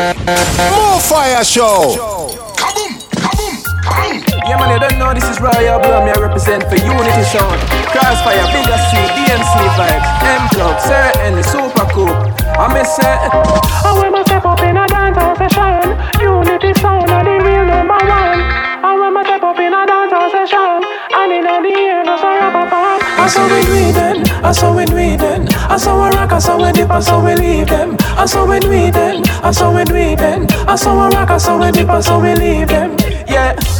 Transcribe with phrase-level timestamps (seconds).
[0.00, 1.92] More Fire Show.
[2.56, 2.96] Kaboom!
[3.20, 3.54] Kaboom!
[3.84, 4.48] Kaboom!
[4.48, 6.00] Yeah, man, you don't know this is Royal Blow.
[6.00, 7.60] Me, I represent for Unity Sound.
[7.92, 10.80] Crossfire, Bigger C, DMC vibes, M Club,
[11.36, 12.16] the super cool.
[12.56, 13.04] I miss it.
[13.04, 18.00] I when my step up in a dancehall session, Unity sound are the real number
[18.00, 18.40] one.
[18.80, 20.80] I when my step up in a dancehall session,
[21.12, 24.74] and in the air, no so rap up I saw we do then, I saw
[24.74, 24.96] we do.
[25.68, 27.99] I saw a rock, I saw we dip, I saw we leave them.
[28.20, 29.94] I saw we do I saw we do.
[29.94, 32.99] I saw a rock, I saw we dip, I saw we leave them.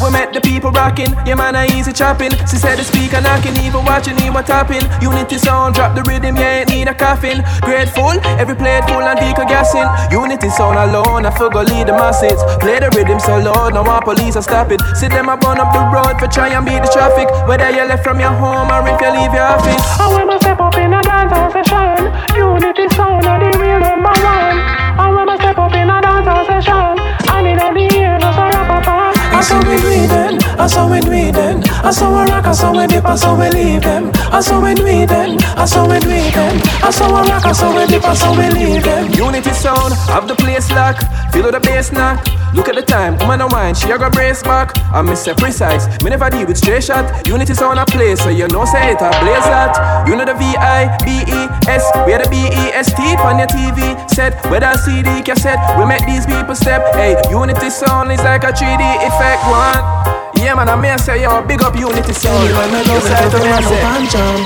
[0.00, 1.12] We met the people rocking.
[1.28, 2.32] Yeah, man, I easy chopping.
[2.48, 4.80] She said the speaker knocking, even watching, was tapping.
[5.04, 7.45] Unity sound, drop the rhythm, yeah, ain't need a coffin.
[7.60, 9.84] Grateful, every plate full and deco gassing.
[10.08, 12.41] Unity sound alone, I forgot lead the masses.
[12.64, 14.80] Play the rhythm so loud, no our police are stopping.
[14.96, 17.28] See them up on up the road for try and beat the traffic.
[17.46, 19.84] Whether you left from your home or if you leave your office.
[20.00, 24.56] I I step up in a dancehall session, Unity sound are the real number one.
[24.96, 26.96] I I step up in a dancehall session,
[27.36, 29.09] and in the air, no so rap up
[29.40, 31.64] I saw we do then, I saw we do then.
[31.83, 34.12] I saw a rock, I saw we dip, I saw we leave them.
[34.30, 36.60] I saw we do then, I saw we do then.
[36.84, 39.10] I saw a rock, I saw we dip, I saw we leave them.
[39.14, 41.00] Unity sound, have the place lock,
[41.33, 42.25] feel the bass knock.
[42.55, 44.73] Look at the time, woman a wine, she a go brace back.
[44.92, 47.27] I miss a precise, me never deal with straight shot.
[47.27, 50.06] Unity sound a play, so you know say it a blaze that.
[50.06, 53.03] You know the V I B E S, we are the B E S T
[53.22, 54.34] on your TV set.
[54.50, 56.83] Where Whether CD cassette, we make these people step.
[56.95, 60.19] Hey, Unity sound is like a 3D effect one.
[60.41, 62.48] Yeah, man, I may say, yo, big up Unity Sound.
[62.48, 63.80] You say to me, I say,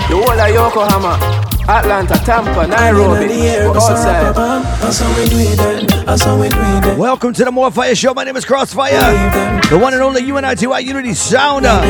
[0.08, 1.18] the whole of Yokohama,
[1.68, 4.34] Atlanta, Tampa, Nairobi, outside.
[6.98, 8.12] Welcome to the More Fire Show.
[8.12, 8.98] My name is Crossfire,
[9.70, 11.80] the one and only UNITY Unity Sounder.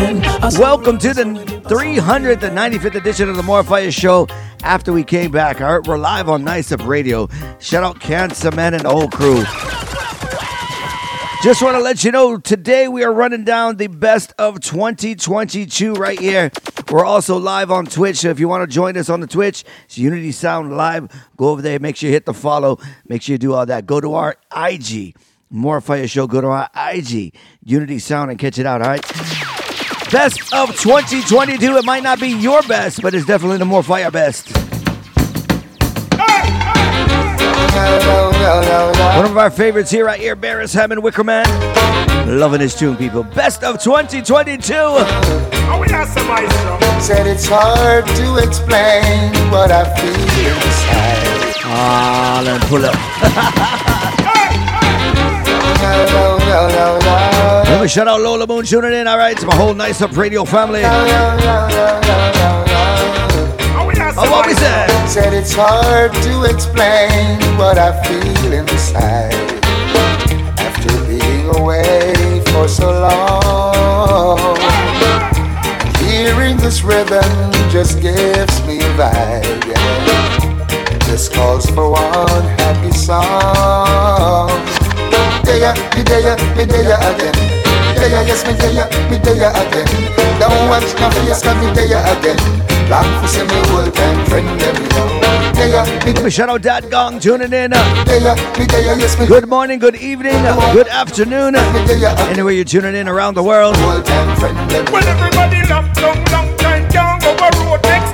[0.61, 1.25] Welcome to the
[1.65, 4.29] 395th edition of the More Fire Show.
[4.63, 7.27] After we came back, all right, we're live on Nice Up Radio.
[7.59, 9.45] Shout out Cancer Man and the whole crew.
[11.45, 15.93] Just want to let you know today we are running down the best of 2022
[15.93, 16.51] right here.
[16.91, 18.17] We're also live on Twitch.
[18.17, 21.11] So if you want to join us on the Twitch, it's Unity Sound Live.
[21.37, 21.79] Go over there.
[21.79, 22.79] Make sure you hit the follow.
[23.07, 23.85] Make sure you do all that.
[23.85, 25.17] Go to our IG,
[25.51, 26.27] More Fire Show.
[26.27, 28.81] Go to our IG, Unity Sound, and catch it out.
[28.81, 29.03] All right.
[30.11, 31.77] Best of 2022.
[31.77, 34.74] It might not be your best, but it's definitely the More Fire best.
[39.17, 41.45] One of our favorites here right here, Beres Hammond Wickerman.
[42.27, 43.23] Loving his tune, people.
[43.23, 44.73] Best of 2022.
[47.01, 51.55] Said it's hard to explain what I feel inside.
[51.67, 54.01] Ah, let him pull up.
[57.75, 59.07] Let me shout out Lola Moon tuning in.
[59.07, 60.83] All right, it's my whole nice up radio family.
[64.17, 64.87] Oh, what we said?
[65.09, 69.35] Said it's hard to explain what I feel inside
[70.55, 74.57] after being away for so long.
[75.99, 77.27] Hearing this rhythm
[77.71, 79.67] just gives me a vibe.
[79.67, 80.99] Yeah.
[81.11, 84.49] Just calls for one happy song.
[85.45, 86.03] Yeah, me
[86.65, 87.35] there again.
[87.99, 89.89] Yeah, yes, me there, me there again.
[90.39, 92.74] Don't watch no face, cause me there again.
[92.91, 93.27] Long
[96.15, 97.71] for me shout out Dad Gong tuning in.
[99.27, 101.57] Good morning, good evening, good afternoon.
[101.57, 103.77] Anywhere you're tuning in around the world.
[103.77, 107.01] everybody locked down, long time go
[107.33, 108.14] a road exclusive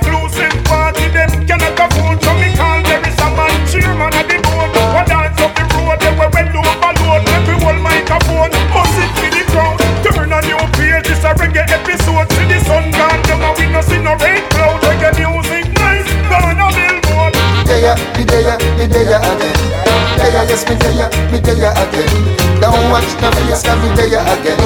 [23.63, 24.59] no face, cause me there again.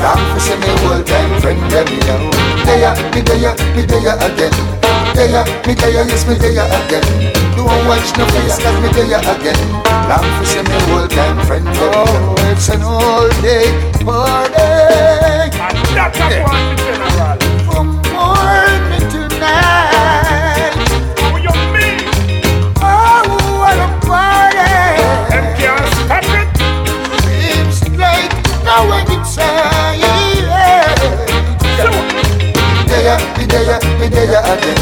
[0.00, 2.30] Long for see me old time friend, them know.
[2.64, 4.52] There, me there, me there again.
[5.14, 7.32] There, me there, yes, me there again.
[7.56, 9.58] Don't watch no face, cause me there again.
[10.08, 11.92] Long for see me old time friend, them know.
[11.94, 13.72] Oh, it's an all day
[14.04, 14.54] party.
[15.60, 17.41] And that's a one general.
[34.02, 34.78] Me there again.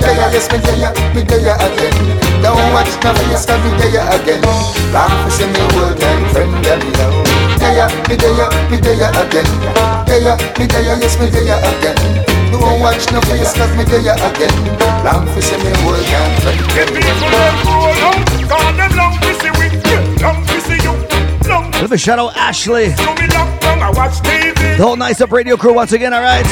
[0.00, 1.92] There, yes, me there, me there again.
[2.40, 4.40] Don't watch no face, cause me there again.
[4.88, 7.12] Long for see me old time friend, them know.
[7.60, 9.48] There, me there, me there again.
[10.08, 11.96] There, me there, yes, me there again.
[12.52, 14.54] Don't watch no face, cause me there again.
[15.04, 17.56] Long for see me old time friend, them people them
[18.48, 19.68] roll them long to see we,
[20.24, 20.94] long to see you.
[21.82, 22.94] With a shout out Ashley.
[22.96, 24.78] To me locked down, I watch TV.
[24.78, 26.46] The whole Nice Up Radio crew once again, alright?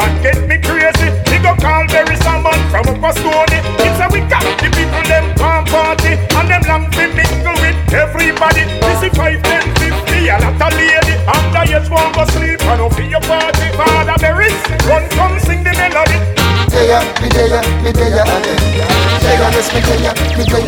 [0.00, 1.12] That get me crazy.
[1.28, 3.60] Me go call Beres Hammond from up Stony.
[3.84, 6.16] It's a we the people them come party.
[6.40, 8.64] And them long fi mingle with everybody.
[8.80, 11.20] This is 5, 10, 50, a lot of lady.
[11.68, 13.68] Yes one go sleep, and off your party.
[13.76, 14.48] Father Barry,
[14.88, 16.39] run come sing the melody.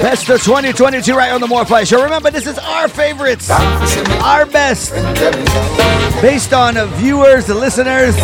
[0.02, 2.02] Best of 2022 right on the More Fire Show.
[2.02, 4.92] Remember, this is our favorites, our best,
[6.20, 8.16] based on viewers, the listeners.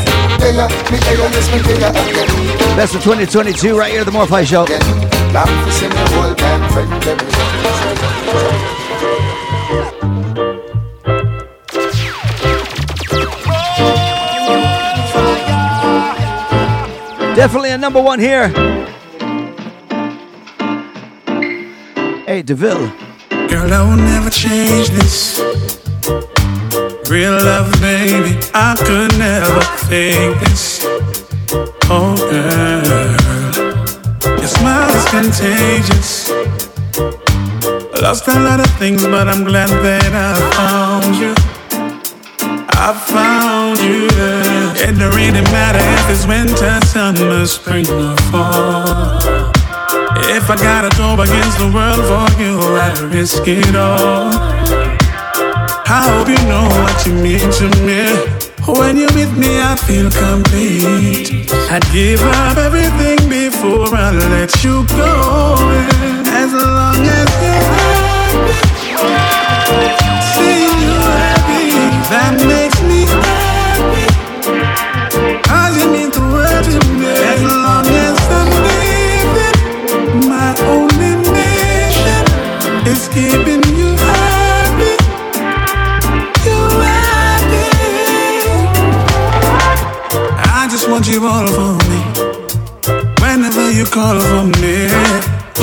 [2.76, 4.66] Best of 2022 right here, the More Fire Show.
[17.38, 18.48] Definitely a number one here.
[22.26, 22.90] Hey, DeVille.
[23.30, 25.38] Girl, I will never change this.
[27.08, 30.84] Real love, baby, I could never fake this.
[31.88, 33.14] Oh, girl,
[34.36, 36.30] your smile is contagious.
[38.02, 41.34] Lost a lot of things, but I'm glad that I found you.
[42.70, 44.17] I found you.
[44.80, 49.18] It don't really matter if it's winter, summer, spring, or fall.
[50.30, 54.30] If I gotta go against the world for you, I'd risk it all.
[55.90, 58.04] I hope you know what you mean to me.
[58.66, 61.50] When you're with me, I feel complete.
[61.70, 65.56] I'd give up everything before I let you go.
[66.26, 67.28] As long as
[70.00, 70.07] you're
[91.10, 92.00] you all for me.
[93.20, 94.88] Whenever you call for me,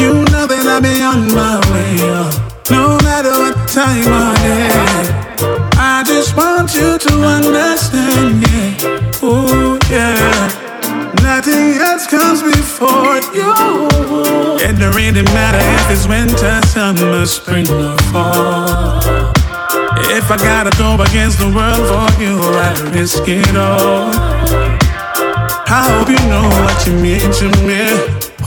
[0.01, 1.97] you know that I'll be on my way.
[2.01, 2.30] oh.
[2.71, 5.25] No matter what time of day.
[5.77, 9.19] I just want you to understand, yeah.
[9.21, 10.50] Oh, yeah.
[11.21, 13.53] Nothing else comes before you.
[14.65, 19.33] It don't really matter if it's winter, summer, spring, or fall.
[20.09, 24.84] If I gotta go against the world for you, I'd risk it all.
[25.67, 27.81] I hope you know what you mean to me.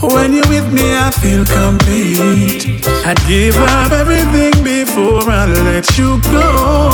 [0.01, 2.81] When you're with me, I feel complete.
[3.05, 6.91] I'd give up everything before I let you go.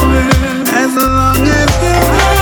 [0.74, 2.35] As long as you're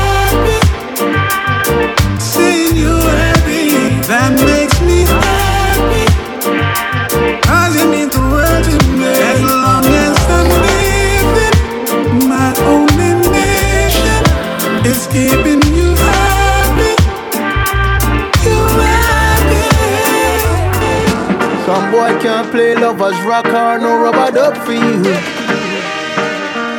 [22.23, 25.03] can't play lovers rock or no rubber dub for you.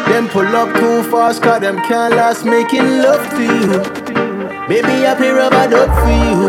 [0.08, 3.78] Them pull up too fast, cause them can't last making love to you.
[4.66, 6.48] Baby, I play rubber dub for you.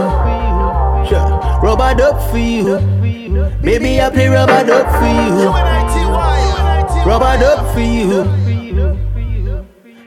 [1.09, 1.27] Sure.
[1.61, 2.79] Rubber dub for you.
[3.61, 5.49] Baby, I play rubber dub for you.
[7.05, 8.44] Rubber dub for you.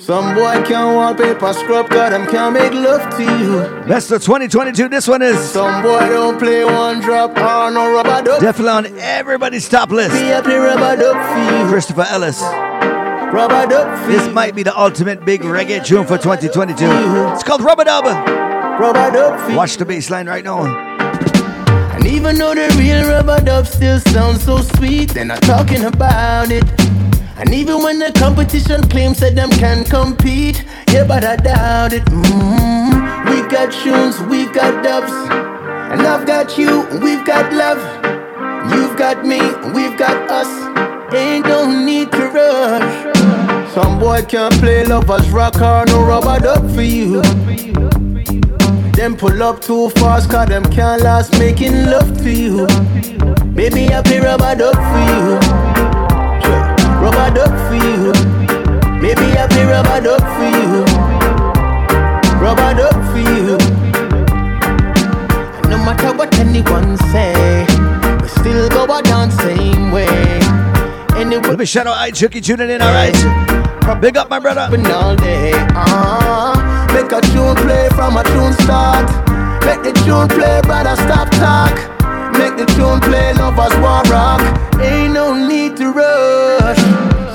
[0.09, 3.61] Some boy can't wallpaper scrub, cause them can't make love to you.
[3.87, 4.89] Best of 2022.
[4.89, 8.41] This one is Some boy don't play one drop or no rubber dub.
[8.41, 10.15] definitely on everybody's top list.
[10.15, 11.69] I play rubber dub for you.
[11.69, 12.41] Christopher Ellis.
[12.41, 14.33] Rubber dub for This you.
[14.33, 16.87] might be the ultimate big reggae tune for 2022.
[17.35, 18.07] It's called Rubber Dub.
[18.81, 19.57] Rubber dub for.
[19.57, 20.65] Watch the bass line right now.
[21.95, 26.51] And even though the real rubber dub still sounds so sweet, they're not talking about
[26.51, 26.65] it.
[27.39, 32.05] And even when the competition claims that them can compete, yeah, but I doubt it.
[32.07, 35.13] mm We got tunes, we've got dubs,
[35.93, 37.79] and I've got you, we've got love.
[38.73, 39.39] You've got me,
[39.73, 40.51] we've got us.
[41.15, 43.73] Ain't no need to rush.
[43.73, 47.23] Some boy can't play lovers rock or no rubber dub for you.
[48.99, 52.67] Them pull up too fast, cause them can't last making love to you.
[53.55, 55.78] Maybe I play rubber dub for you.
[57.09, 58.13] Rubber dub for you.
[59.01, 60.85] Baby, I'll be rubber dub for you.
[62.37, 63.57] Rubber dub for you.
[65.57, 67.65] And no matter what anyone say,
[68.21, 70.07] we still go out down same way.
[71.17, 73.17] Anyway, Let me shout out I Chucky tuning in, alright?
[74.03, 74.69] Big up, my brother.
[74.71, 75.53] Been all day.
[75.75, 79.09] Uh, make a tune play from a tune start.
[79.65, 81.98] Make the tune play, brother, stop talk.
[82.39, 84.41] Make the tune play, lovers want rock.
[84.81, 86.79] Ain't no need to rush.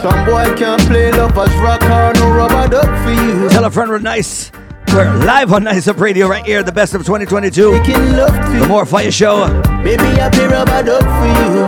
[0.01, 3.50] Some boy can't play lovers rock or no rubber dub for you.
[3.50, 4.50] Tell a friend we're nice.
[4.93, 7.72] We're live on Nice Up Radio right here, the best of 2022.
[7.72, 9.48] Making love to The More Fire Show.
[9.83, 11.67] Baby, I play rubber dub for you.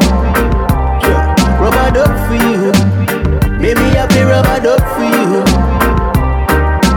[1.09, 1.59] Yeah.
[1.59, 2.71] Rubber dub for you.
[3.59, 5.43] Baby, I play rubber dub for you.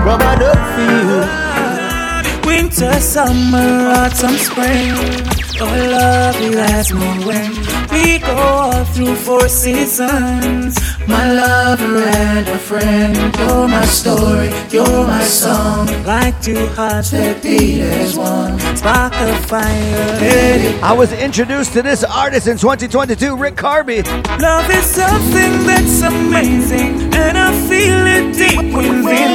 [0.05, 2.47] Rubber dub for you.
[2.47, 5.38] Winter, summer, autumn, spring.
[5.61, 7.51] Oh, love you as me when
[7.91, 10.79] we go all through four seasons.
[11.09, 13.17] My lover and a friend.
[13.37, 15.89] You're my story, you're my song.
[16.05, 18.57] Like two hearts that beat as one.
[18.77, 24.07] Spark a fire, I was introduced to this artist in 2022, Rick Carby.
[24.41, 29.31] Love is something that's amazing, and I feel it deep within.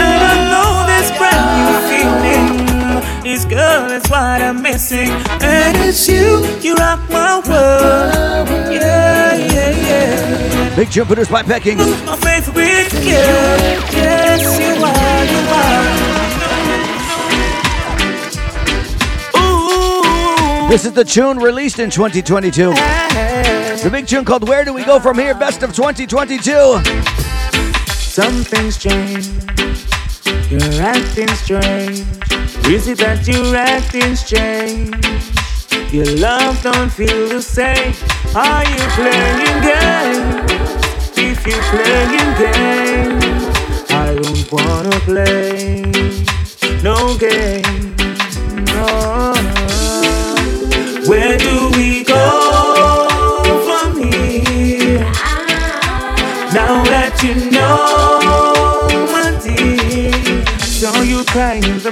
[0.00, 2.67] And I know this brand new feeling.
[3.28, 6.46] This girl is what I'm missing, and it's you.
[6.62, 8.48] You rock my world.
[8.72, 10.74] Yeah, yeah, yeah.
[10.74, 11.76] Big produced by Peckings.
[12.06, 13.58] My favorite girl.
[13.92, 15.24] Yes, you are.
[15.28, 15.40] You
[19.36, 20.64] are.
[20.64, 20.70] Ooh.
[20.70, 22.72] This is the tune released in 2022.
[22.72, 25.34] The big tune called Where Do We Go From Here?
[25.34, 26.80] Best of 2022.
[27.92, 29.67] Something's changed.
[30.50, 32.06] You're acting strange.
[32.66, 34.94] Is it that you're acting strange?
[35.92, 37.94] Your love don't feel the same.
[38.34, 40.78] Are you playing games?
[41.16, 45.82] If you're playing games, I don't wanna play
[46.82, 47.87] no game.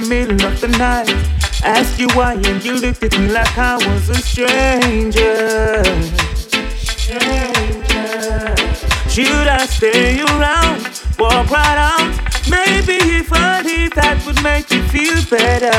[0.01, 1.09] The middle of the night.
[1.63, 5.83] Asked you why, and you looked at me like I was a stranger.
[6.75, 8.55] Stranger.
[9.09, 10.81] Should I stay around,
[11.17, 12.13] walk right out?
[12.49, 15.73] Maybe if I did, that would make you feel better.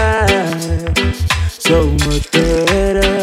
[1.48, 3.17] So much better.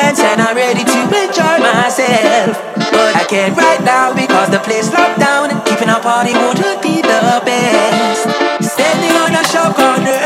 [0.00, 2.56] Prance, and I'm ready to enjoy myself.
[2.76, 5.50] But I can't right now because the place locked down.
[5.50, 8.22] and Keeping our party wouldn't be the best.
[8.64, 10.20] Standing on a shop corner,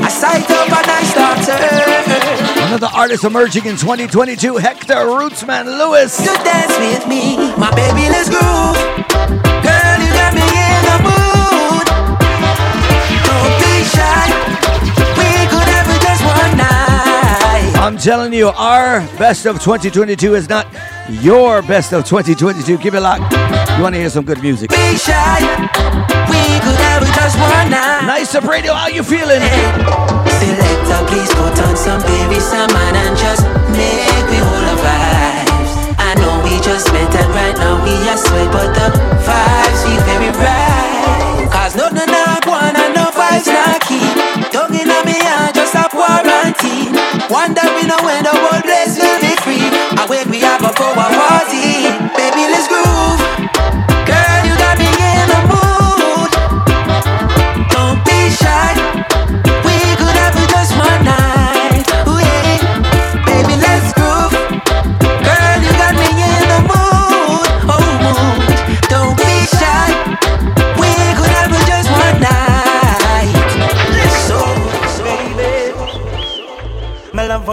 [0.00, 1.60] I sight up a nice daughter.
[2.68, 6.16] Another artist emerging in 2022, Hector Rootsman Lewis.
[6.18, 8.78] To dance with me, my baby, let's groove.
[9.66, 11.86] Girl, you got me in the mood.
[13.28, 14.26] Don't be shy.
[15.20, 16.93] We could have just one night.
[17.84, 20.64] I'm telling you, our best of 2022 is not
[21.20, 22.78] your best of 2022.
[22.78, 23.20] Give it a lock.
[23.76, 24.70] You want to hear some good music?
[24.70, 25.44] Be shy.
[26.32, 28.08] We could have just one night.
[28.08, 28.72] Nice up radio.
[28.72, 29.36] How you feeling?
[29.36, 33.44] Selector, please put on some baby salmon and just
[33.76, 35.76] make me hold the vibes.
[36.00, 38.96] I know we just met and right now we are sweat, but the
[39.28, 41.48] vibes feel very right.
[41.52, 44.03] Cause no, no, no, one and no vibes not key.
[45.04, 46.88] Me, I just have warranty.
[47.32, 49.68] Wondering when the whole place will be free.
[50.00, 51.88] I wait, we have a power party.
[52.16, 53.23] Baby, let's groove.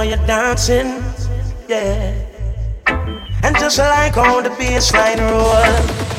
[0.02, 1.04] When you're dancing,
[1.70, 2.16] yeah.
[3.44, 5.62] And just like on the baseline roll,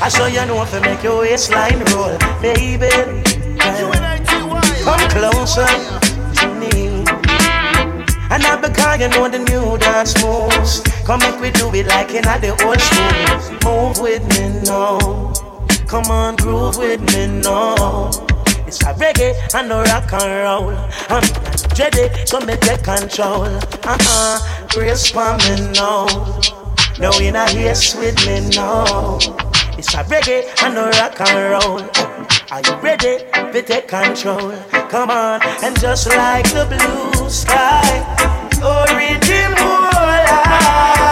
[0.01, 2.91] I show you know if you make your waistline roll, baby.
[4.87, 7.03] Come closer to me.
[8.31, 10.83] And not because you know the new dance moves.
[11.05, 13.69] Come make we do it like in the old school.
[13.69, 15.33] Move with me now.
[15.89, 18.11] Come on, groove with me now.
[18.65, 20.71] It's a reggae and a rock and roll.
[21.09, 23.45] I'm ready, so me take control.
[23.85, 26.07] Uh-uh, brace for me now.
[26.99, 29.19] No, in a haste with me now.
[29.79, 31.81] It's a reggae and a rock and roll.
[32.51, 34.53] Are you ready to take control?
[34.91, 38.05] Come on, and just like the blue sky,
[38.61, 41.09] original light.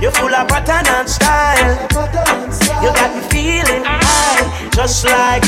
[0.00, 1.76] You're full of pattern and style.
[2.82, 5.46] You got me feeling high, just like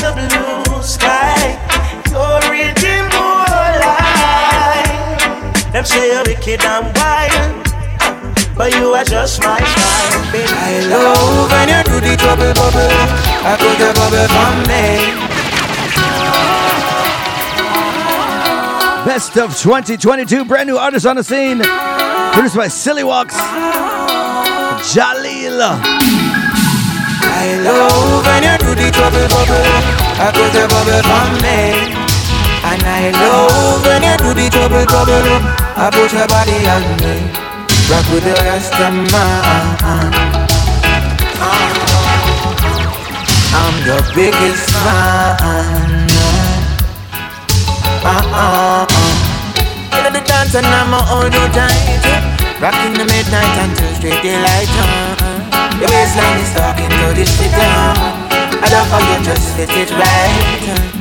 [6.45, 7.65] wicked and wild.
[8.55, 10.47] But you are just my child, baby.
[10.47, 12.89] I love when you do the trouble bubble.
[13.43, 14.85] I put the bubble from me.
[19.05, 21.61] Best of 2022, brand new artist on the scene.
[22.33, 23.35] Produced by Silly Walks.
[24.93, 25.61] Jaleel.
[27.27, 29.65] I love when you do the trouble bubble.
[30.17, 31.93] I put the bubble from me.
[32.63, 35.64] And I love when you do the trouble bubble.
[35.77, 37.19] I put your body on me.
[37.91, 40.15] Rock with the rest of mine.
[43.51, 45.35] I'm the biggest fan.
[48.07, 48.87] Ah, ah, ah.
[48.87, 49.99] Uh-uh.
[49.99, 52.07] Get the dance and I'm all you tight.
[52.63, 54.71] Rocking the midnight until straight daylight.
[54.71, 55.75] Uh-uh.
[55.83, 57.99] Your baseline is talking to the shit down.
[58.63, 60.95] I how you just fit it right.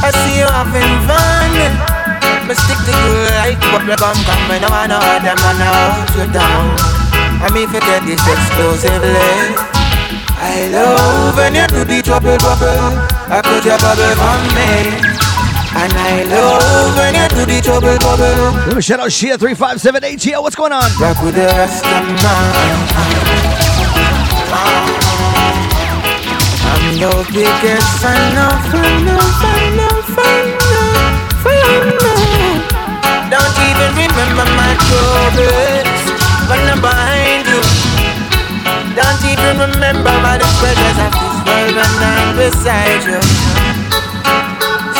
[0.00, 1.97] I see you having fun.
[2.48, 3.12] Me stick to you
[3.44, 6.64] like bubble gum Come when I wanna hold them and I hold you down
[7.44, 9.52] I mean forget this exclusively
[10.40, 12.96] I love when you do the trouble bubble
[13.28, 15.28] I put your bubble from me
[15.76, 18.56] and I love when you do the trouble bubble.
[18.64, 20.42] Let me shout out Shia 357 ATL.
[20.42, 20.88] What's going on?
[20.98, 22.88] Rock with the rest of mine.
[26.64, 30.57] I'm your biggest fan of, fan of, fan of, fan of.
[33.28, 36.00] Don't even remember my troubles
[36.48, 37.60] when I'm behind you.
[38.96, 43.20] Don't even remember my the pleasures of this world when I'm beside you.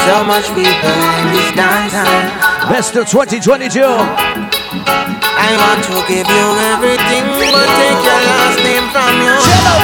[0.04, 1.96] So much people in this dance
[2.68, 3.80] Best of 2022.
[3.80, 9.40] I want to give you everything, but take your last name from you.
[9.40, 9.80] Shut up.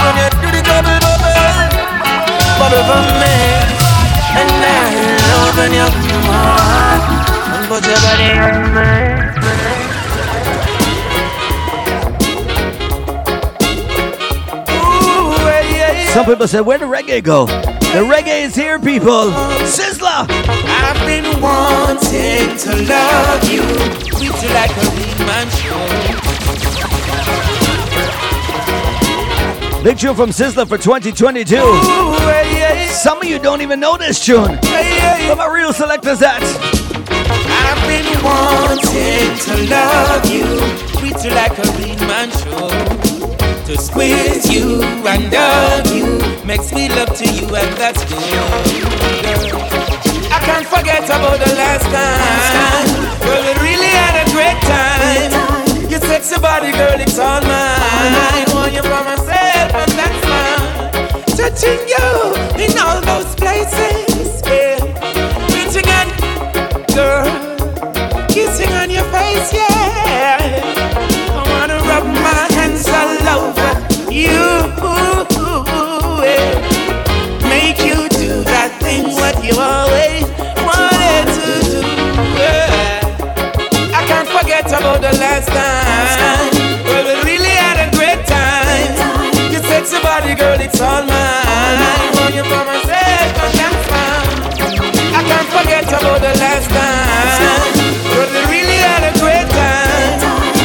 [0.00, 1.68] When you do the double bubble,
[2.56, 3.34] bubble for me.
[4.36, 7.10] And I love when you come
[7.54, 8.54] and put your body on
[16.14, 17.46] Some people said, where the reggae go?
[17.46, 19.32] The reggae is here, people.
[19.66, 20.26] Sizzla!
[20.30, 23.62] I've been wanting to love you,
[24.12, 24.84] treat you like a
[25.26, 25.48] man
[29.82, 31.56] Big tune from Sizzla for 2022.
[31.56, 31.60] Ooh,
[32.28, 32.63] hey.
[32.94, 34.56] Some of you don't even know this tune.
[34.62, 36.40] Where my real selectors at?
[36.40, 40.46] I've been wanting to love you,
[40.98, 41.74] treat you like a.
[43.64, 48.22] To squeeze you and love you makes me love to you, and that's good.
[50.30, 52.86] I can't forget about the last time.
[53.24, 55.90] Girl, we really had a great time.
[55.90, 57.50] Your sexy body, girl, it's all mine.
[57.50, 59.93] I want you for myself,
[61.62, 61.74] and.
[61.74, 64.78] Touching you in all those places, yeah.
[65.54, 70.38] Reaching out, girl, kissing on your face, yeah.
[71.30, 74.36] I wanna rub my hands all over you,
[76.22, 77.48] yeah.
[77.48, 80.24] Make you do that thing what you always
[80.66, 81.80] wanted to do,
[82.38, 83.94] yeah.
[83.94, 86.53] I can't forget about the last time.
[89.84, 91.12] Your sexy body, girl, it's all mine.
[91.12, 94.32] I want you for myself, that's fine.
[95.12, 97.04] I can't forget about the last time.
[98.08, 100.24] Well, we really had a great time.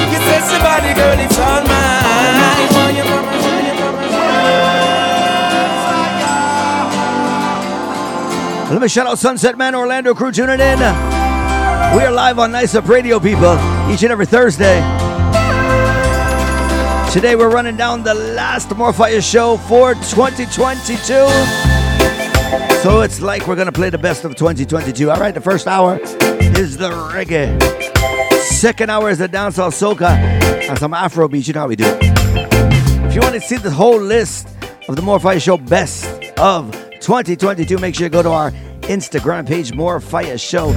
[0.10, 1.68] Your sexy body, girl, it's all mine.
[1.68, 3.22] I want you for
[8.64, 8.72] myself.
[8.72, 10.80] Let me shout out Sunset Man Orlando crew tuning in.
[10.80, 13.56] We are live on Nice Up Radio, people,
[13.92, 14.80] each and every Thursday.
[17.12, 21.02] Today we're running down the last More Fire show for 2022.
[22.84, 25.10] So it's like we're gonna play the best of 2022.
[25.10, 27.60] All right, the first hour is the reggae.
[28.44, 30.12] Second hour is the dancehall soca
[30.70, 31.48] and some Afro beats.
[31.48, 31.86] You know how we do.
[31.88, 34.48] If you want to see the whole list
[34.88, 36.06] of the More Fire show best
[36.38, 40.76] of 2022, make sure you go to our Instagram page, More Fire Show.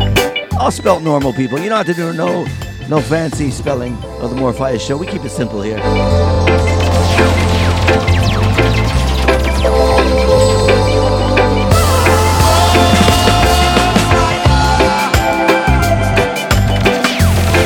[0.58, 1.58] All spelled normal, people.
[1.58, 2.46] You don't have to do no
[2.88, 4.96] no fancy spelling of the More Fire Show.
[4.96, 5.78] We keep it simple here.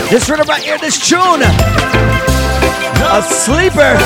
[0.08, 3.96] This right here, this tune, a sleeper.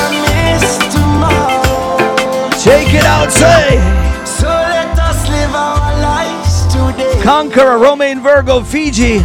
[2.63, 3.79] Take it out, say.
[4.25, 7.21] So let us live our lives today.
[7.23, 9.21] Conkarah, Romain Virgo, Fiji.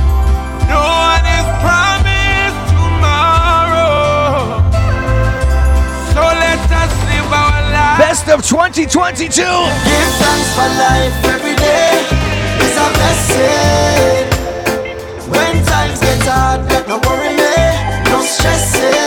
[8.36, 9.32] of 2022.
[9.32, 9.48] Give
[10.20, 12.04] thanks for life every day.
[12.60, 14.28] It's a blessing.
[15.32, 17.30] When times get hard, no worry.
[17.30, 18.04] Eh?
[18.10, 19.05] No stressing.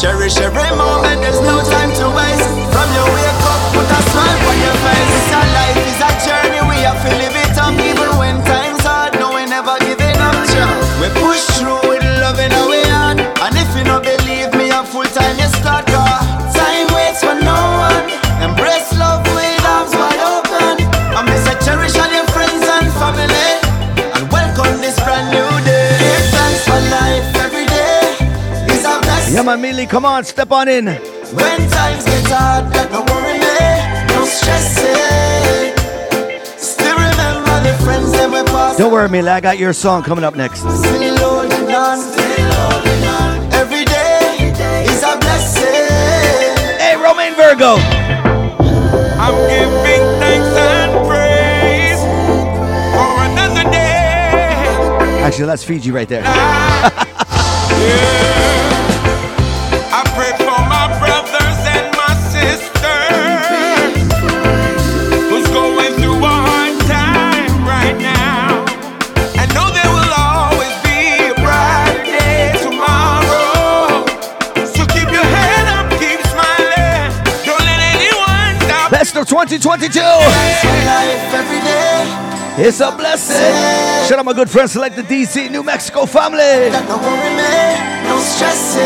[0.00, 2.47] Cherish every moment, there's no time to waste.
[29.44, 29.86] My Millie.
[29.86, 30.86] Come on, step on in.
[30.86, 34.86] When times get hard, don't worry me, no stressing.
[34.86, 36.40] Eh?
[36.56, 38.78] Still remember the friends that we passed.
[38.78, 39.28] Don't worry, Millie.
[39.28, 40.60] I got your song coming up next.
[40.60, 43.52] Still holding on, still holding on.
[43.52, 44.52] Every day
[44.88, 45.72] is a blessing.
[46.78, 47.76] Hey, Romain Virgo.
[49.20, 52.00] I'm giving thanks and praise
[52.94, 55.22] for another day.
[55.22, 56.22] Actually, that's Fiji right there.
[57.80, 58.57] I
[79.48, 80.00] 2022.
[80.04, 82.04] Life every day.
[82.68, 83.56] It's a blessing.
[84.06, 86.68] Shout out my good friends, select the DC, New Mexico family.
[86.68, 87.48] Don't worry me,
[88.04, 88.84] no stressing.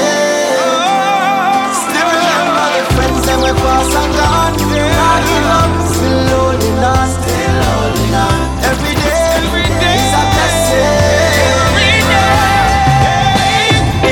[1.83, 4.55] Still remember the friends that we passed and gone.
[4.71, 8.39] Not up, still holding on, still holding on.
[8.63, 11.43] Every day, every day is a blessing.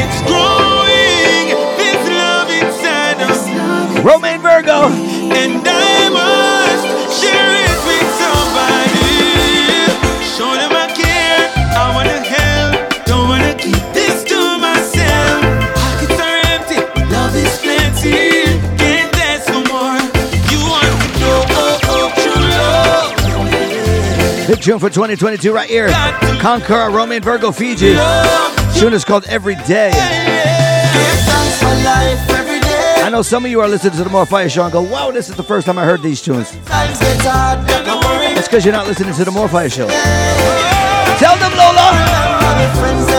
[0.02, 1.46] It's growing,
[1.78, 3.46] this love inside us.
[4.02, 4.90] Romain Virgo.
[5.30, 5.69] And
[24.60, 25.88] tune for 2022 right here.
[26.38, 27.94] Conkarah, Romain Virgo, Fiji.
[28.78, 29.90] Tune is called Every Day.
[33.02, 35.10] I know some of you are listening to the More Fire Show and go, wow,
[35.10, 36.52] this is the first time I heard these tunes.
[36.66, 39.88] That's because you're not listening to the More Fire Show.
[41.18, 43.09] Tell them, Lola.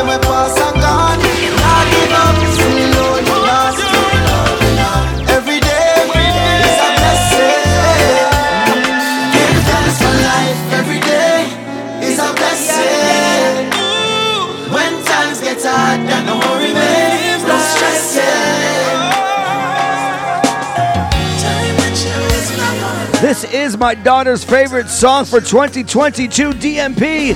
[23.32, 27.34] This is my daughter's favorite song for 2022 DMP.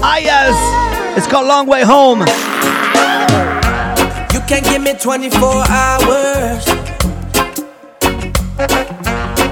[0.00, 1.18] Ah, yes.
[1.18, 2.20] It's called Long Way Home.
[4.30, 6.64] You can give me 24 hours.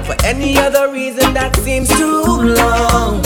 [0.07, 3.21] For any other reason that seems too long.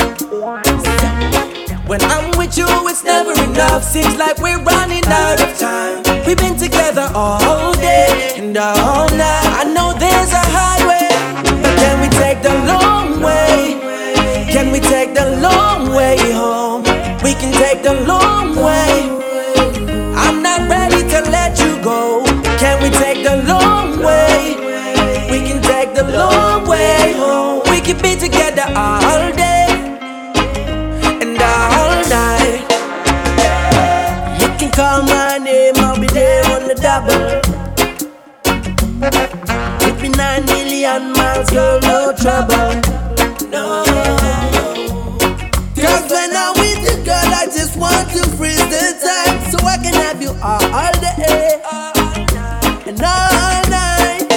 [1.86, 3.84] When I'm with you, it's never enough.
[3.84, 6.02] Seems like we're running out of time.
[6.26, 9.46] We've been together all day and all night.
[9.62, 13.78] I know there's a highway, can we take the long way?
[14.54, 16.82] Can we take the long way home?
[17.26, 18.94] We can take the long way.
[20.24, 22.24] I'm not ready to let you go.
[22.64, 24.56] Can we take the long way?
[25.32, 27.62] We can take the long way home.
[27.72, 29.68] We can be together all day
[31.22, 31.38] and
[31.80, 32.66] all night.
[34.42, 37.26] You can call my name, I'll be there on the double.
[39.82, 42.82] Could be nine million miles, girl, no trouble.
[43.50, 43.84] No.
[45.76, 49.78] Cause when I'm with you, girl, I just want to freeze the time so I
[49.78, 51.62] can have you all all day
[52.86, 54.28] and all night.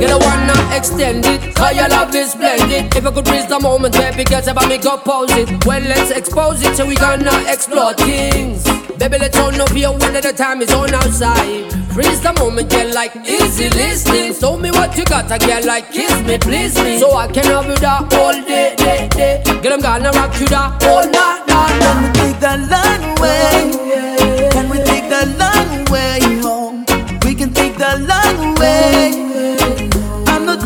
[0.00, 0.37] Get a one now
[0.78, 2.94] extend it, cause your love is blended.
[2.94, 5.48] If I could freeze the moment, baby, get about me, go pose it.
[5.66, 8.62] Well, let's expose it so we gonna explore things.
[8.96, 11.66] Baby, let's all know here when the time is on outside.
[11.92, 14.32] Freeze the moment, get like easy listening.
[14.34, 16.98] Show me what you got, I get like kiss me, please me.
[16.98, 19.42] So I can have you that all day, day, day.
[19.62, 22.14] Get I'm gonna rock you that all night, night, Can we night.
[22.14, 24.50] take the long way?
[24.54, 26.84] Can we take the long way home?
[27.24, 29.27] We can take the long way.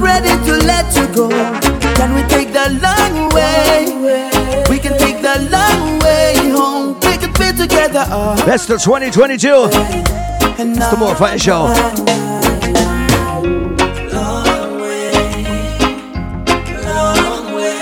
[0.03, 1.29] Ready to let you go.
[1.95, 3.87] Can we take the long way?
[4.69, 6.95] We can take the long way home.
[7.01, 9.49] We can be together all Best of 2022.
[10.59, 11.69] and It's the More Fire Show.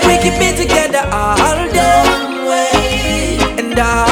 [0.07, 4.10] We can be together all day and all night.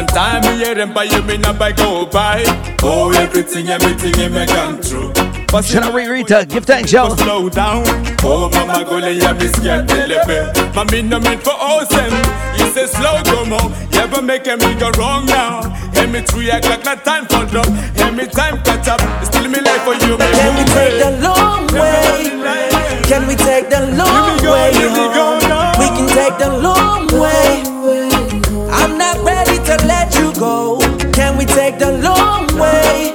[0.00, 2.42] Sometimes me hear them by you, me not by go by.
[2.82, 5.12] Oh, everything, everything you make come true.
[5.52, 6.46] But Shout out Rita.
[6.48, 7.14] Give thanks, yo.
[7.16, 7.84] slow down.
[8.24, 10.40] Oh, mama, go lay ya biscuit, baby.
[10.72, 12.16] Mami, no mean for awesome.
[12.56, 13.68] You say slow, go more.
[13.92, 15.68] You ever make me go wrong now.
[15.92, 17.68] Hear me three o'clock, not time for love.
[17.94, 19.00] Hear me time catch up.
[19.22, 22.32] Still me life for you, me Can we take the long way?
[23.04, 24.40] Can we take the long
[30.40, 30.78] go.
[31.12, 33.12] Can we take the long way?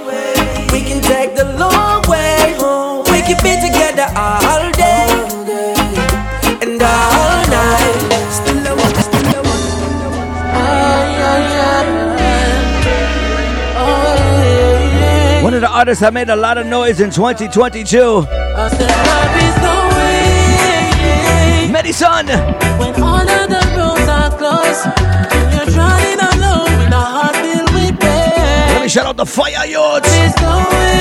[0.71, 3.03] We can take the long way home.
[3.11, 5.09] We can be together all day
[6.61, 8.01] and all night.
[15.43, 18.21] One, of the artists that made a lot of noise in 2022.
[21.71, 22.27] Medicine.
[22.79, 24.94] When all of the rooms are closed.
[28.85, 28.89] Pain.
[28.89, 30.09] Shout out the fire youths.
[30.09, 30.93] There's no way.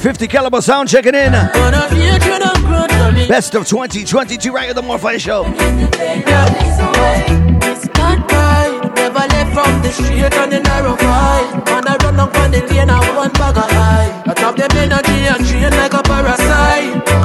[0.00, 1.34] 50 caliber sound checking in.
[1.34, 3.26] on a future of growth for me.
[3.26, 5.44] Best of 2022 right here, the More Fire Show.
[5.46, 5.58] It's
[7.96, 8.94] not right.
[8.94, 13.16] Never left from the street on the narrow I run up on the lane, I
[13.16, 14.22] one bag of high.
[14.26, 17.17] I drop them energy and train like a parasite.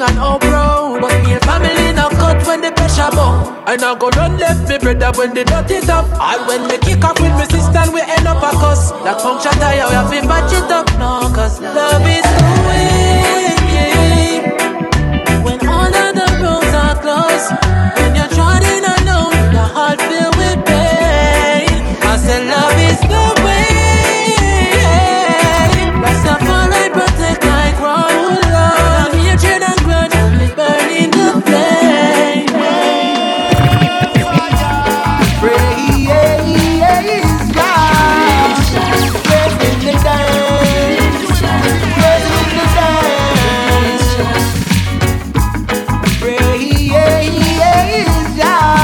[0.00, 1.00] Like constant spring and.
[1.00, 3.64] But me and family now cut when the pressure bow.
[3.66, 6.06] I now go run left me brother when the dot is up.
[6.20, 8.92] And when me kick up with my sister we end up a cuss.
[9.04, 11.32] That puncture tire we have to patch it up now.
[11.34, 13.29] Cause love is the way.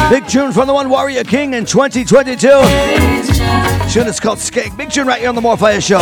[0.09, 2.47] Big tune from the one Warrior King in 2022.
[3.91, 4.77] Tune is called Skank.
[4.77, 5.99] Big tune right here on the More Fire Show.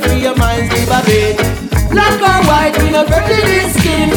[0.00, 1.36] Free your minds, leave a bit.
[1.90, 3.04] Black white, we no
[3.76, 4.10] skin.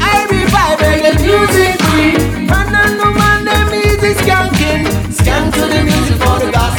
[0.00, 0.80] I revive
[1.20, 2.16] music free.
[2.46, 3.00] Man and
[3.46, 4.82] them easy skanking.
[5.12, 6.74] Scan to the music for the gospel.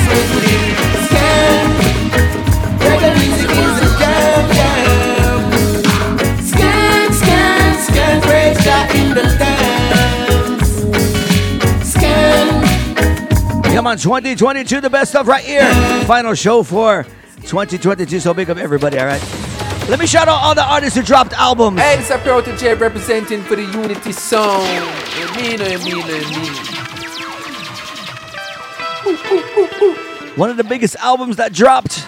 [11.84, 12.64] Scan.
[13.74, 15.70] Come on, 2022, the best stuff right here.
[16.06, 17.06] Final show for
[17.46, 18.20] 2022.
[18.20, 19.22] So big up everybody, all right?
[19.88, 21.80] Let me shout out all the artists who dropped albums.
[21.80, 24.64] Hey, this is Protoje representing for the Unity Sound.
[24.66, 26.72] Emina, Emina, Emina.
[30.38, 32.04] One of the biggest albums that dropped.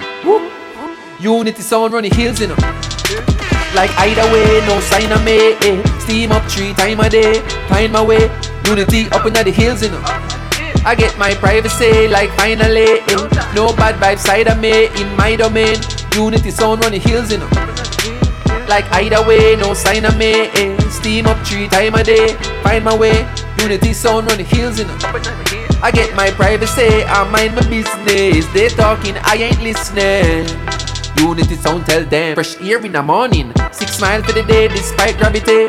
[1.20, 2.58] Unity Sound running hills, in them.
[3.76, 5.54] Like either way, no sign of me.
[5.62, 6.00] Eh.
[6.00, 7.42] Steam up three time a day.
[7.70, 8.30] Find my way.
[8.66, 10.37] Unity up in the hills, in know.
[10.86, 13.02] I get my privacy like finally.
[13.54, 15.78] No bad vibes side of me in my domain.
[16.14, 17.50] Unity Sound running hills, you know.
[18.68, 20.50] Like either way, no sign of me.
[20.56, 20.78] Eh.
[20.90, 22.36] Steam up three time a day.
[22.64, 23.28] Find my way.
[23.60, 24.98] Unity Sound running hills, you know.
[25.82, 28.48] I get my privacy, I mind my business.
[28.54, 30.77] They talking, I ain't listening.
[31.20, 33.52] Unity sound tell them fresh air in the morning.
[33.72, 35.68] Six miles for the day despite gravity.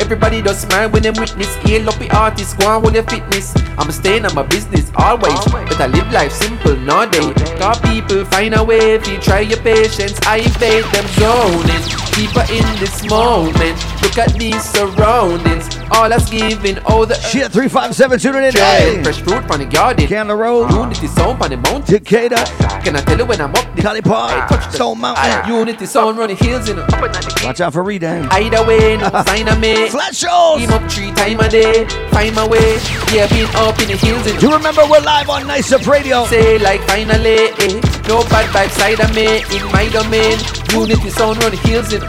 [0.00, 1.54] Everybody does smile when them witness.
[1.56, 3.54] Hail up the artist, go on hold your fitness.
[3.76, 5.38] I'm staying on my business always.
[5.52, 7.34] But I live life simple nowadays.
[7.58, 10.18] Cause people find a way if you try your patience.
[10.26, 11.82] I invade them zoning.
[12.14, 13.97] Deeper in this moment.
[14.08, 15.68] Look at these surroundings.
[15.90, 18.52] All that's giving all the Shit, 357 tuning in.
[18.52, 18.96] Hey.
[18.96, 19.02] Hey.
[19.02, 20.06] Fresh fruit from the garden.
[20.06, 20.70] Candler Road.
[20.70, 21.94] Unity sound on the mountain.
[21.94, 22.36] Decatur.
[22.82, 24.48] Can I tell you when I'm up the Cali Park.
[24.48, 25.52] touch the Stone Mountain.
[25.52, 28.28] Unity sound running hills in the up and Watch out for Redan.
[28.32, 29.88] Either way, no sign of me.
[29.88, 30.58] Flat shows.
[30.58, 31.86] Team up three time a day.
[32.10, 32.78] Find my way.
[33.12, 36.24] Yeah, been up in the hills and You remember we're live on Nice Up Radio.
[36.26, 40.38] say like finally, eh, no bad vibes side of me in my domain.
[40.72, 42.00] Unity sound run hills in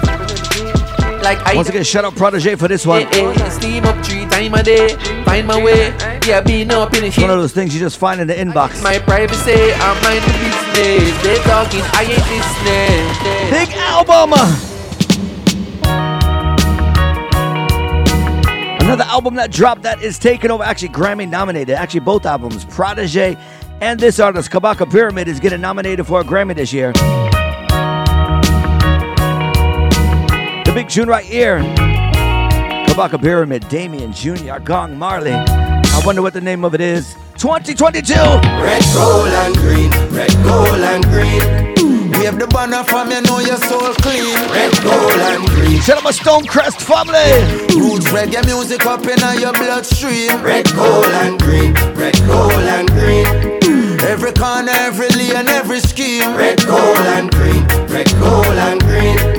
[1.22, 3.04] like I Once again, shout out Protoje for this one.
[3.04, 4.96] eh, eh, steam up three time a day.
[5.26, 5.90] Find my way.
[6.26, 8.84] Yeah, up in the one of those things you just find in the inbox.
[8.84, 11.24] My privacy, I'm mind the business.
[11.24, 13.50] They talking, I ain't listening.
[13.52, 14.34] Big album.
[18.82, 21.76] Another album that dropped that is taken over, actually Grammy nominated.
[21.76, 23.40] Actually, both albums, Protoje
[23.82, 26.92] and this artist, Kabaka Pyramid, is getting nominated for a Grammy this year.
[30.70, 31.58] The big tune right here,
[32.86, 35.32] Kabaka Pyramid, Damian Jr., Gong Marley.
[35.34, 37.16] I wonder what the name of it is.
[37.40, 38.14] 2022.
[38.14, 39.90] Red, gold, and green.
[40.14, 41.42] Red, gold, and green.
[42.22, 44.36] Wave the banner from you know your soul clean.
[44.54, 45.82] Red, gold, and green.
[45.82, 47.18] Shout out my Stonecrest family.
[47.74, 50.40] Roots reggae music up in your bloodstream.
[50.44, 51.74] Red, gold, and green.
[51.98, 53.26] Red, gold, and green.
[54.06, 56.36] Every corner, every lane, every scheme.
[56.38, 57.66] Red, gold, and green.
[57.88, 59.39] Red, gold, and green.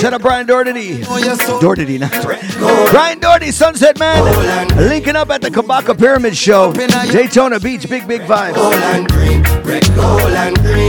[0.00, 1.02] Shout out Brian Doherty.
[1.08, 2.12] Oh, Doherty, not
[2.90, 4.22] Brian Doherty, Sunset Man.
[4.76, 6.72] Linking up at the Kabaka Pyramid Show.
[6.72, 8.54] Daytona Beach, big, big vibe.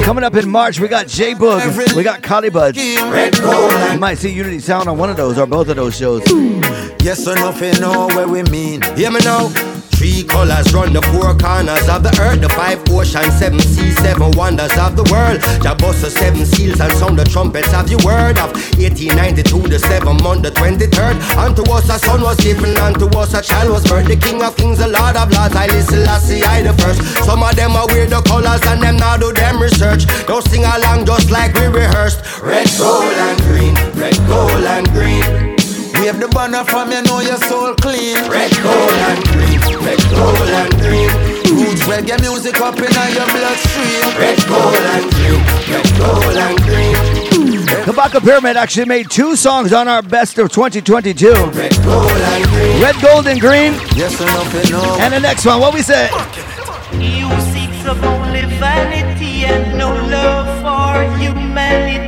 [0.04, 1.96] Coming up in March, we got J Boog.
[1.96, 2.78] We got Collie Buddz.
[2.78, 6.22] You might see Unity Sound on one of those or both of those shows.
[7.02, 8.82] Yes or no, nothing, know where we mean.
[8.96, 9.79] Hear me now.
[10.00, 14.32] Three colors run the four corners of the earth, the five oceans, seven seas, seven
[14.32, 15.44] wonders of the world.
[15.60, 19.76] Jah bust the seven seals and sound the trumpets of your word of 1892, the
[19.76, 21.20] seventh month, the 23rd.
[21.36, 24.08] Unto us a son was given, unto us a child was birthed.
[24.08, 27.04] The King of Kings, the Lord of Lords, I listen, I see I the first.
[27.28, 30.08] Some of them are weird the colors and them now do them research.
[30.32, 32.24] Don't sing along just like we rehearsed.
[32.40, 33.76] Red, gold, and green.
[34.00, 35.49] Red, gold, and green.
[36.00, 38.16] Wave the banner from you know your soul clean.
[38.32, 39.60] Red, gold, and green.
[39.84, 41.12] Red, gold, and green.
[41.60, 44.08] Roots reggae music up in your bloodstream.
[44.16, 45.44] Red, gold, and green.
[45.68, 47.20] Red, gold, and green.
[47.84, 51.32] Kabaka Pyramid actually made two songs on our best of 2022.
[51.32, 52.82] Red, gold, and green.
[52.82, 53.74] Red, Gold, and Green.
[53.96, 54.98] Yes or nothing, no.
[55.00, 56.10] And the next one, what we say?
[56.94, 61.99] You seek of only vanity and no love for humanity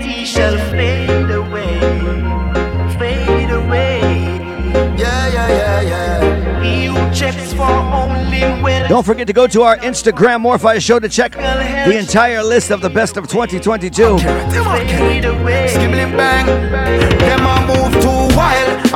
[8.41, 12.71] Don't forget to go to our Instagram More Fire Show to check the entire list
[12.71, 14.17] of the best of 2022.
[14.17, 15.67] Fade away.
[16.17, 16.45] Bang.
[17.19, 18.93] Them a move too wild.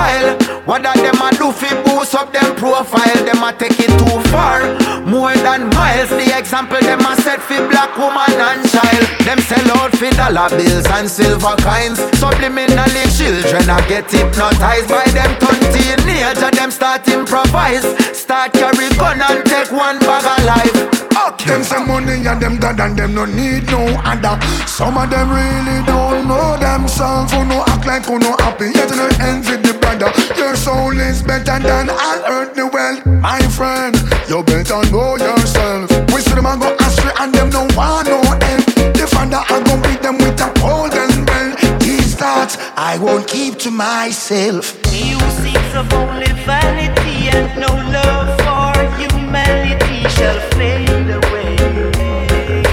[0.00, 0.32] Kyle.
[0.64, 3.20] What that them a do fi boost up them profile?
[3.28, 4.64] Them a take it too far.
[5.04, 6.08] More than miles.
[6.08, 9.04] The example them a set fi black woman and child.
[9.26, 12.00] Them sell out fi dollar bills and silver coins.
[12.16, 16.50] Subliminally children a get hypnotized by them turn teenager.
[16.56, 17.84] Them start improvise.
[18.16, 21.00] Start carry gun and take one bag of life.
[21.46, 24.38] Them some money and them dad and them no need no other.
[24.66, 27.32] Some of them really don't know themselves.
[27.32, 30.12] Who no act like who no happy, yet no envy the brother.
[30.36, 33.96] Your soul is better than all earthly wealth, my friend.
[34.28, 35.90] You better know yourself.
[36.12, 38.64] We see them a go astray and them no want no help.
[38.94, 41.78] The father I go beat them with a golden bell.
[41.80, 44.76] These thoughts I won't keep to myself.
[44.84, 51.56] Seek of only vanity and no love for humanity shall fade away,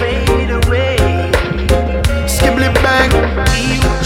[0.02, 0.98] fade away.
[2.28, 3.97] Skibbly bang.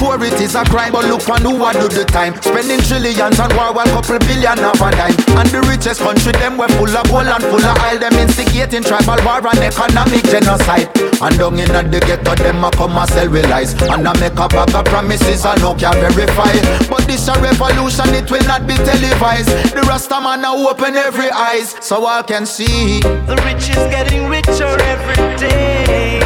[0.00, 2.34] It is a crime, but look on who a do the time.
[2.40, 5.16] Spending trillions on war, one couple billion of a dime.
[5.36, 7.98] And the richest country, them we full of gold and full of oil.
[7.98, 10.88] Them instigating tribal war and economic genocide.
[11.20, 13.72] And down in the ghetto, them a come and sell with lies.
[13.82, 16.52] And I make a bag of promises I no can verify.
[16.88, 19.48] But this a revolution, it will not be televised.
[19.76, 23.00] The Rasta man now open every eyes, so I can see.
[23.00, 26.20] The rich is getting richer every day.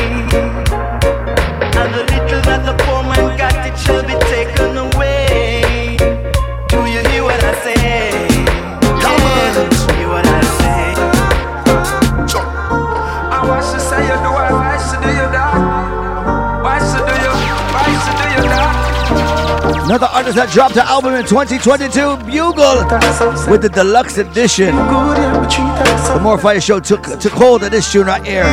[1.75, 3.04] And the little that the poor
[19.85, 22.89] Another artist that dropped an album in 2022, Bugle,
[23.51, 24.75] with the deluxe edition.
[24.75, 28.45] The More Fire Show took took hold of this tune right here.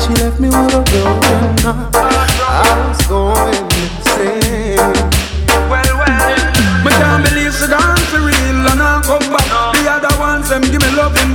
[0.00, 1.94] she left me with a broken heart.
[1.94, 3.31] I was feeling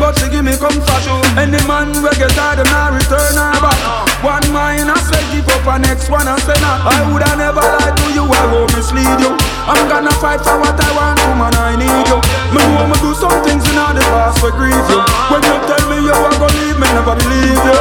[0.08, 1.04] but she give me comfort.
[1.36, 3.76] Any man we get her, them not return her back.
[4.24, 6.88] One mine I say give up, and next one I say not.
[6.88, 9.36] I woulda never lied to you, I won't mislead you.
[9.68, 12.20] I'm gonna fight for what I want, woman, I need you.
[12.56, 15.04] Me know me do some things in the past for grieve you.
[15.28, 17.80] When you tell me you are gonna leave me, never believe you.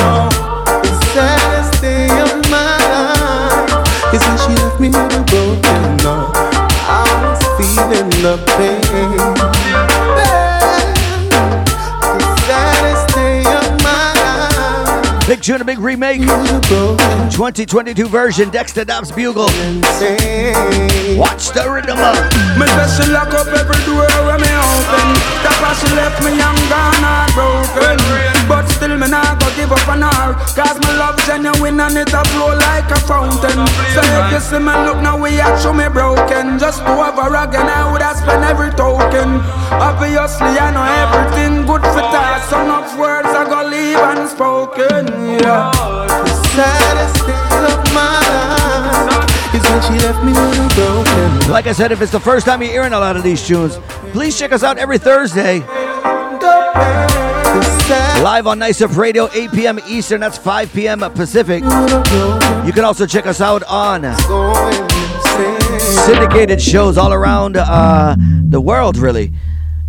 [0.00, 0.32] No.
[0.80, 6.32] The saddest day of my life is when she left me with a broken heart.
[6.88, 9.95] I was feeling the pain.
[15.26, 16.20] Big tune, a big remake.
[16.20, 19.50] 2022 version, Dexta Daps Bugle.
[21.18, 22.14] Watch the rhythm up.
[22.54, 25.08] Me say she lock up every door where me open.
[25.42, 27.98] That's why she left me young gone and broken.
[28.46, 30.38] But still me not go give up on her.
[30.54, 33.66] Cause my love genuine and it a flow like a fountain.
[33.98, 36.58] So if you see me look now we are show me broken.
[36.58, 39.42] Just to have a again I would have spent every token.
[39.74, 42.46] Obviously I know everything good for that.
[42.46, 45.15] So enough words I go leave unspoken.
[45.18, 45.70] Yeah.
[46.24, 47.32] The saddest day
[47.72, 48.20] of my
[49.08, 51.50] life is when she left me with a broken.
[51.50, 53.76] Like I said, if it's the first time you're hearing a lot of these tunes,
[54.12, 55.60] please check us out every Thursday.
[58.22, 59.78] Live on Nice Up Radio, 8 p.m.
[59.86, 61.00] Eastern, that's 5 p.m.
[61.14, 61.62] Pacific.
[61.62, 64.02] You can also check us out on
[66.06, 69.32] syndicated shows all around uh, the world, really.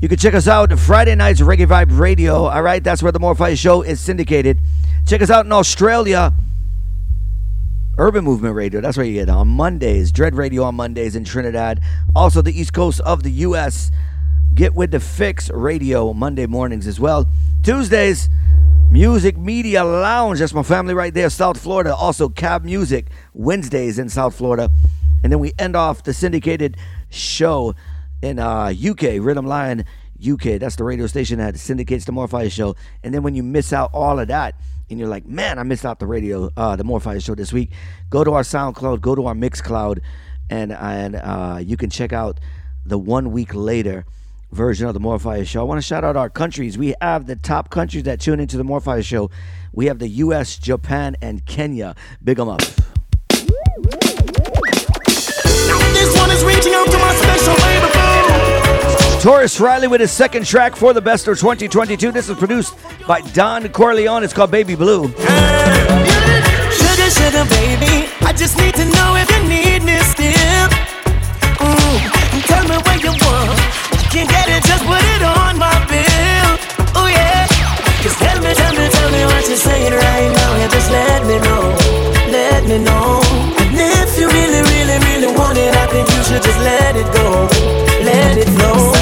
[0.01, 2.45] You can check us out Friday nights, Reggae Vibe Radio.
[2.45, 4.59] All right, that's where the Fire Show is syndicated.
[5.08, 6.34] Check us out in Australia,
[7.97, 8.82] Urban Movement Radio.
[8.82, 10.12] That's where you get on Mondays.
[10.12, 11.80] Dread Radio on Mondays in Trinidad.
[12.14, 13.89] Also, the East Coast of the U.S.
[14.53, 17.26] Get with the Fix Radio Monday mornings as well.
[17.64, 18.28] Tuesdays,
[18.91, 20.39] Music Media Lounge.
[20.39, 21.95] That's my family right there, South Florida.
[21.95, 24.70] Also, Cab Music Wednesdays in South Florida.
[25.24, 26.76] And then we end off the syndicated
[27.10, 27.76] show
[28.22, 29.86] in uh, UK, Rhythm Lion
[30.20, 30.60] UK.
[30.60, 32.76] That's the radio station that syndicates the Fire Show.
[33.05, 34.53] And then when you miss out all of that,
[34.90, 37.72] and you're like, man, I missed out the radio, uh, the Fire Show this week.
[38.10, 40.00] Go to our SoundCloud, go to our Mixcloud,
[40.50, 42.40] and and uh, you can check out
[42.86, 44.06] the one week later
[44.52, 45.60] version of the More Fire Show.
[45.60, 46.78] I want to shout out our countries.
[46.78, 49.30] We have the top countries that tune into the More Fire Show.
[49.74, 51.96] We have the U.S., Japan, and Kenya.
[52.24, 52.62] Big them up.
[59.28, 62.13] Tarrus Riley with his second track for the best of 2022.
[62.13, 62.73] This is produced
[63.05, 64.23] by Don Corleon.
[64.23, 65.09] It's called Baby Blue.
[65.11, 68.07] Sugar, sugar, baby.
[68.23, 70.67] I just need to know if you need me still.
[71.59, 73.59] And tell me what you want.
[74.15, 76.55] Get it, just put it on my bill.
[76.95, 77.51] Oh yeah.
[77.99, 80.55] Just tell me, tell me, tell me what you're saying right now.
[80.55, 81.75] Yeah, just let me know,
[82.32, 83.19] let me know.
[83.59, 87.11] And if you really, really, really want it, I think you should just let it
[87.11, 87.43] go,
[88.07, 88.97] let it flow.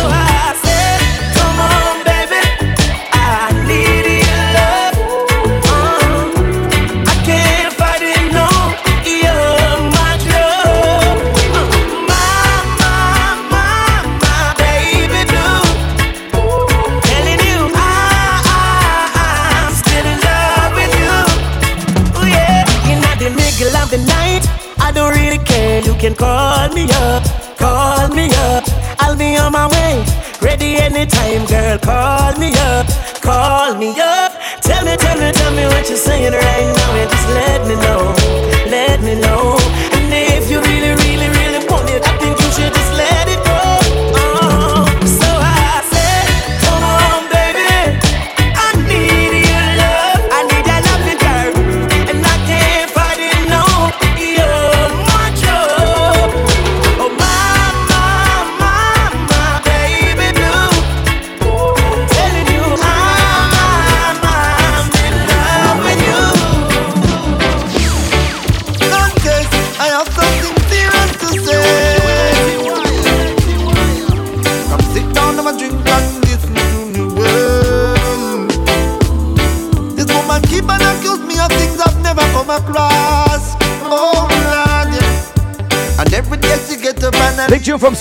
[26.06, 27.24] Can call me up,
[27.58, 28.64] call me up.
[29.00, 30.06] I'll be on my way,
[30.40, 31.80] ready anytime, girl.
[31.80, 32.86] Call me up,
[33.24, 34.32] call me up.
[34.62, 37.76] Tell me, tell me, tell me what you're saying right now, and just let me
[37.82, 38.55] know,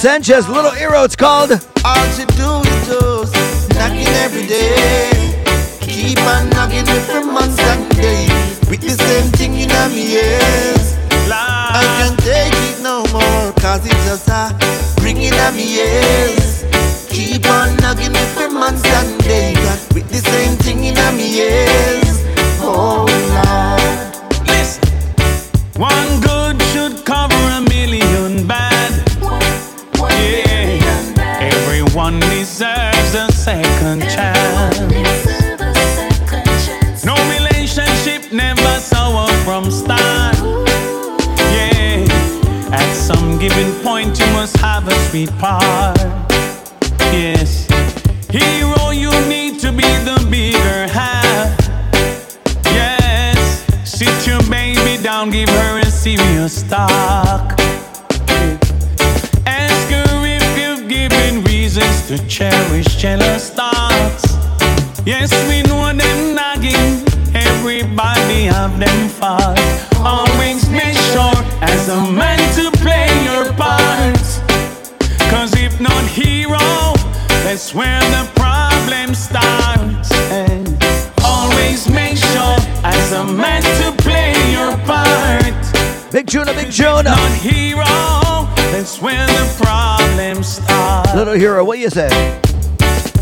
[0.05, 1.03] Sanchez, Little Hero.
[1.05, 1.51] It's called.
[1.83, 5.09] All she do is just knocking every day.
[5.81, 8.27] Keep on knocking every month and day.
[8.69, 10.95] With the same thing in me ears.
[11.33, 14.53] I can't take it no more, cause it's just a
[15.03, 16.44] ringing in me ears.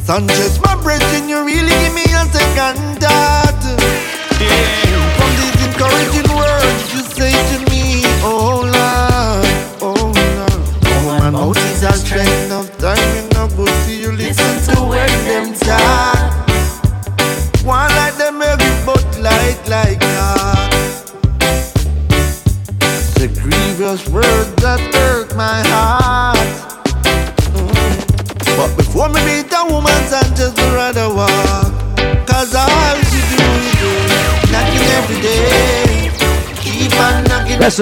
[0.07, 0.62] Sanchez,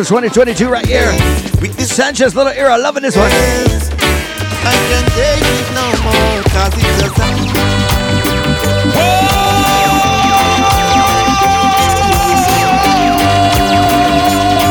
[0.01, 1.13] of 2022 right here.
[1.85, 3.31] Sanchez, Little Era, loving this one.
[3.31, 3.33] I
[4.89, 6.43] can't take it no more.
[6.49, 7.21] Cause it's just a.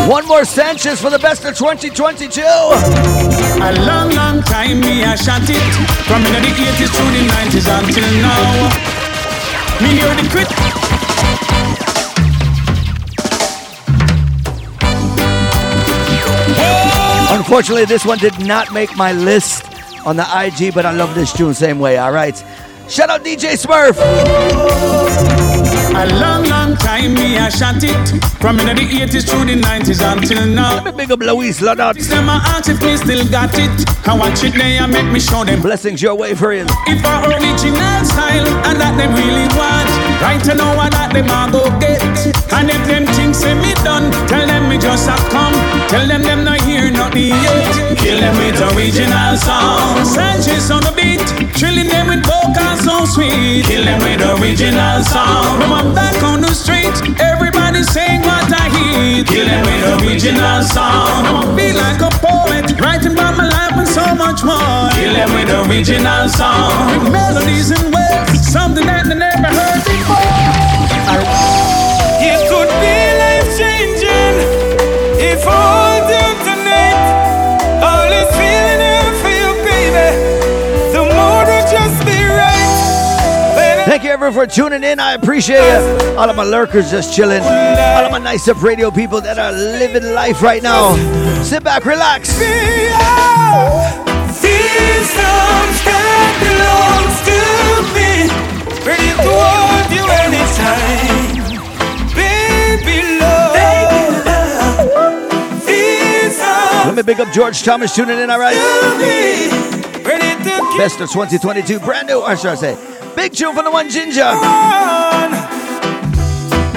[0.09, 2.41] One more Sanchez for the best of 2022.
[2.41, 5.61] A long, long time me I shot it
[6.07, 8.69] From in the 80s through the 90s until now
[9.81, 11.88] Me hear the crit
[17.31, 19.65] Unfortunately, this one did not make my list
[20.05, 21.97] on the IG, but I love this tune same way.
[21.97, 22.35] All right.
[22.89, 23.97] Shout out DJ Smurf.
[25.93, 28.23] A long, long time me I shot it.
[28.41, 30.75] From in the 80s through the 90s until now.
[30.75, 34.07] Let me big up Louise Luddot Them a ask if me still got it.
[34.07, 35.61] I watch it they and make me show them.
[35.61, 39.89] Blessings your way for you If a original style and that them really want.
[40.21, 43.73] Right to know what that them a go get And if them things say me
[43.85, 45.53] done Tell them me just a come.
[45.87, 50.03] Tell them them not hear nothing yet Kill them with original song.
[50.05, 51.21] Sanchez on the beat.
[51.55, 53.65] Trilling them with vocals so sweet.
[53.65, 55.59] Kill them with original song.
[55.59, 59.23] When I'm back on the street Everybody saying what I hear.
[59.23, 61.25] Kill them with original song.
[61.25, 64.89] I feel like a poet Writing about my life and so much more.
[64.97, 67.03] Kill them with original song.
[67.03, 70.68] With melodies and words Something that they never heard before
[73.79, 74.35] changing
[75.19, 76.99] If I hold you tonight
[77.83, 78.85] All this feeling I
[79.23, 80.09] feel, baby
[80.93, 84.99] The mood will just be right Thank you everyone for tuning in.
[84.99, 86.15] I appreciate it.
[86.15, 87.41] All of my lurkers just chilling.
[87.41, 90.95] All of my nice up radio people that are living life right now.
[91.41, 92.37] Sit back, relax.
[92.37, 92.91] These
[95.09, 97.33] songs that belongs to
[97.95, 98.29] me
[98.85, 101.18] Ready to hold you anytime
[106.89, 108.55] Let me big up George Thomas tuning in, all right?
[110.03, 112.75] Ready to Best of 2022, brand new, or should I say,
[113.15, 114.33] big tune from the one Ginjah.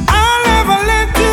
[0.06, 1.32] I'll never let you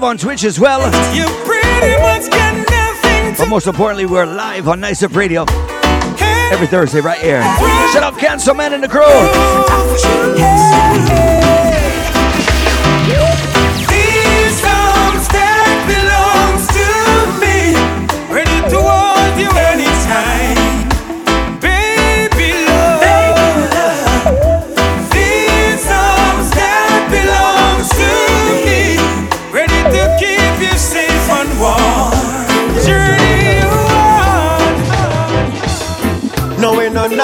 [0.00, 0.80] live on Twitch as well.
[1.14, 5.44] You pretty much got nothing But most importantly, we're live on Nice Up Radio
[6.50, 7.42] every Thursday right here.
[7.92, 9.02] Shut up, Cancel Man and the crew.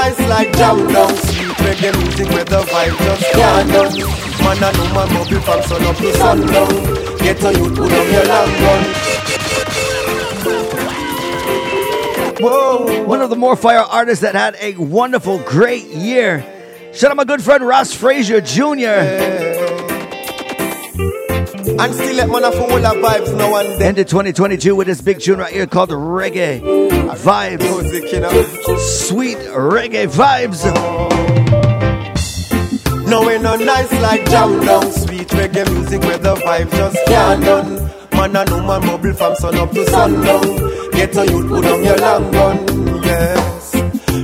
[0.09, 1.17] Nice like jam down.
[1.17, 3.93] Sweet reggae music where the vibe just can't done
[4.43, 6.69] Man and woman mobile from sun up to sundown
[7.19, 8.85] Get a youth put on your long gun.
[12.39, 13.05] Whoa.
[13.05, 16.45] One of the more fire artists that had a wonderful, great year.
[16.93, 19.46] Shout out my good friend Ross Frazier Jr.
[21.79, 23.83] And still let man have full of vibes now and then.
[23.83, 27.61] Ended 2022 with this big tune right here called Reggae Vibes.
[27.61, 28.43] Music, you know.
[28.79, 30.65] Sweet reggae vibes.
[33.09, 34.91] No, we no nice like jam down.
[34.93, 37.97] Sweet reggae music where the vibe just can't done.
[38.17, 41.99] Man and woman bubble from sun up to sundown Get a youth put on your
[41.99, 43.56] long gun, yes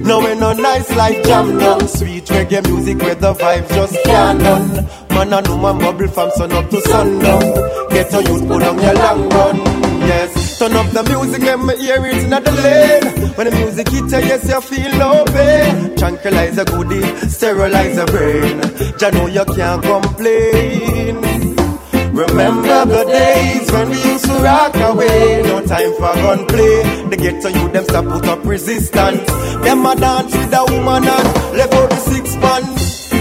[0.05, 4.41] No, we no nice like jam down Sweet reggae music where the vibe just can't
[4.41, 4.87] done.
[5.11, 7.41] Man and woman bubble from sun up to sundown
[7.91, 9.57] Get a youth put on your long gun,
[10.09, 10.59] yes.
[10.59, 13.33] Turn up the music, let me hear it in the lane.
[13.37, 15.97] When the music hit you, yes, you feel no pain.
[15.97, 18.61] Tranquilize a goodie, sterilize a brain.
[18.99, 21.32] Jah know you can't complain
[22.29, 25.43] Remember the days when we used to rock away.
[25.43, 29.27] No time for gunplay The ghetto you them stop put up resistance.
[29.65, 33.13] Them a dance with a woman and left out the six pants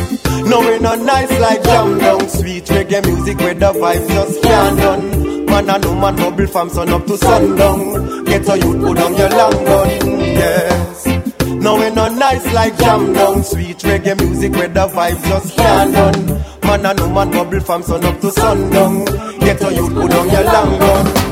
[0.47, 4.77] No we not nice like jam down Sweet reggae music where the vibes just can't
[4.77, 5.45] done.
[5.45, 8.23] Man and woman bubble from sun up to sundown.
[8.25, 10.19] Ghetto you put on your long gun.
[10.19, 11.07] Yes.
[11.47, 15.93] No, we not nice like jam down Sweet reggae music where the vibe just can't
[15.93, 19.05] done Man and woman bubble from sun up to sundown
[19.39, 21.32] Get a youth put on your long gun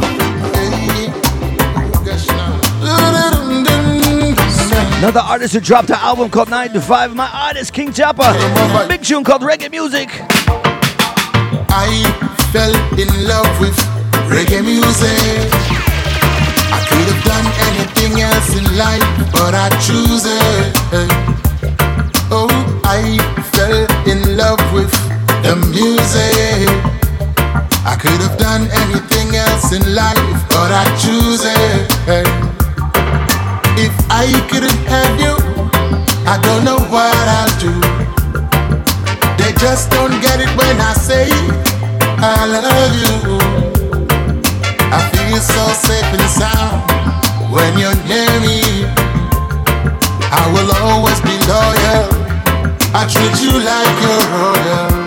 [4.99, 7.15] Another artist who dropped an album called 9 to 5.
[7.15, 8.33] My artist, King Chopper.
[8.89, 10.09] Big tune called Reggae Music.
[11.71, 12.03] I
[12.51, 13.77] fell in love with
[14.27, 15.49] reggae music.
[16.71, 20.75] I could have done anything else in life, but I choose it.
[22.31, 22.49] Oh,
[22.83, 23.17] I
[23.53, 25.08] fell in love with
[25.43, 26.67] the music.
[27.85, 32.29] I could have done anything else in life, but I choose it.
[33.77, 35.35] If I couldn't have you,
[36.27, 37.73] I don't know what I'll do.
[39.39, 41.29] They just don't get it when I say
[42.21, 43.15] I love you.
[44.91, 46.83] I feel so safe and sound
[47.51, 48.61] when you're near me.
[50.31, 52.05] I will always be loyal.
[52.93, 54.98] I treat you like you're royal.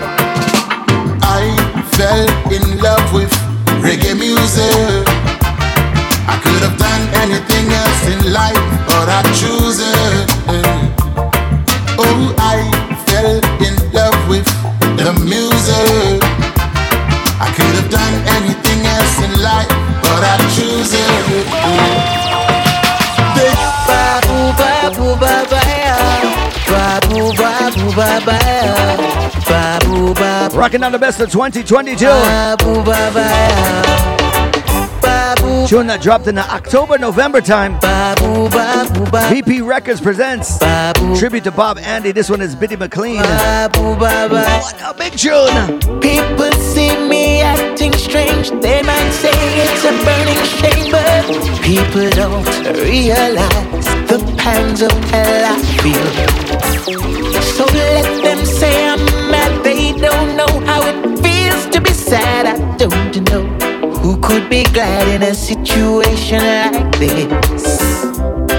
[1.97, 3.31] Fell in love with
[3.85, 5.05] reggae music.
[6.25, 10.29] I could have done anything else in life, but I choose it.
[11.97, 12.57] Oh, I
[13.05, 13.37] fell
[13.67, 14.47] in love with
[14.97, 16.21] the music.
[17.39, 19.72] I could have done anything else in life,
[30.53, 32.05] Rocking on the best of 2022.
[35.01, 37.79] Babu Tune that dropped in the October November time.
[39.31, 40.59] VP Records presents
[41.19, 42.11] tribute to Bob Andy.
[42.11, 43.17] This one is Bitty McLean.
[43.17, 45.79] What a big tune!
[45.99, 48.51] People see me acting strange.
[48.61, 51.25] They might say it's a burning shame, but
[51.63, 52.45] people don't
[52.77, 56.11] realize the pangs of hell I feel.
[57.41, 59.12] So let them say I'm.
[59.63, 62.45] They don't know how it feels to be sad.
[62.45, 63.45] I don't know
[63.99, 68.03] who could be glad in a situation like this.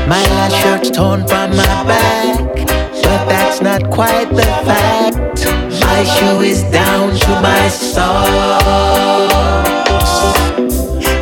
[0.09, 2.55] My last shirt's torn from my back,
[3.03, 5.45] but that's not quite the fact.
[5.83, 9.05] My shoe is down to my socks.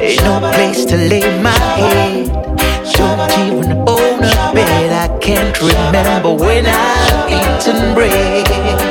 [0.01, 2.29] Ain't no place to lay my head.
[2.95, 4.93] Don't even own a bed.
[4.93, 8.82] I can't remember when I've eaten bread.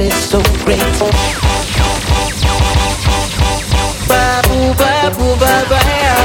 [0.00, 0.80] That is so great.
[4.08, 6.16] Babu babu babaya,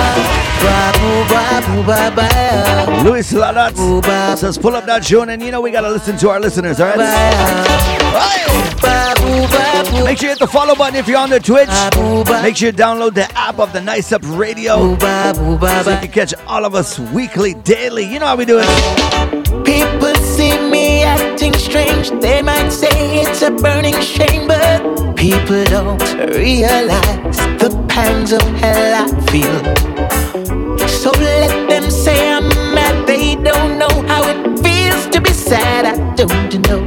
[0.63, 6.17] babu babu Luis Lalat says, pull up that tune, and you know we gotta listen
[6.17, 6.97] to our listeners, all right?
[10.03, 11.69] Make sure you hit the follow button if you're on the Twitch.
[12.41, 16.33] Make sure you download the app of the Nice Up Radio so you can catch
[16.47, 18.05] all of us weekly, daily.
[18.05, 19.65] You know how we do it.
[19.65, 20.94] People see me
[21.45, 22.09] acting strange.
[22.21, 29.05] They might say it's a burning shame, but people don't realize the pangs of hell
[29.05, 30.87] I feel.
[30.87, 33.07] So let them say I'm mad.
[33.07, 35.85] They don't know how it feels to be sad.
[35.85, 36.83] I don't know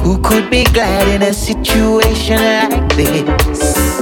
[0.00, 4.00] who could be glad in a situation like this.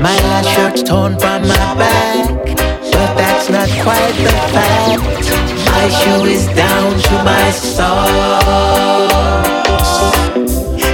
[0.00, 5.39] My last shirt's torn from my back, but that's not quite the fact.
[5.80, 8.02] My shoe is down to my socks.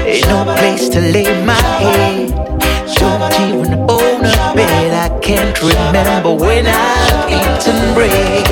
[0.07, 2.31] Ain't no place to lay my head.
[2.95, 4.93] Don't even own a bed.
[4.95, 8.47] I can't remember when I've eaten bread.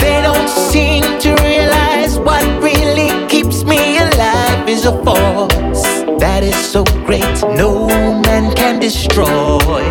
[0.00, 5.82] They don't seem to realize what really keeps me alive is a force
[6.22, 7.88] that is so great no
[8.22, 9.82] man can destroy.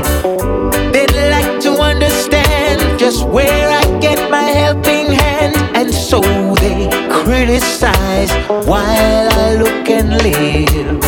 [3.06, 6.22] Just where I get my helping hand, and so
[6.56, 6.90] they
[7.22, 8.32] criticize
[8.66, 11.00] while I look and live.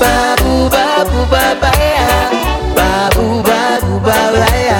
[0.00, 2.08] Babu babu baba ya,
[2.74, 4.75] babu babu baba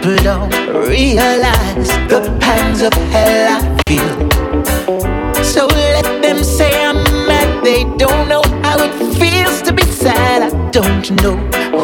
[0.00, 0.50] people don't
[0.88, 5.44] realize the pangs of hell I feel.
[5.44, 10.42] So let them say I'm mad, they don't know how it feels to be sad.
[10.42, 11.36] I don't know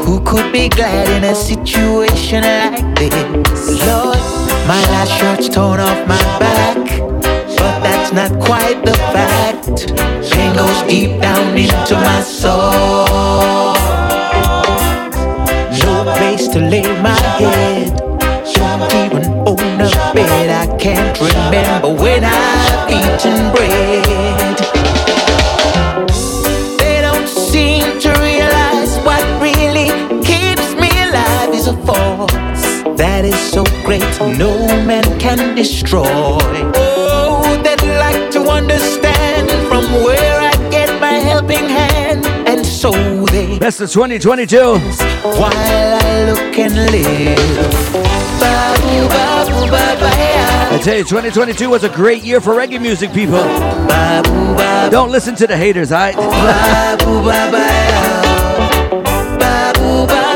[0.02, 3.68] who could be glad in a situation like this.
[3.86, 4.18] Lord,
[4.66, 7.00] my last shirt's torn off my back,
[7.58, 9.92] but that's not quite the fact.
[10.32, 13.74] Pain goes deep down into my soul.
[15.84, 18.05] No place to lay my head.
[19.04, 20.50] Even own a bed.
[20.50, 24.56] I can't remember when I've eaten bread.
[26.78, 29.88] They don't seem to realize what really
[30.22, 32.66] keeps me alive is a force
[32.96, 34.02] that is so great
[34.38, 34.52] no
[34.84, 36.04] man can destroy.
[36.74, 42.90] Oh, they'd like to understand from where I get my helping hand, and so
[43.26, 44.56] they Best of 2022.
[45.38, 48.05] while I look and live.
[50.68, 53.42] I tell you, 2022 was a great year for reggae music, people.
[54.90, 56.14] Don't listen to the haters, alright?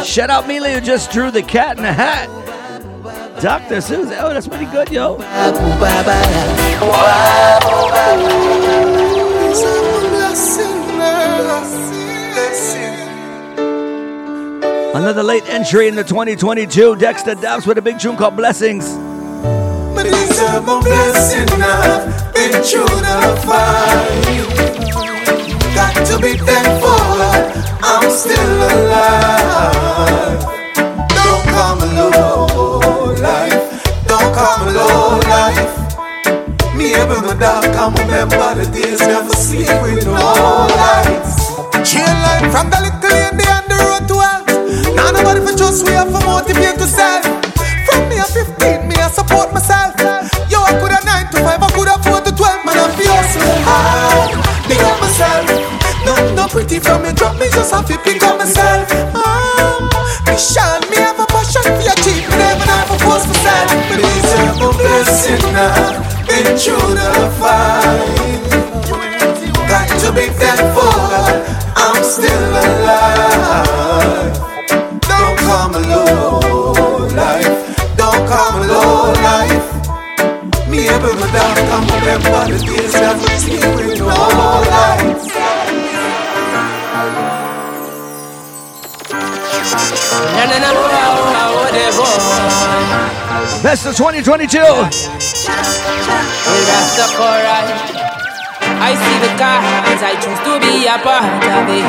[0.05, 2.29] Shout out Mila who just drew the cat in the hat.
[3.41, 3.81] Dr.
[3.81, 5.17] Susan, oh, that's pretty good, yo.
[14.93, 16.97] Another late entry in the 2022.
[16.97, 18.85] Dexta Daps with a big tune called Blessings.
[19.95, 21.47] Blessing.
[22.35, 23.21] Been through the.
[25.77, 26.99] Got to be thankful.
[27.87, 30.43] I'm still alive.
[31.15, 33.85] Don't come alone, life.
[34.09, 36.75] Don't come alone, life.
[36.75, 41.47] Me ever the dark, I remember the days never sleep with no lights.
[41.89, 42.91] Chain line from the
[45.21, 47.25] Now nobody for trust we have to motivate to self.
[47.85, 49.93] From me at 15, me I support myself.
[50.49, 52.89] Yo, I could have 9 to 5, I could have 4 to 12, man, I'm
[52.97, 53.37] fierce.
[53.69, 54.33] High,
[54.65, 55.45] big up myself.
[56.09, 58.89] No, no pretty from me, drop me, just have to pick up myself.
[59.13, 59.93] Um,
[60.25, 63.69] me shine, me have a passion for your cheap, never never force myself.
[63.93, 68.41] But deserve a blessing now, been through the fight.
[69.69, 70.70] Got to be thankful,
[82.11, 84.07] come remember the that we sleep with no
[84.67, 85.31] lights.
[90.35, 91.01] Na na na na.
[93.63, 94.59] Best of 2022.
[94.59, 94.83] Well,
[96.67, 97.69] that's the chorus.
[98.83, 101.85] I see the cards, I choose to be a part of it.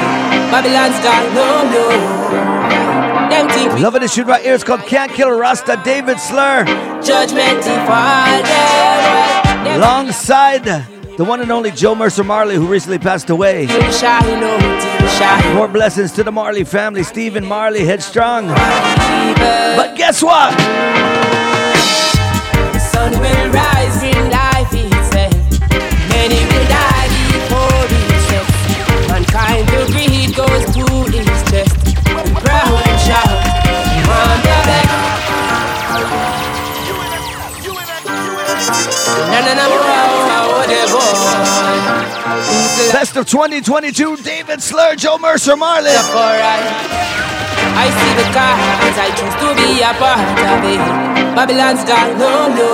[0.51, 1.85] Babylon's got no no.
[3.31, 3.47] Them
[3.81, 4.53] Loving this shoot right here.
[4.53, 5.81] It's called Can't Kill a Rasta.
[5.83, 6.65] David Slur.
[7.01, 9.40] judgment them.
[9.67, 10.63] Alongside
[11.17, 13.67] the one and only Jo Mersa Marley, who recently passed away.
[15.53, 18.47] More blessings to the Marley family, Stephen Marley, headstrong.
[18.47, 20.57] But guess what?
[22.73, 25.33] The sun will rise in life itself.
[26.09, 29.09] Many will die before it sets.
[29.09, 30.70] Mankind will greed goes
[42.91, 45.91] Best of 2022, David Slur, Jo Mersa Marley.
[47.73, 50.19] I see the cards, I choose to be a part
[50.51, 50.81] of it.
[51.35, 52.73] Babylon's gone, no, no.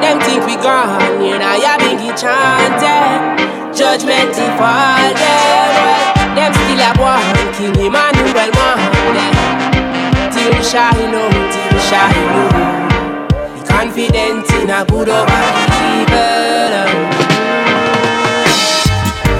[0.00, 3.74] Them think we gone, you know, ya big chanted.
[3.76, 4.58] Judgment there.
[6.34, 9.32] Them still a one, King Emmanuel Monday.
[10.32, 12.87] Till shine, no, till shine, no.
[14.18, 15.26] Be confident in good or
[15.94, 16.74] evil.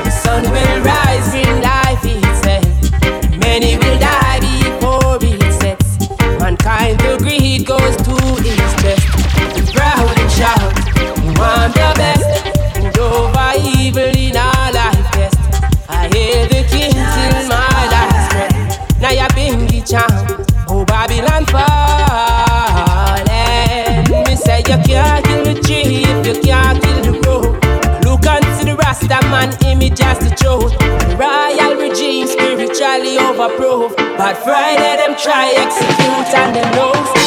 [0.05, 2.65] The sun will rise in life itself.
[3.41, 5.99] Many will die before it sets.
[6.39, 8.15] Mankind the greed goes to
[8.47, 9.07] its best.
[9.75, 10.73] Proud and shout,
[11.23, 12.47] we want the best.
[12.77, 15.39] And over evil in our life best.
[15.89, 19.01] I hear the king till my last breath.
[19.01, 20.18] Now you been the charm,
[24.99, 27.55] can't kill the tree if you can't kill the road.
[28.05, 30.75] Look unto the Rasta man image as the truth.
[31.23, 33.95] Royal regime spiritually overproof.
[34.19, 37.18] But Friday them try execute and them knows.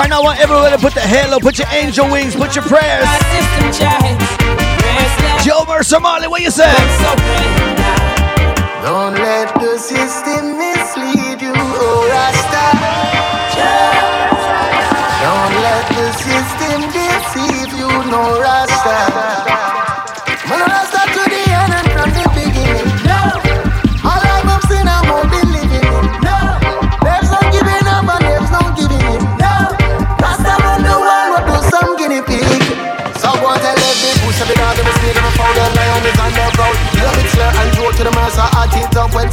[0.00, 2.64] Right now, I want everyone to put the halo, put your angel wings, put your
[2.64, 3.04] prayers.
[5.44, 6.72] Jo Mersa Marley, what you say?
[8.80, 10.69] Don't let the system mislead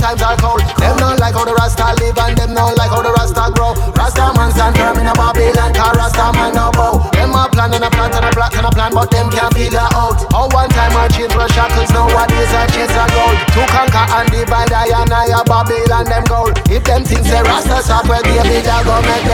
[0.08, 0.64] times are cold.
[0.80, 3.76] Them don't like how the Rasta live and them don't like how the Rasta grow.
[3.91, 7.03] Rasta man stand firm in a Babylon, cause Rasta man no bow.
[7.12, 9.51] Them a plan and a plan and a plot and a plan, but them can't
[9.51, 10.24] figure out.
[10.32, 13.36] How one time I change for shackles, nowadays I chase a gold.
[13.51, 16.55] To conquer and divide, I and I a Babylon, them gold.
[16.72, 19.26] If them things say Rasta stop, well, David, I go make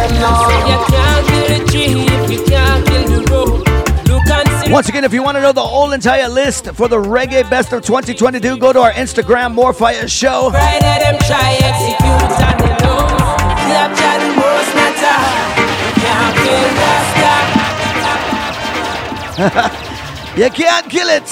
[4.83, 7.71] Once again, if you want to know the whole entire list for the Reggae Best
[7.71, 10.49] of 2022, go to our Instagram, More Fire Show.
[10.51, 12.03] Friday them try execute
[12.43, 13.07] and they know.
[13.63, 15.19] Capture the most matter.
[15.87, 17.31] You can't kill Rasta.
[20.41, 21.31] you can't kill it.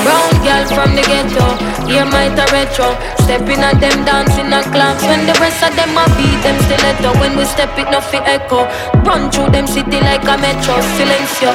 [0.04, 1.46] Brown girl from the ghetto,
[1.88, 2.88] hear my retro.
[3.24, 7.10] Stepping at them dancing a claps when the rest of them a beat them stiletto.
[7.20, 8.64] When we step it, nothing echo.
[9.04, 11.52] Run through them city like a metro, silencio.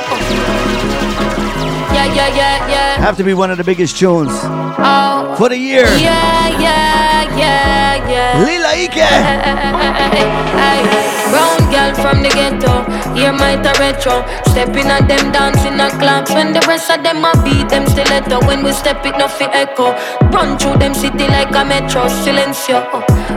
[1.93, 2.97] Yeah, yeah, yeah, yeah.
[3.01, 4.32] Have to be one of the biggest tunes
[4.82, 5.36] Oh.
[5.38, 5.86] for the year.
[5.97, 8.44] Yeah, yeah, yeah, yeah.
[8.44, 9.10] Lila Ike.
[11.30, 12.82] Brown girl from the ghetto,
[13.14, 14.26] hear my retro.
[14.50, 18.42] Stepping at them dancing a claps when the rest of them a beat them stiletto.
[18.48, 19.94] When we step it, nothing echo.
[20.34, 22.82] Run through them city like a metro, silencio.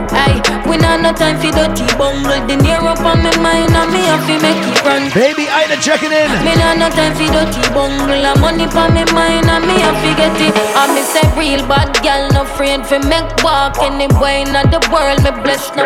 [0.09, 2.41] Aye, we not no time for dirty bungle.
[2.49, 5.13] The near up on my mind and me have to make it run.
[5.13, 6.29] Baby Ida checking in.
[6.41, 8.25] Me not no time for dirty bungle.
[8.25, 10.53] A money for me mind and me have to get it.
[10.73, 14.79] I me say real bad girl, no afraid for make walk any boy in the
[14.91, 15.21] world.
[15.23, 15.85] Me bless no.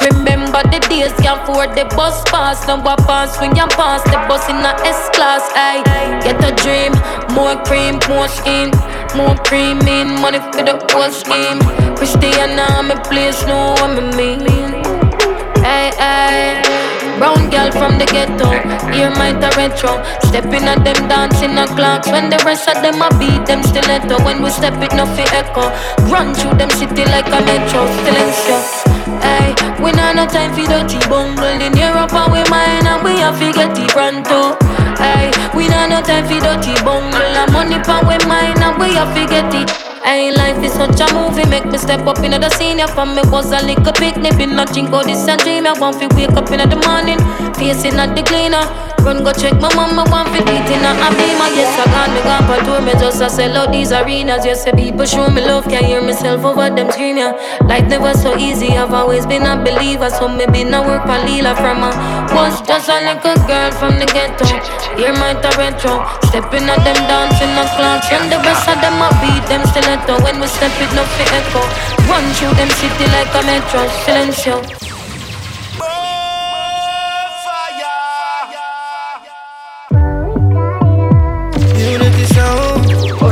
[0.00, 2.66] Remember the days can't afford the bus pass.
[2.66, 5.42] Now what pass when you pass the bus in a S class.
[5.54, 5.82] Ay,
[6.24, 6.92] get a dream,
[7.34, 8.70] more cream, more skin,
[9.16, 11.60] more cream in money for the whole scheme.
[11.96, 14.72] Christiana, me please know what me mean.
[15.62, 16.95] Ay, ay.
[17.18, 18.52] Brown girl from the ghetto,
[18.92, 20.04] hear my retro.
[20.28, 22.08] Stepping at them dancing a clocks.
[22.12, 24.22] When the rest of them a beat them stiletto.
[24.24, 25.72] When we step it, nothing echo.
[26.12, 28.58] Run through them city like a metro, silencio.
[29.24, 33.16] Hey, we not no time for dirty bungle in Europe and we mine and we
[33.20, 34.56] have to get it pronto.
[35.00, 38.94] Hey, we not no time for dirty bungle and money pan we mine and we
[38.94, 39.85] have to get it.
[40.04, 43.22] Hey, life is such a movie, make me step up in the senior from me
[43.26, 45.66] was a little picnic, been nothing but this a dream.
[45.66, 47.18] I want to wake up in the morning,
[47.54, 48.95] facing at the cleaner.
[49.06, 51.46] Run go check my mama, want to eat in a beamer.
[51.54, 54.44] Yes, I got me gone for tour, me just a sell out these arenas.
[54.44, 57.38] Yes, say people show me love, can hear myself over them scream, yeah.
[57.70, 61.22] Life never so easy, I've always been a believer, so me been a work for
[61.22, 61.90] Lila from a
[62.34, 64.42] was just a little girl from the ghetto.
[64.98, 69.06] Hear my retro, stepping at them dancing a class, and the rest of them a
[69.22, 70.18] beat them stiletto.
[70.26, 71.62] When we step it, no fit echo.
[72.10, 74.95] Run through them city like a metro, silencio.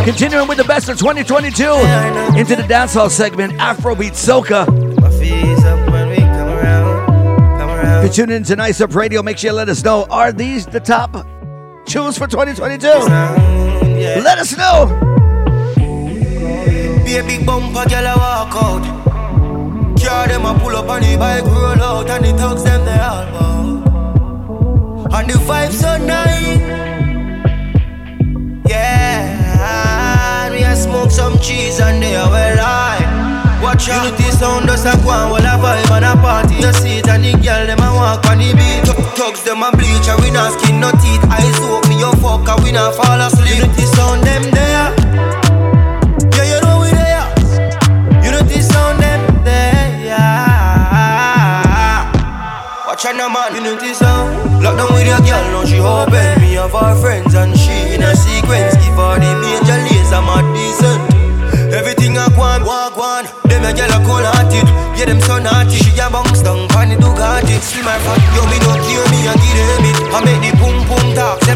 [0.05, 1.49] Continuing with the best of 2022
[2.39, 4.67] into the dancehall segment, Afrobeat Soca.
[8.05, 10.67] If you're tuning into Nice Up Radio, make sure you let us know are these
[10.67, 11.27] the top
[11.87, 12.87] tunes for 2022?
[12.87, 14.87] Let us know.
[17.05, 18.85] Be a big bumper, girl, I walk out.
[20.03, 22.99] Car them a pull up on the bike, roll out, and the thugs them they
[22.99, 25.09] all bow.
[25.17, 26.61] And the vibe so nice,
[28.69, 29.94] yeah.
[30.95, 33.03] Smoke some cheese and they are well high.
[33.61, 34.07] Watch out.
[34.07, 36.55] Unity sound does a go while a vibe and a party.
[36.63, 38.87] You see and the girl them a walk on the beat.
[39.19, 41.19] Thugs them a bleach and we not skin no teeth.
[41.27, 43.34] Eyes open, me your fuck and we not fall asleep.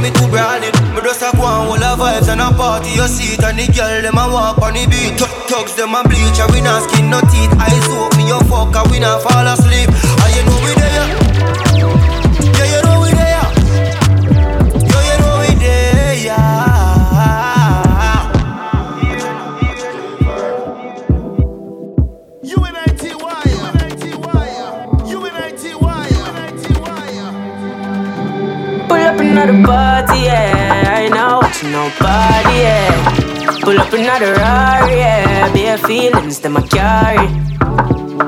[0.08, 0.74] Me too branded.
[0.94, 2.90] Me just a go on, all the vibes and a party.
[2.96, 5.18] You see it and the girl them a walk on the beat.
[5.18, 7.52] Tug- Tugs them a bleach, and we not skin no teeth.
[7.60, 9.88] Eyes open, me your fuck, and we not fall asleep.
[34.18, 35.52] Another Rari, ah, yeah.
[35.52, 37.28] Bare feelings that I carry.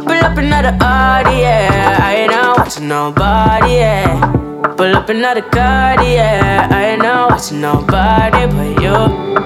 [0.07, 1.99] Pull up another Audi, yeah.
[2.03, 4.21] I ain't not watching nobody, yeah.
[4.77, 6.69] Pull up another car, yeah.
[6.71, 8.95] I ain't not watching nobody but you.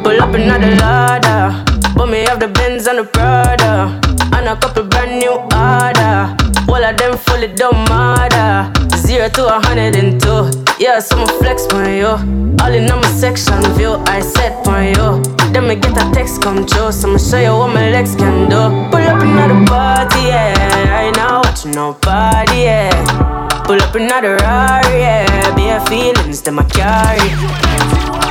[0.02, 1.64] Pull up another Lada.
[1.96, 4.00] But me have the Benz and the Prada.
[4.36, 6.36] And a couple brand new order.
[6.68, 8.68] All of them fully don't matter.
[8.96, 10.50] Zero to a hundred and two.
[10.78, 12.12] Yeah, so I'ma flex on you.
[12.60, 15.43] All in on my section view, I set on you.
[15.54, 18.58] Then me get a text come so I'ma show you what my legs can do.
[18.90, 20.52] Pull up another party, yeah.
[20.90, 23.62] I ain't not watching nobody, yeah.
[23.62, 25.54] Pull up another Rari, yeah.
[25.54, 27.30] Bare feelings that I carry.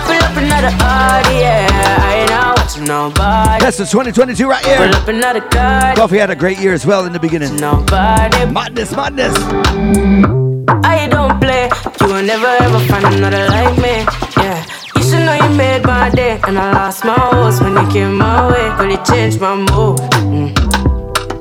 [0.04, 2.04] Pull up another Audi, yeah.
[2.04, 3.64] I ain't not watching nobody.
[3.64, 4.76] Best of 2022 right here.
[4.80, 5.96] Pull up another car.
[5.96, 7.56] Koffee had a great year as well in the beginning.
[7.56, 8.52] Nobody.
[8.52, 9.34] Madness, madness.
[10.84, 11.70] I don't play.
[12.02, 14.04] You will never ever find another like me.
[14.44, 14.73] Yeah.
[15.24, 16.38] You know you made my day.
[16.46, 18.68] And I lost my horse when you came my way.
[18.78, 20.00] But it changed my mood.
[20.28, 20.52] Mm.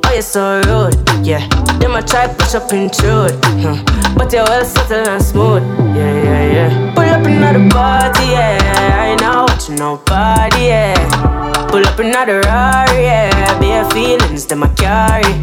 [0.06, 0.94] Oh, you're so rude.
[1.26, 1.44] Yeah.
[1.80, 3.34] Then I try push up intrude.
[3.42, 3.82] Huh.
[4.16, 5.64] But you're well settled and smooth.
[5.96, 6.94] Yeah, yeah, yeah.
[6.94, 9.00] Pull up another party, yeah.
[9.00, 11.66] I ain't not watching nobody, yeah.
[11.68, 13.58] Pull up another Rari, yeah.
[13.58, 15.34] Bare feelings that I carry.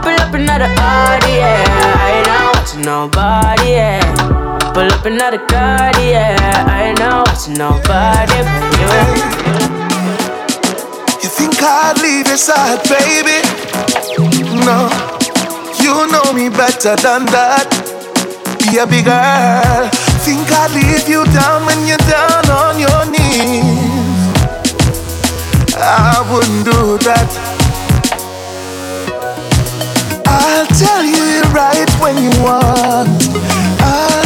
[0.00, 1.60] Pull up another Audi, yeah.
[2.00, 4.53] I ain't not watching nobody, yeah.
[4.74, 6.66] Pull up another car, yeah.
[6.66, 8.90] I not watching nobody but you.
[11.22, 13.38] You think I'd leave your side, baby?
[14.66, 14.90] No,
[15.78, 17.70] you know me better than that.
[18.74, 19.88] Baby girl,
[20.26, 23.78] think I'd leave you down when you're down on your knees.
[25.78, 27.30] I wouldn't do that.
[30.26, 33.22] I'll tell you right when you want.
[33.78, 34.23] Ah,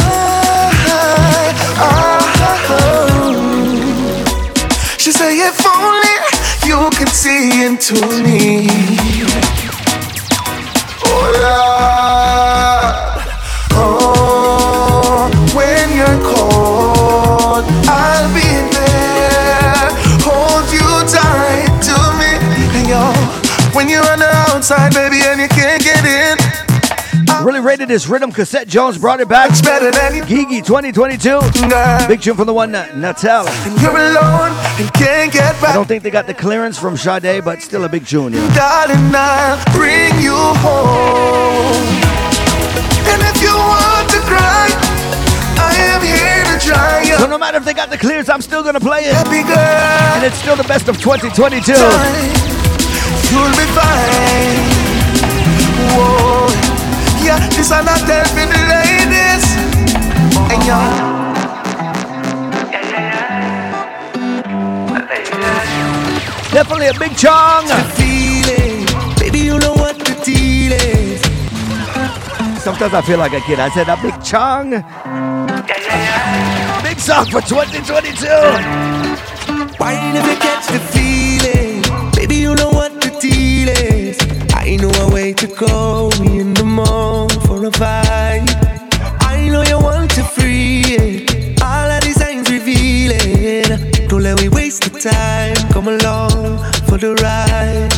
[5.49, 6.15] if only
[6.69, 8.67] you could see into me.
[11.05, 12.93] Oh Lord,
[13.73, 15.25] oh
[15.57, 19.89] when you're cold, I'll be there,
[20.21, 22.31] hold you tight to me.
[22.77, 23.03] And yo,
[23.73, 25.48] when you're on the outside, baby, and you
[27.43, 28.31] Really rated this rhythm.
[28.33, 29.53] Cassette Jones brought it back.
[30.27, 31.39] Gigi 2022.
[32.07, 33.45] Big tune from the one uh, that Natal.
[33.79, 35.71] You're alone and can't get back.
[35.71, 38.33] I don't think they got the clearance from Sade, but still a big tune.
[38.33, 38.49] Know?
[38.51, 41.79] Darling, I'll bring you home.
[43.07, 44.67] And if you want to cry,
[45.63, 47.17] I am here to try you.
[47.19, 49.13] So no matter if they got the clearance, I'm still gonna play it.
[49.15, 49.55] Happy girl.
[49.55, 51.71] And it's still the best of 2022.
[53.31, 54.59] You'll be fine.
[55.95, 56.68] Whoa.
[57.23, 59.45] Yeah, this are not tell for the ladies.
[60.51, 61.19] And y'all.
[66.51, 67.67] Definitely a big chong.
[67.93, 68.85] Feeling,
[69.19, 71.21] baby, you know what the deal is.
[72.63, 73.59] Sometimes I feel like a kid.
[73.59, 74.71] I said a big chong.
[76.83, 78.25] Big song for 2022.
[79.77, 81.83] Why never catch the feeling?
[82.13, 83.98] Baby, you know what the deal is.
[84.69, 88.45] I know a way to go in the mall for a vibe.
[89.19, 91.59] I know you want to free it.
[91.59, 93.65] All of the signs revealing.
[94.07, 95.55] Don't let me waste the time.
[95.73, 97.89] Come along for the ride.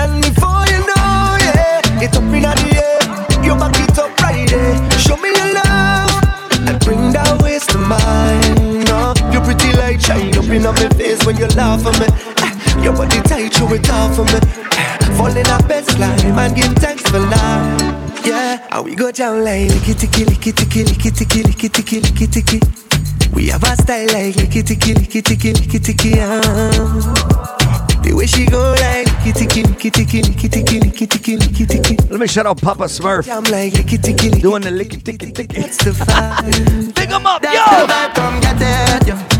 [0.00, 3.44] And before you know, yeah, it's up in the air.
[3.44, 4.90] You back it up right there.
[4.98, 6.16] Show me your love
[6.66, 8.84] and bring that waist to mine.
[8.88, 12.53] No, you're pretty like shine up in my face when you laugh at me.
[12.82, 14.40] Your body tight, show it off for me.
[15.16, 17.80] Fall in our best climb and give thanks for life.
[18.24, 22.26] Yeah, and we go down like licky ticky licky ticky licky ticky licky ticky licky
[22.32, 22.60] ticky.
[23.32, 26.14] We have a style like licky ticky licky ticky licky ticky.
[28.02, 31.96] The way she go like licky ticky licky ticky licky ticky licky ticky licky ticky.
[32.08, 33.28] Let me shout out Papa Smurf.
[33.30, 34.42] I'm like licky ticky licky.
[34.42, 35.60] Doing the licky ticky ticky.
[35.60, 36.94] That's the vibe.
[36.94, 37.50] Big 'em up, yo.
[37.50, 39.33] That's the vibe, come get it, yo.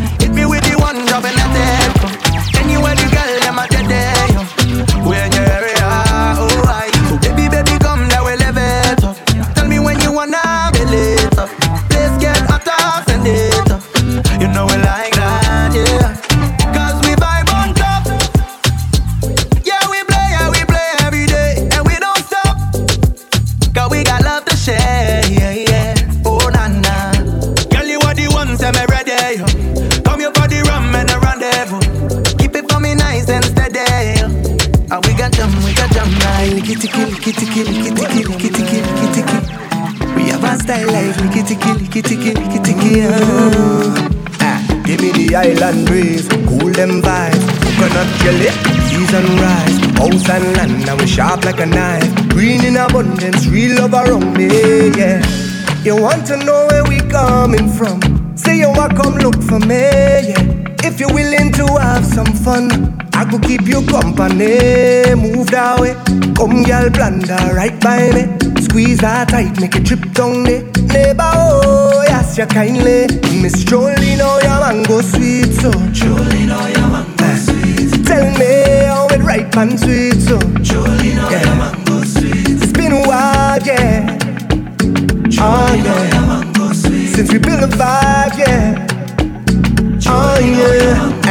[37.35, 40.15] licky ticky licky ticky licky ticky licky ticky.
[40.15, 43.03] We have a style like licky ticky licky ticky licky ticky.
[44.41, 47.45] Ah, give me the island breeze, cool them vibes.
[47.65, 48.51] Coconut jelly,
[48.89, 52.29] season rice, house and land, Now we sharp like a knife.
[52.29, 54.49] Green in abundance, real love around me.
[54.97, 55.23] Yeah.
[55.83, 58.01] You want to know where we coming from?
[58.37, 59.83] Say you want come look for me.
[60.31, 60.85] Yeah.
[60.85, 63.04] If you're willing to have some fun.
[63.25, 64.61] I could keep you company.
[65.17, 65.95] Move that way,
[66.37, 68.29] come girl, blunder right by me.
[68.61, 70.61] Squeeze that tight, make it trip down there.
[70.93, 73.09] Neighbor, oh, yes, you kindly.
[73.41, 75.73] Miss Jolie, know oh, your mango sweet, so.
[75.89, 77.37] Jolie, know oh, your mango eh.
[77.41, 78.05] sweet.
[78.05, 80.37] Tell me how it ripe and sweet, so.
[80.61, 82.61] Jolie, know oh, your mango sweet.
[82.61, 84.19] It's been a while, yeah.
[85.41, 86.13] Oh, yeah.
[86.13, 87.09] your mango sweet.
[87.09, 88.87] Since we built a vibe, yeah.
[90.13, 90.45] Oh, yeah.
[90.45, 91.24] Hey, yo,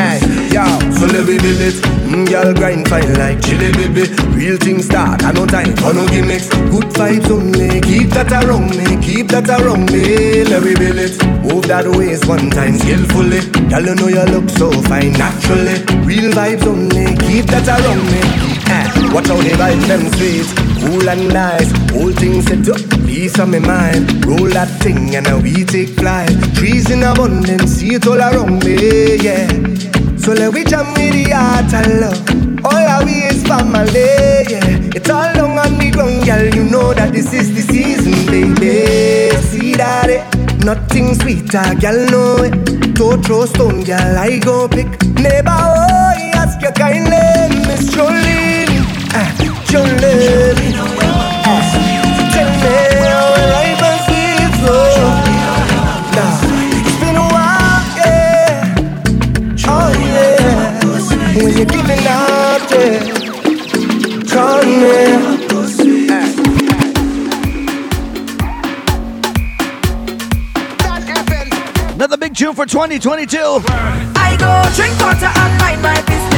[1.11, 1.75] me build it.
[2.07, 4.07] Mm, girl, grind fine like chili, baby.
[4.37, 6.47] Real things start, I no time for no gimmicks.
[6.69, 10.43] Good vibes only, keep that around me, keep that around me.
[10.45, 11.17] Let me build it.
[11.43, 13.41] Move that waist one time skillfully.
[13.69, 15.81] Girl, you know you look so fine naturally.
[16.05, 18.21] Real vibes only, keep that around me.
[18.69, 20.47] Eh, watch how the vibes them sweet,
[20.79, 21.71] cool and nice.
[21.91, 24.25] Whole thing set up, peace on my mind.
[24.25, 26.31] Roll that thing and now we take flight.
[26.55, 30.02] Trees in abundance, see it all around me, yeah.
[30.23, 32.65] So let we jam with the heart and love.
[32.65, 34.95] All our we is family, yeah.
[34.95, 36.45] It's all long on the ground, girl.
[36.55, 39.35] You know that this is the season, baby.
[39.51, 40.23] See that it?
[40.63, 42.95] Nothing sweeter, girl, know it.
[42.95, 44.87] To throw stone, girl, I go pick.
[45.19, 48.79] Neighbor, oh, he ask you kindly, Miss Jolene.
[49.11, 49.27] Ah,
[49.67, 50.71] Jolene.
[51.45, 51.82] Ah,
[71.95, 73.37] Another big tune for 2022.
[73.37, 76.33] I go drink water and mind my business.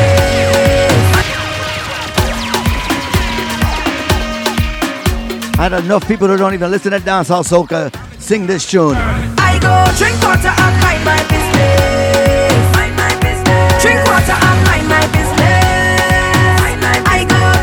[5.57, 7.91] I had enough people who don't even listen to dancehall soca
[8.21, 8.93] sing this tune.
[8.95, 11.94] I go drink water and mind my business.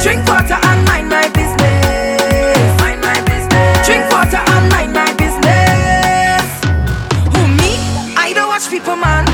[0.02, 2.58] Drink water and mind my business.
[2.82, 3.86] Mind my business.
[3.86, 6.42] Drink water and mind my business.
[7.30, 7.78] Who me?
[8.18, 9.24] I don't watch people, man.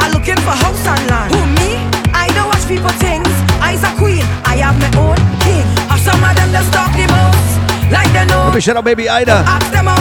[0.00, 1.34] I looking for house and land.
[1.36, 1.76] Who me?
[2.16, 3.28] I don't watch people things.
[3.60, 4.24] I's a queen.
[4.48, 5.66] I have my own king.
[5.92, 7.92] Of some of them just talk the most.
[7.92, 8.48] Like they know.
[8.48, 9.44] Let me shout out baby Ida.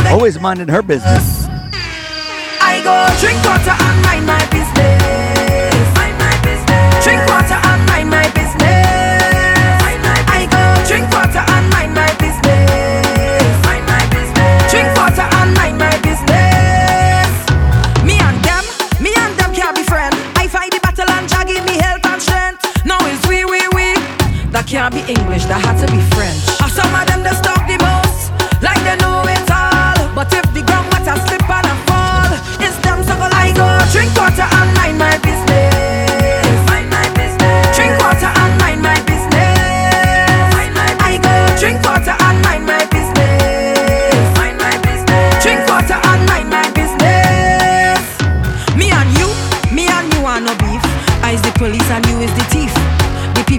[0.10, 1.46] Always minding her business.
[2.64, 5.05] I go drink water and mind my business.
[24.96, 26.40] Be English, that had to be French.
[26.64, 28.32] And some of them they talk the most,
[28.64, 30.00] like they know it all.
[30.16, 32.32] But if the ground water slip and I fall,
[32.64, 35.55] it's them so I go oh, drink water and mind my business.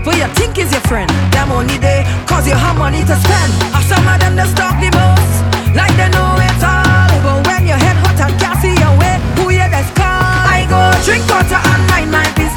[0.06, 3.52] People you think is your friend, them only they cause you have money to spend.
[3.74, 7.10] And some of them they talk the most, like they know it all.
[7.26, 10.06] But when your head hot and can't see your way, who you best call?
[10.06, 12.55] I go drink water and mind my business.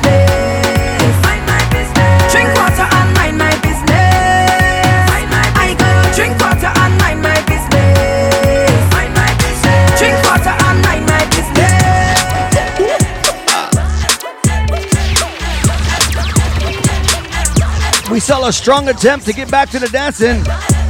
[18.39, 20.41] Saw a strong attempt to get back to the dancing.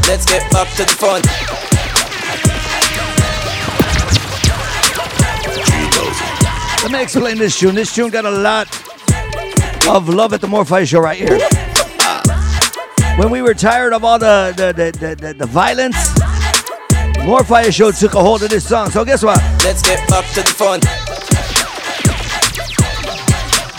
[0.08, 1.22] Let's get back to the fun.
[6.84, 7.74] Let me explain this tune.
[7.74, 8.68] This tune got a lot
[9.88, 11.40] of love at the More Fire Show right here.
[12.02, 15.98] Uh, when we were tired of all the the, the, the, the, violence,
[17.26, 18.92] More Fire Show took a hold of this song.
[18.92, 19.42] So guess what?
[19.64, 20.82] Let's get back to the fun.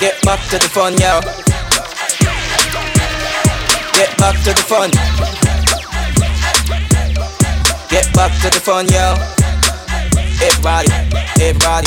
[0.01, 1.40] Get back to the fun, yo.
[4.01, 4.89] Get back to the fun.
[7.93, 9.13] Get back to the fun, yo.
[10.41, 10.89] Everybody,
[11.37, 11.85] everybody.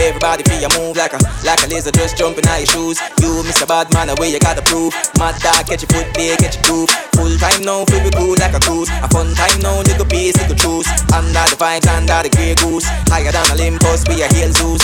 [0.00, 2.98] Everybody feel you move like a like a laser just jumping out your shoes.
[3.20, 3.68] You Mr.
[3.68, 4.96] Bad Man, away you gotta prove.
[5.18, 6.88] Mad dog, catch your foot there, catch your groove.
[7.12, 8.88] Full time now, feel we cool like a cruise.
[8.88, 10.88] A fun time now, little piece, little choose.
[11.12, 12.88] Under the vibes, under the grey goose.
[13.12, 14.80] Higher than Olympus, we a heel Zeus.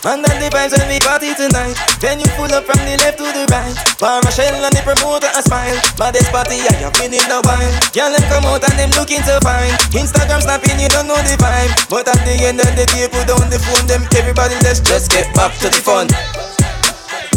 [0.00, 1.76] Under the vibes when we party tonight.
[2.00, 3.76] Then you pull up from the left to the right.
[4.00, 5.76] Bar Michelle and the promoter a smile.
[6.00, 7.68] But this party, I have been in a while.
[7.92, 9.68] Y'all them come out and them looking so fine.
[9.92, 11.68] Instagram snapping, you don't know the vibe.
[11.92, 15.12] But at the end of the day, put down the phone, them everybody let's just
[15.12, 16.08] get back to the fun.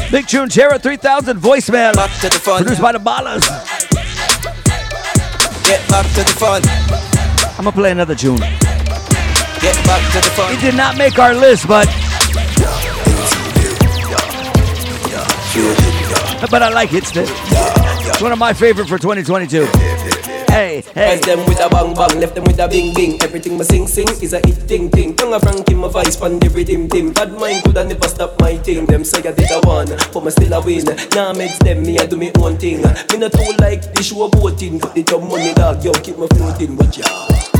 [0.07, 1.91] Big Tune Terra 3000 voicemail.
[1.99, 2.63] Back to the fun.
[2.63, 3.43] Produced by the Ballers.
[5.67, 6.63] Get back to the fun.
[7.59, 8.39] I'm gonna play another tune.
[9.59, 10.53] Get back to the fun.
[10.55, 11.87] It did not make our list, but
[16.53, 17.25] but I like it still.
[17.27, 19.65] It's one of my favorite for 2022.
[20.53, 21.17] Hey, hey.
[21.17, 23.19] Them with a bang bang, left them with a bing bing.
[23.23, 25.15] Everything my sing sing is a hit ting ting.
[25.15, 26.85] Tongue a Frankie, my vice pan the rhythm.
[27.11, 28.85] Bad mind coulda never stop my thing.
[28.85, 30.85] Them say I did a one, but me still a win.
[30.85, 32.83] Nah meds them, me I do me own thing.
[32.83, 34.77] Me not too like the show boating.
[34.77, 36.77] Got the job money dog, yo keep me floating.
[36.77, 37.52] Watch ya.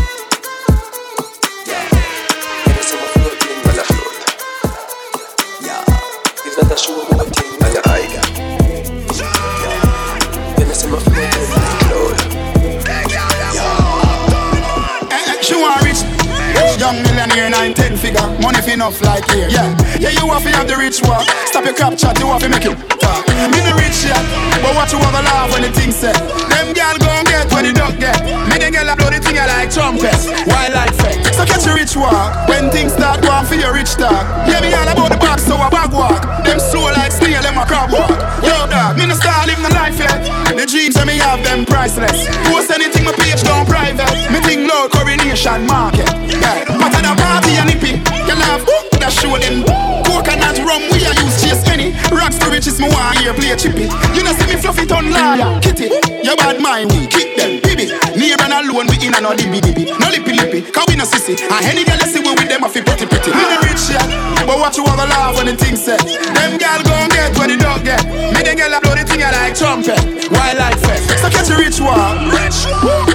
[16.84, 19.48] Young millionaire, nine ten figure, money fi enough like here.
[19.48, 19.72] Yeah,
[20.04, 21.24] yeah, you want fi have the rich walk.
[21.48, 23.24] Stop your crap chat, you want fi make it talk.
[23.48, 24.20] Me the rich yet,
[24.60, 26.20] but what you want to laugh when the thing said?
[26.52, 28.20] Them gal gon' get what the duck get.
[28.52, 31.24] Me the gal blow the thing I like trumpets, wild like fake.
[31.32, 34.28] So catch your rich walk when things start going for your rich talk.
[34.44, 36.20] Yeah, me all about the box, so I bag walk.
[36.44, 38.12] Them slow like snail, them a crab walk.
[38.44, 40.20] Yo, dog, me no start living the life yet.
[40.52, 42.28] The dreams that me have them priceless.
[42.52, 44.12] Post anything my page down private.
[44.28, 46.12] Me think low coronation market.
[46.28, 48.66] Yeah, but at a party and hippie, you love
[49.00, 49.64] that show them.
[50.06, 51.92] Coconut rum we a use chase any.
[52.14, 53.90] Rocks to riches me want here play chippy.
[54.14, 55.90] You know see me fluffy ton liar, kitty.
[56.24, 57.92] Your bad mind we kick them, baby.
[58.16, 59.90] Near and alone we in and no dibby dibby.
[60.00, 61.36] No lippy lippy, cause we no sissy.
[61.36, 63.32] And any girl you see we with them a fi pretty pretty.
[63.34, 64.06] Me no rich yet,
[64.46, 66.00] but what you have a laugh when the thing said.
[66.00, 68.06] Them gal gon' get what the dog get.
[68.08, 70.00] Me the girl a blow the thing I like trumpet.
[70.32, 71.10] Wild like fest.
[71.22, 72.30] So catch a rich one.
[72.30, 72.66] Rich.
[72.70, 73.13] Stop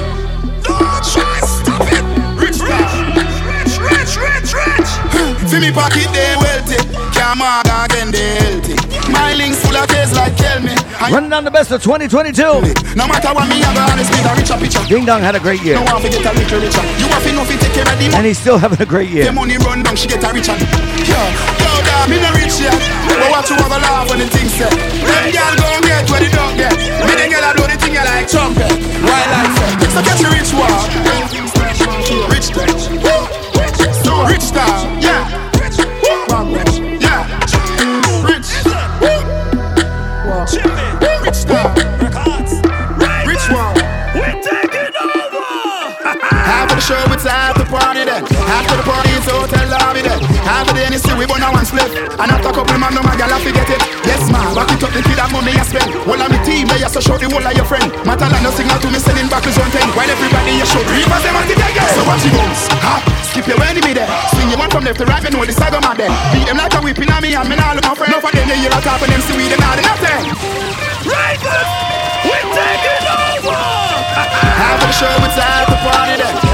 [5.58, 6.78] Feel me pocket they wealthy.
[6.78, 8.78] Again they healthy.
[9.10, 10.70] My links full of taste like tell me.
[11.10, 12.30] Running down the best of 2022.
[12.94, 14.78] No matter what me, I go honest with a richer picture.
[14.86, 15.74] Ding Dong had a great year.
[15.74, 16.78] No one forget a little richer.
[17.02, 19.10] You have to know fi take care of the And he's still having a great
[19.10, 19.26] year.
[19.26, 20.54] The money run down, she get a richer.
[20.54, 21.18] Yo,
[21.58, 22.78] yo, dog, me no rich yet.
[23.10, 24.70] But you have a laugh when the thing said.
[24.70, 26.70] Them gon' get dog get.
[27.02, 28.78] Me the a do the thing like trumpet.
[29.02, 30.70] Why like get your rich one.
[32.30, 32.54] Rich.
[34.30, 34.86] Rich style.
[34.86, 34.94] Yeah.
[34.94, 34.97] Yeah.
[46.88, 48.24] Show it's the party then.
[48.24, 50.16] After the party it's hotel lobby then.
[50.48, 51.84] Of the NSC we burn a one split.
[52.16, 53.82] And after a couple man no my gal I forget it.
[54.08, 55.92] Yes man, back it up the kid that money I spend.
[56.08, 57.92] All of me team they so show the whole of your friend.
[58.08, 59.84] Matter like no signal to me selling back is one thing.
[59.92, 62.64] While everybody you show reapers them at the beg So watch you bounce.
[62.80, 64.08] Ha, skip your enemy there.
[64.32, 66.08] Swing your one from left to right, you know the side of my there.
[66.32, 68.16] Beat them like a whipping on me and me now look my friend.
[68.16, 70.24] No for them they hear a top and them see we them not nothing.
[71.04, 71.36] Right
[72.24, 73.60] we're taking over.
[74.56, 76.47] Half of the show it's half the party then.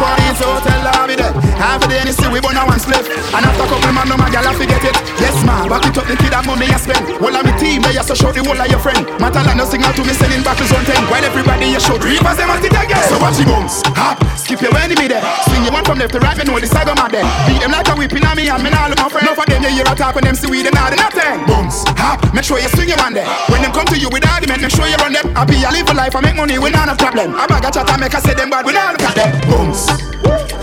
[0.00, 0.67] After the
[1.08, 1.56] party it's hotel lobby then.
[1.56, 3.04] Half of the NSC we burn a one split.
[3.32, 4.96] And after a couple man no my gal forget it.
[5.20, 7.04] Yes man, back it up the kid that money I spend.
[7.22, 9.04] All of me team they so show the whole of your friend.
[9.20, 11.00] Matter like no signal to me selling back is one thing.
[11.08, 13.04] While everybody you show reapers them at it again.
[13.08, 13.80] So watch the bounce.
[13.96, 15.24] Hop, skip your enemy there.
[15.48, 17.26] Swing your one from left to right, you know the saga man there.
[17.48, 19.26] Beat them like a whipping on me and me now look my friend.
[19.26, 21.44] No for them you hear a top and them see we them not nothing.
[21.48, 23.26] Bounce, hop, make sure you swing your one there.
[23.48, 25.32] When them come to you with argument, make sure you run them.
[25.36, 27.34] I be a live a life, I make money, we not a problem.
[27.34, 29.30] I bag a chat, I make a say them bad, we not look at them.
[29.48, 30.08] Bounce.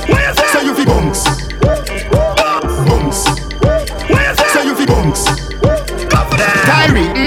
[0.07, 1.23] So you fi bounce.
[2.85, 3.23] Bounce.
[4.53, 5.25] So you fi bounce.
[6.65, 7.24] Tyree,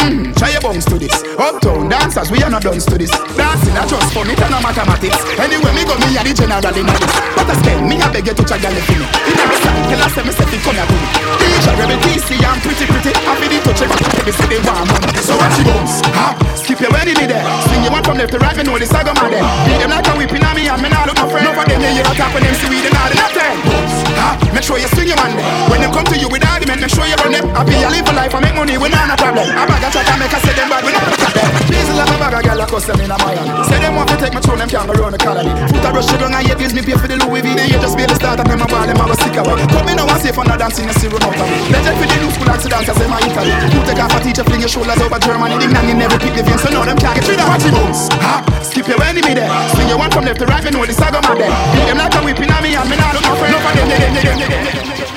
[0.79, 1.15] your bounce to this.
[1.39, 3.11] Uptown dancers, we are not done to this.
[3.35, 5.19] Dancing, I just fun, it and no mathematics.
[5.39, 7.03] Anyway, me go, me a the general in this.
[7.35, 9.07] But I spend, me a beg you to gal for me.
[9.27, 11.09] In a side, tell us me set it come to me.
[11.43, 13.13] DJ Rebel TC, I'm pretty pretty.
[13.59, 15.19] To touch it, but they say they want money.
[15.19, 17.43] So watch you bounce, ha, skip your enemy there.
[17.67, 19.43] Swing your one from left to right, me know the saga man there.
[19.67, 21.43] Beat them like a whipping on me, and me now look my friend.
[21.43, 23.59] No for them, they hear a top and them see we the not nothing.
[23.67, 25.35] Bounce, ha, make sure you swing your man.
[25.67, 27.51] When them come to you with argument, make sure you run them.
[27.51, 29.49] I be a live a life, I make money, we not a problem.
[29.51, 31.49] I bag a chat, I make a say them bad, we not look at them.
[31.73, 33.51] These like a bag of gal, I cuss them in a Miami.
[33.67, 35.53] Say them want to take my throne, them can't go round the colony.
[35.73, 37.49] Put a brush down and yet gives me pay for the Louis V.
[37.57, 39.57] They just be the start and them a ball, them have a stick away.
[39.73, 41.59] Come in now and say for no dancing, you see remote of me.
[41.73, 43.55] Legend for the new school accident, cause them a Italy.
[43.73, 45.57] You take off a teacher, fling your shoulders over Germany.
[45.57, 47.73] The nanny never pick the vein, so now them can't get rid of Watch the
[47.73, 48.13] bounce.
[48.21, 49.49] Ha, skip your enemy there.
[49.73, 51.51] Swing your one from left to right, you know the saga man there.
[51.73, 53.53] Beat them like a whipping on me, and me now look my friend.
[53.53, 55.08] No for them, they, they, they, they, they, they, they.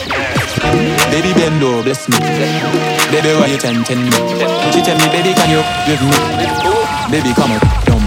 [1.11, 2.17] Baby bend over, bless me.
[3.11, 4.11] Baby, why you tempting me?
[4.71, 6.11] She tell me, baby, can you give me?
[7.11, 8.03] Baby, come on, come.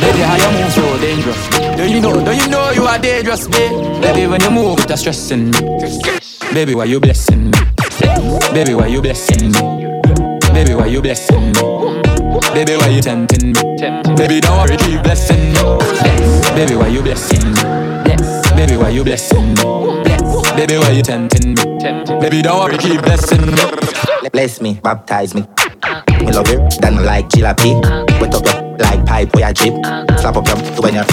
[0.00, 1.48] Baby, how you move so dangerous?
[1.76, 2.24] Do you know?
[2.24, 4.02] Do you know you are dangerous, babe?
[4.02, 5.58] Baby, when you move, it's stressing me.
[6.52, 7.58] Baby, why you blessing me?
[8.52, 9.60] Baby, why you blessing me?
[10.52, 11.62] Baby, why you blessing me?
[12.54, 13.62] Baby, why you tempting me?
[14.16, 15.62] Baby, don't worry, keep blessing me.
[16.54, 17.62] Baby, why you blessing me?
[18.56, 19.89] Baby, why you blessing me?
[20.60, 21.64] Baby, why you tempting me?
[22.20, 24.28] Baby, don't worry, keep blessing me.
[24.30, 25.40] Bless me, baptize me.
[26.20, 27.80] Me love you, than like jalopy.
[28.20, 29.72] Wet up your like pipe where I drip.
[30.20, 31.04] Slap up your when you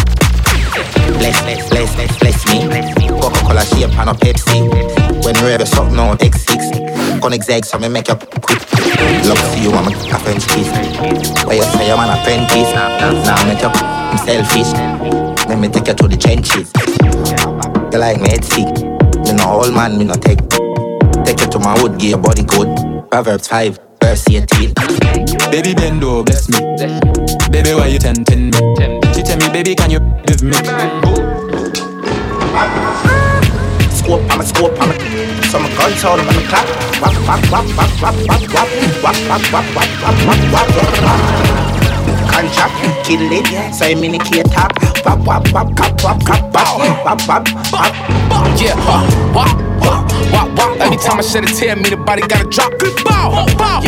[1.15, 2.67] Bless, bless, bless, bless, bless me.
[3.21, 5.23] Coca-Cola shape and a Pepsi.
[5.23, 7.21] When you ready, something on X6.
[7.21, 8.59] Gonna exeg so me make you quick.
[9.23, 10.67] Love see you, I'm a French kiss.
[11.45, 12.73] Where you say I'm an apprentice.
[13.23, 14.73] Now make you I'm selfish.
[15.47, 16.69] Let me take you to the trenches.
[17.93, 18.86] You like me, it's sick.
[19.47, 20.43] No old man, me no take.
[21.23, 22.67] Take you to my wood, get your body good.
[23.09, 24.73] Proverbs 5, verse 18.
[25.49, 26.59] Baby, bend over, bless me.
[27.49, 28.59] Baby, why you tempting me?
[29.15, 30.51] She tell me, baby, can you give me?
[33.95, 36.67] Scope, I'm a scope, I'm a So my guns all on the clock
[36.99, 38.67] Wap, wap, wap, wap, wap, wap, wap
[39.01, 41.63] Wap, wap, wap, wap, wap, wap, wap, wap Contract, kill it, so I'm in the
[41.63, 41.66] key top Wap, wap,
[45.26, 46.68] wap, wap, wap, wap, wap
[47.03, 51.76] Wap, wap, wap Yeah, wap, wap, wap, wap, wap Every time I shed a tear,
[51.76, 52.73] me the body gotta drop.
[53.03, 53.81] Bow, bow,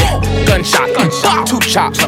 [0.48, 1.46] gunshot, gunshot.
[1.46, 2.00] Two chops,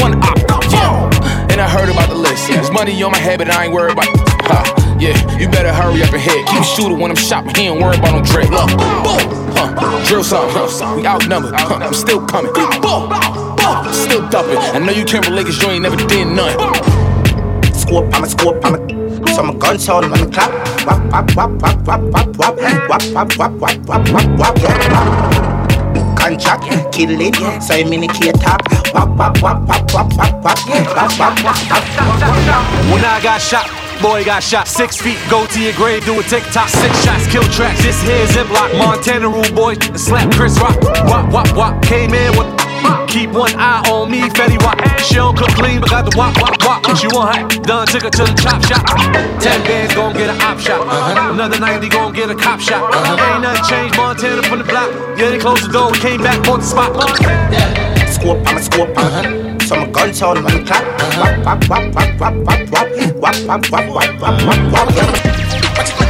[0.00, 0.38] one op,
[0.70, 1.50] yeah.
[1.50, 3.72] And I heard about the list, yeah There's money on my head, but I ain't
[3.72, 4.06] worried about
[4.46, 4.96] ha.
[5.00, 6.46] Yeah, you better hurry up and hit.
[6.46, 8.18] Keep shooting when I'm but he ain't worried about no.
[8.50, 8.70] Look,
[9.02, 9.18] boom,
[9.54, 12.52] huh, drill something, we outnumbered, huh, I'm still coming.
[12.52, 14.58] Boom, boom, still dumping.
[14.58, 16.56] I know you can't relate cause you ain't never did none.
[17.74, 20.52] Scope, I'm a scope, I'm a So my gun sound on the clock
[20.84, 22.56] Wap, wap, wap, wap, wap, wap, wap
[22.88, 28.08] Wap, wap, wap, wap, wap, wap, wap, wap Contract, kill it, so I'm in the
[28.08, 28.60] key top
[28.92, 33.70] Wap, wap, wap, wap, wap, wap, wap Wap, wap, wap, wap When I got shot
[34.02, 36.68] Boy got shot six feet, go to your grave, do a TikTok.
[36.68, 37.82] Six shots, kill tracks.
[37.82, 40.80] This here Ziploc, Montana rule boy, and slap Chris Rock.
[41.06, 42.57] Wop, wop, wop, came in with.
[43.08, 44.78] Keep one eye on me, Fetty Wap.
[45.00, 46.96] She don't cook clean, but got the wop, wop, wop.
[46.96, 48.84] She want hot, done, took her to the chop shop.
[49.40, 50.86] Ten bands gon' get an op shot.
[51.32, 52.82] Another 90 gon' get a cop shot.
[52.94, 54.90] Ain't nothing changed, Montana from the block.
[55.18, 56.92] Yeah, they closed the door, came back on the spot.
[58.08, 60.82] Scope, I'm a scope, I'm a some gun sound man clap.
[61.44, 62.88] Wap wap wap wap wap wap wap
[63.20, 66.07] wap wap wap wap wap wap wap.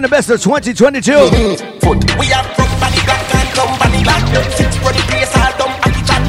[0.00, 1.12] Rocking the best of 2022.
[1.12, 4.24] We are from body black and come body black.
[4.56, 6.22] Six running place all dumb and the chat.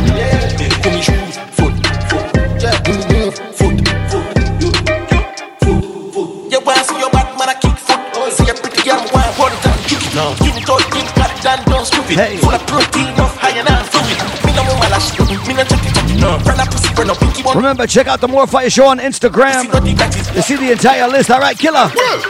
[0.84, 1.72] Give me shoes, foot,
[2.12, 2.26] foot,
[2.60, 3.08] yeah, foot,
[3.56, 3.80] foot,
[6.52, 8.34] You want see your bad man a kick foot?
[8.34, 10.16] See a pretty girl want hold it and kick it.
[10.16, 10.36] No.
[10.44, 12.18] Give it all, give it don't stupid.
[12.18, 12.38] Hey.
[12.38, 14.20] Full of protein, enough higher than fluid.
[14.46, 15.18] Me no more lash,
[15.48, 16.20] me no chucky chucky.
[16.20, 16.36] No.
[16.36, 17.58] A pussy, friend a pinky one.
[17.58, 19.66] Remember, check out the More Fire Show on Instagram.
[20.36, 21.32] You see the entire list.
[21.32, 21.92] All right, killer.
[21.96, 22.22] Yeah,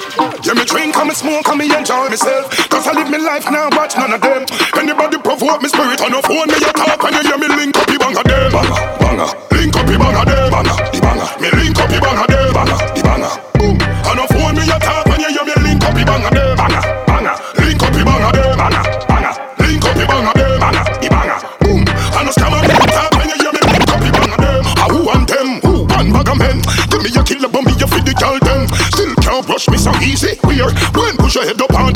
[0.58, 2.52] me drink, and me smoke, and me enjoy myself.
[2.70, 4.46] Cause I live my life now, watch none of them.
[4.76, 7.78] Anybody provoke me spirit on the phone, me you talk, and you hear me link
[7.78, 8.52] up the bang of them.
[8.52, 9.41] Banger, banga,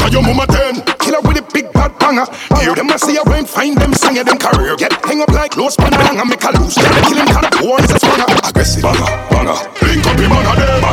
[0.05, 0.81] onto your mama ten.
[1.01, 2.25] Killer with a big bad banger.
[2.61, 4.75] Hear them I see a rain, find them, sing them career.
[4.77, 6.77] Get hang up like close pan bang and make a loose.
[6.77, 8.29] Kill him, of boy is a swanger.
[8.45, 9.57] Aggressive banger, banger.
[9.81, 10.84] Link up the banger there, banger,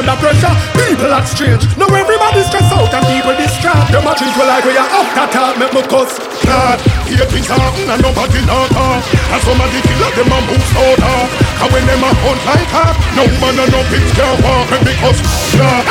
[0.00, 1.60] under pressure, people act strange.
[1.76, 3.92] Now everybody stress out and people distract.
[3.92, 6.16] Them a we like we are up that talk, make me cuss.
[6.48, 9.04] God, here things happen and nobody not talk.
[9.04, 11.28] And somebody kill up them and move so dark.
[11.60, 15.20] And when them a hunt like hawk, no man and no bitch can walk because
[15.60, 15.84] God.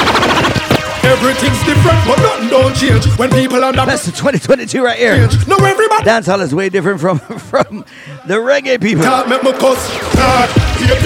[0.99, 3.05] Everything's different, but nothing don't change.
[3.17, 5.29] When people under Best of 2022 right here.
[5.47, 6.03] No everybody.
[6.03, 7.19] Dancehall is way different from
[7.51, 7.85] from
[8.27, 9.03] the reggae people.
[9.03, 9.79] God make me cuss.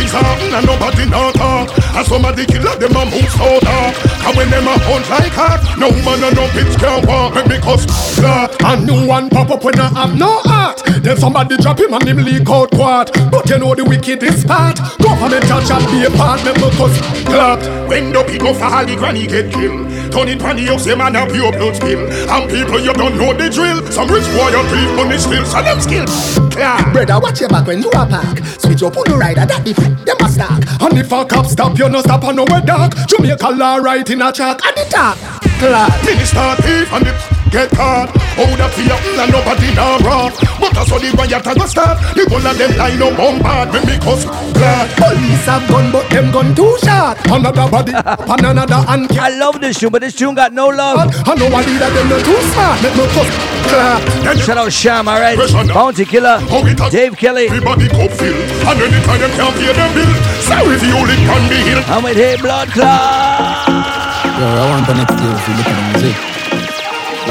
[0.03, 1.82] Things happen and nobody not talk.
[1.95, 3.93] And somebody kill up them and move so dark.
[4.25, 7.49] And when them a hunt like hawk, no man and no bitch can walk and
[7.49, 7.85] because
[8.23, 8.55] God.
[8.63, 10.81] A new one pop up when I have no heart.
[11.03, 13.11] Then somebody drop him and him leak out quart.
[13.29, 14.79] But you know the wickedest part.
[15.03, 16.95] Government a chat be a part, make me cuss.
[17.27, 17.59] Clap.
[17.89, 19.91] When the people fall, the granny get killed.
[20.11, 22.07] Turn it pan the house, them and a pure blood spill.
[22.29, 23.83] And people you don't know the drill.
[23.91, 26.07] Some rich boy you thief money still, so them skill.
[26.49, 26.93] Clap.
[26.93, 28.39] Brother, watch your back when you a park.
[28.61, 30.05] Switch up on the rider, that different.
[30.05, 30.63] Them a stack.
[30.81, 32.93] And if a cop stop, you no stop on nowhere dark.
[33.07, 35.17] Jamaica law right in a chalk at the top.
[35.59, 36.05] Clap.
[36.05, 38.09] Minister thief and the get caught.
[38.33, 40.33] How the fear and nobody now rock.
[40.57, 42.01] But that's how the riot a go start.
[42.17, 44.25] The whole of them line up bombard when me cuss
[44.57, 44.89] glad.
[44.97, 47.21] Police have gun, but them gun too short.
[47.29, 51.13] Another body, and another and I love this tune, but this tune got no love.
[51.29, 52.81] I know what leader them not too smart.
[52.81, 53.29] Make me cuss.
[53.69, 54.01] Clap.
[54.41, 55.37] Shout out Sham, alright.
[55.69, 56.41] Bounty Killer,
[56.89, 57.45] Dave Kelly.
[57.47, 58.33] Everybody cup feel.
[58.33, 60.11] And anytime them can't pay them bill.
[60.41, 61.85] Sorry if you only can be healed.
[61.85, 63.67] I'm with Hey Blood Clot.
[63.69, 66.42] Yo, I want to next year if you look at the music.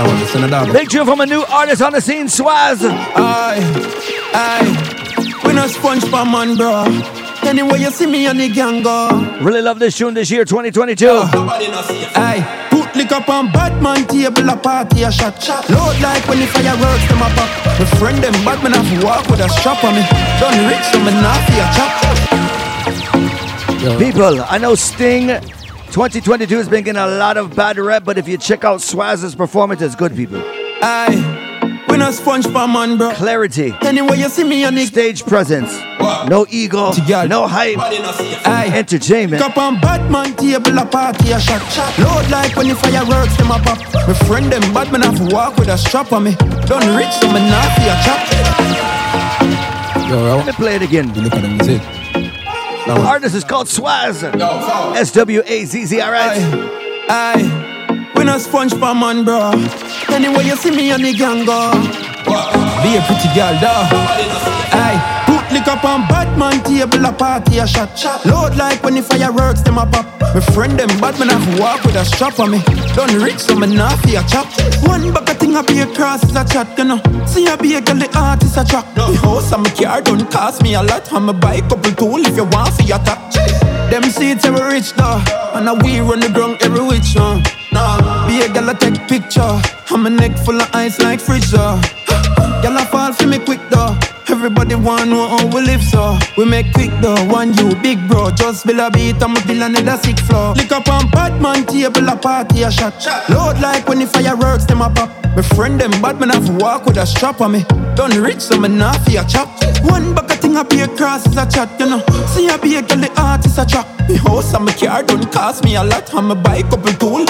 [0.03, 0.67] That one, listen to that.
[0.73, 2.83] Big tune from a new artist on the scene, Swazz.
[2.83, 3.63] Aye,
[4.35, 4.67] aye.
[5.47, 6.91] We no sponge for man, bro.
[7.47, 9.07] Anyway, you see me on the gang go.
[9.41, 11.07] Really love this tune this year, 2022.
[11.07, 15.39] Aye, put lick up on Batman table, a party, a shot.
[15.71, 17.47] Load like when the fireworks them a pop.
[17.79, 20.03] My friend them Batman have to walk with a strap on me.
[20.43, 21.95] Done rich, so me not for a chop.
[24.03, 25.31] People, I know Sting
[25.93, 29.35] 2022 has been getting a lot of bad rep, but if you check out Swazz's
[29.35, 30.41] performance, it's good, people.
[30.81, 33.13] Aye, we no sponge for man, bro.
[33.13, 35.71] Clarity, Anyway, you see me on the stage presence,
[36.31, 36.93] no ego,
[37.27, 38.71] no hype, Aye.
[38.73, 39.43] entertainment.
[39.43, 41.61] Cup on Batman table, a party, a shot.
[41.99, 43.79] Load like when the fireworks them a pop.
[44.09, 46.35] My friend them Batman have walk with a strap on me.
[46.65, 48.29] Done rich, so me not for a chop.
[50.09, 51.15] Yo, Let me play it again.
[51.15, 52.02] You look at.
[52.87, 54.23] The artist is called Swazz.
[54.97, 56.39] S W A Z Z, alright?
[57.09, 59.53] Aye, we no sponge for man, bro.
[60.09, 61.71] Anyway, you see me on the gang go.
[62.83, 64.62] Be a pretty girl, though.
[65.53, 67.93] Lick up on Batman table, a party a shot.
[68.25, 70.07] Load like when the fireworks them a pop.
[70.35, 72.63] My friend them bad man have walk with a strap on me.
[72.97, 74.47] Done rich so me not fi a chop.
[74.89, 77.01] One bucket thing a be a cross is a chat, you know.
[77.27, 78.87] See a be a girl the artist a track.
[78.95, 81.13] The house and my car don't cost me a lot.
[81.13, 83.21] And my bike couple tool if you want for your top.
[83.91, 85.21] Them seats are rich though,
[85.53, 87.43] and a we run the ground every which one.
[87.73, 89.61] Nah, be a girl a take picture.
[89.91, 91.77] I'm a neck full of ice like though.
[92.63, 94.02] Girl a fall for me quick though.
[94.45, 98.33] Everybody want know how we live so We make quick though, one you big bro.
[98.33, 100.53] Just build a beat we build another six floor.
[100.55, 102.93] Lick up on Batman table, a party a shot.
[103.31, 105.11] Load like when the fireworks them a pop.
[105.37, 107.65] My friend them bad man have walk with a strap on me
[107.95, 108.69] Done rich so me
[109.05, 109.49] fi a chop.
[109.83, 112.01] One bucket thing be a cross is a chat you know.
[112.29, 115.31] See a be a girl the artist a trap Me house and my car don't
[115.31, 117.25] cost me a lot And my bike couple tool.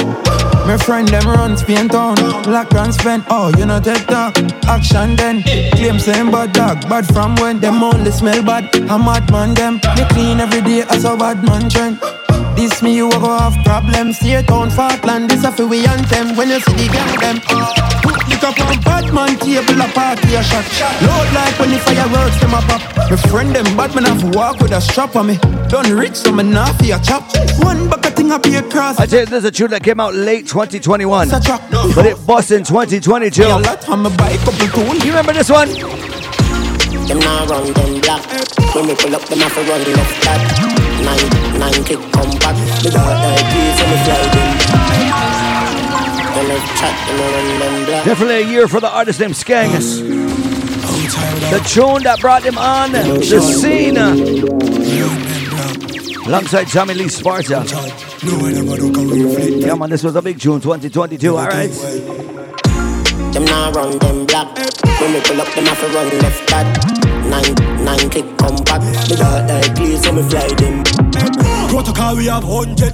[0.66, 2.14] My friend them run Spain town.
[2.44, 6.89] Black grand spend, oh you know take that Action then, claim same bad dog.
[6.89, 8.74] Bad from when them only smell bad.
[8.76, 11.98] A madman them, they clean every day as a bad man trend
[12.57, 14.19] this me you a go have problems.
[14.19, 18.01] Stay town Falkland This a fi we anthem When you see the gang them ah.
[18.03, 20.65] Put lick up on Batman table a party a shot.
[21.03, 22.83] Load like when the fireworks them a pop.
[23.11, 25.37] My friend them bad man have walk with a strap on me.
[25.69, 27.24] Done rich so me not fi a chop.
[27.65, 28.99] One bucket thing a be a cross.
[28.99, 32.65] I tell you, this a tune that came out late 2021, but it bust in
[32.65, 33.43] 2022.
[33.43, 35.69] You remember this one?
[37.09, 38.23] Them now run them black.
[38.74, 40.82] When me pull up, them have to run left back.
[41.05, 41.99] Nine, nine kick.
[48.05, 49.70] Definitely a year for the artist named Skeng.
[51.51, 53.97] The tune that brought him on the scene.
[56.27, 57.65] Alongside Tommy Lee Sparta.
[59.59, 61.70] Yeah, man, this was a big tune, 2022, alright?
[63.33, 64.57] Them now run them black.
[65.01, 67.02] When me pull up, them have to run left back.
[67.33, 68.83] Nine, nine kick come back.
[69.09, 70.85] Me got that keys and me fly them.
[71.71, 72.93] Protocol we have hundred.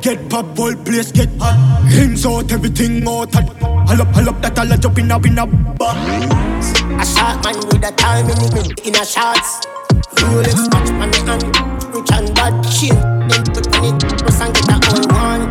[0.00, 1.58] Get pop whole place get hot.
[1.90, 3.48] Hands out, everything out hot.
[3.88, 5.96] Hull up, hull up, that all a jump in a in a bar.
[5.98, 9.66] A shot man with a time in the in a shots.
[10.14, 11.94] Rolex watch on the hand.
[11.94, 12.94] Rich and bad shit.
[12.94, 14.18] Then put on it.
[14.22, 15.42] Press and get a whole one.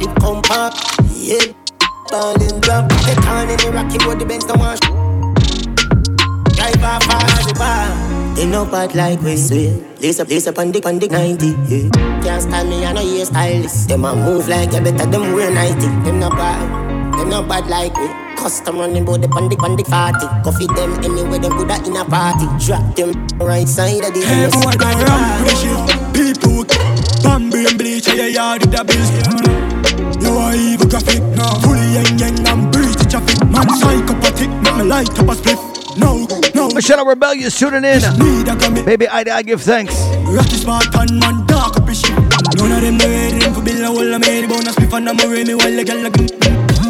[0.00, 0.72] It come back.
[1.12, 1.52] Yeah.
[2.08, 2.88] Ballin' drop.
[3.04, 4.18] Get on in the rocky road.
[4.20, 5.09] The Benz don't want.
[6.72, 8.36] Drive off fast.
[8.36, 9.74] They know bad like we swear.
[10.00, 11.90] Lace up, lace up on the, on the 90, yeah.
[12.22, 13.88] Can't stand me, I know you stylist.
[13.88, 15.80] Them a move like you better, them wear 90.
[16.04, 18.08] Them not bad, them not bad like we.
[18.36, 20.42] Custom running bout the the, on the 40.
[20.44, 22.46] Coffee them anywhere, them good at in a party.
[22.64, 25.76] Drop them right side of the Hey boy, that ram pressure.
[26.14, 26.64] People,
[27.22, 29.10] Bambi and bleach, yeah, yeah, did the bills.
[30.22, 31.44] You are evil graphic, no.
[31.60, 33.36] Fully yang yang and breeze the traffic.
[33.50, 35.79] Man, psychopathic, make me light up a split.
[36.00, 36.68] No, no.
[36.74, 38.00] Michelle Rebellious tuning in.
[38.84, 39.94] Baby, I, I give thanks.
[40.24, 42.16] Rocky smart and man dark up his shit.
[42.56, 44.46] None of them know ready them for build a wall of me.
[44.46, 46.16] Bonus spliff and I'm a me while the girl like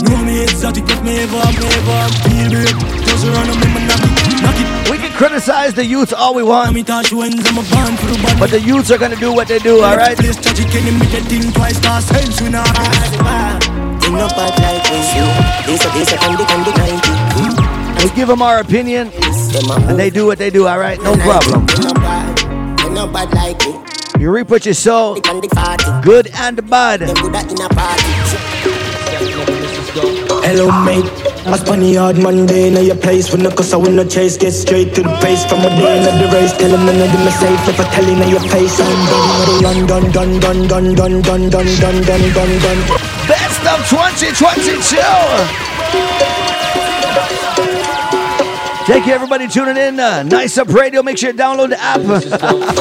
[0.06, 2.76] Know me exotic, but me ever, me ever feel break.
[3.04, 4.90] Just run on me, man, knock it, knock it.
[4.90, 9.48] We can criticize the youth all we want, but the youths are gonna do what
[9.48, 10.16] they do, alright?
[10.16, 12.66] Place tragic and me get think twice, cause hence we not.
[14.00, 15.26] They know bad like we you.
[15.66, 17.69] They say, they say, on the, on the 90.
[18.02, 20.98] We give them our opinion, and they do what they do, alright?
[21.02, 21.66] No problem.
[21.66, 23.74] They know bad like we.
[24.20, 25.16] You reap what you sow,
[26.02, 27.00] good and bad.
[30.42, 31.04] Hello, mate.
[31.46, 34.36] I spun the hard Monday in your place when the cause I win no chase.
[34.36, 36.52] Get straight to the pace from a day in the race.
[36.56, 38.78] Tell them none of them are safe if I tell in your face.
[38.80, 42.80] I'm done, done, done, done, done, done, done, done, done, done, done, done.
[43.28, 46.49] Best of 2022.
[48.90, 50.00] Thank you, everybody, tuning in.
[50.00, 51.00] Uh, nice Up Radio.
[51.00, 52.00] Make sure you download the app.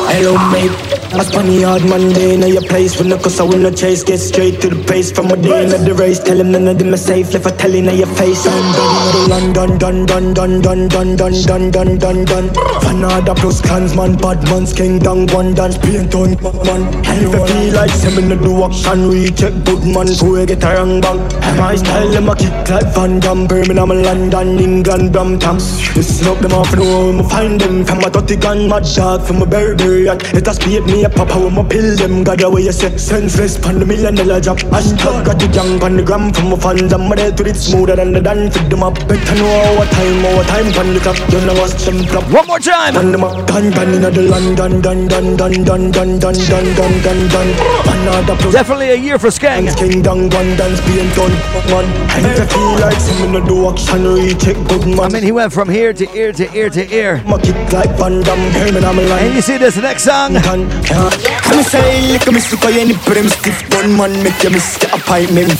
[0.09, 0.73] Hello, mate.
[1.13, 4.03] I spun hard Monday in your place when the cause I win no chase.
[4.03, 6.17] Get straight to the pace from a day in the race.
[6.17, 8.43] Tell them none of them are safe if I tell in your face.
[8.47, 12.49] I'm done, done, done, done, done, done, done, done, done, done, done, done.
[12.81, 16.31] Fanada plus clansman, bad man's king, down one dance, paint on
[16.65, 16.89] man.
[17.05, 20.63] And if I feel like seven to do action, we check good man, we get
[20.63, 21.19] a wrong bang.
[21.57, 25.59] My style, them a kick like Van Damme, Birmingham, London, England, Brampton.
[25.99, 29.41] Listen up, them off the room, find them from a dirty gun, mad dog from
[29.41, 30.07] a Burberry.
[30.07, 33.57] It has paid me a papa with my pill them God away you say senseless
[33.57, 36.93] pan the million dollar job Hashtag got the young pan the gram from my fans
[36.93, 40.25] I'm ready to it smoother than the dance Fit them up better know our time
[40.25, 43.23] our time pan the clock You know what's them flop One more time Pan them
[43.23, 46.95] up done done in the land done done done done done done done done done
[47.03, 47.51] done done
[47.91, 51.35] Another plus Definitely a year for Skang King down one dance being done
[51.67, 51.85] man
[52.15, 54.39] And you feel like some no do action it
[54.69, 57.23] good man I mean he went from here to ear to ear to ear.
[57.25, 60.33] My kick like Van Hear me now me line And you see this next song?
[60.33, 64.93] Me say Lick me stick on any prim stiff gun man Make you miss the
[64.93, 65.53] appointment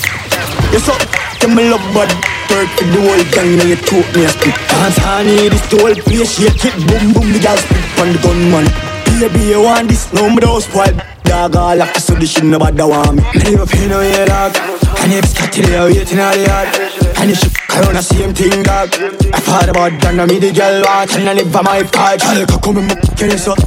[0.72, 0.92] You so
[1.38, 2.10] Tell me love bad
[2.50, 4.54] Work for the whole gang Now you choke me a spit.
[4.68, 8.18] Dance honey This the whole place Shake it Boom boom The gal spit on the
[8.18, 10.12] gun man Baby you want this?
[10.12, 10.94] No me don't spoil.
[11.24, 13.22] Dog all like so this shit nobody want me.
[13.34, 14.56] Leave a pain on your dog.
[15.00, 16.68] And if it's cut today I waiting all the yard
[17.16, 18.92] And if she f*** around the same thing dog.
[19.32, 22.20] I thought about that Now me the girl want And I live on my part
[22.20, 23.60] Girl come and m*** get this up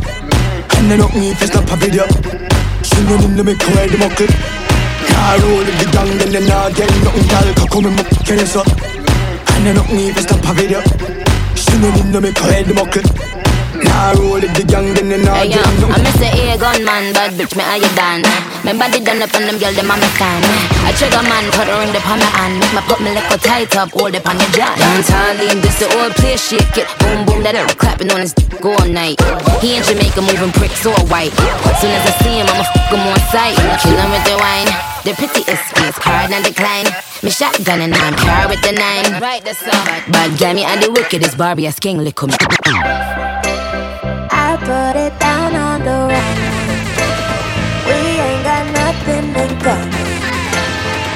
[0.78, 2.06] And I don't need to stop a video.
[2.86, 4.30] She know in the make her the muckle.
[5.10, 7.50] Car roll with the gang Then they not get nothing Girl.
[7.74, 8.70] Come and m*** get this up
[9.58, 10.82] And I don't need to stop a video.
[11.58, 13.33] She know in the make her the muckle
[13.94, 16.82] Nah, roll with the gang, then they not Hey yo, I miss the air gun
[16.82, 18.26] man, bad bitch, me how you done?
[18.66, 20.42] My body done up on them girl, them on me fan.
[20.82, 22.58] I trigger man, put her in the palm my hand.
[22.58, 24.74] Make my put me like a tight up, hold it on the jaw.
[24.82, 26.90] Dance all in, this the old place, shake it.
[26.98, 28.34] Boom boom, let it clapping on his
[28.64, 29.22] go all night.
[29.62, 31.36] He in Jamaica moving bricks so white.
[31.78, 33.56] Soon as I see him, I'ma fuck him on sight.
[33.84, 34.72] Kill him with the wine.
[35.06, 36.90] The pretty is space, card and decline.
[37.22, 39.22] Me shotgun and I'm car with the nine.
[39.22, 39.86] Right, that's all.
[40.10, 42.34] Bad guy, me and the wickedest Barbie, a sking lick 'em.
[44.54, 46.38] I put it down on the run.
[47.90, 50.08] We ain't got nothing in common.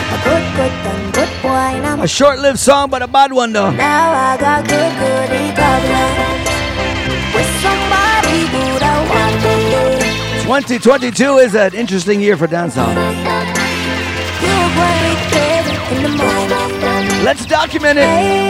[0.09, 3.69] A good, good, done, good boy, A short-lived song, but a bad one though.
[3.69, 4.91] now I got good,
[7.35, 10.57] with somebody who don't want me.
[10.57, 12.89] 2022 is an interesting year for dancehall.
[14.41, 17.23] You worry, baby, in the morning.
[17.23, 18.05] Let's document it.
[18.05, 18.47] Hey,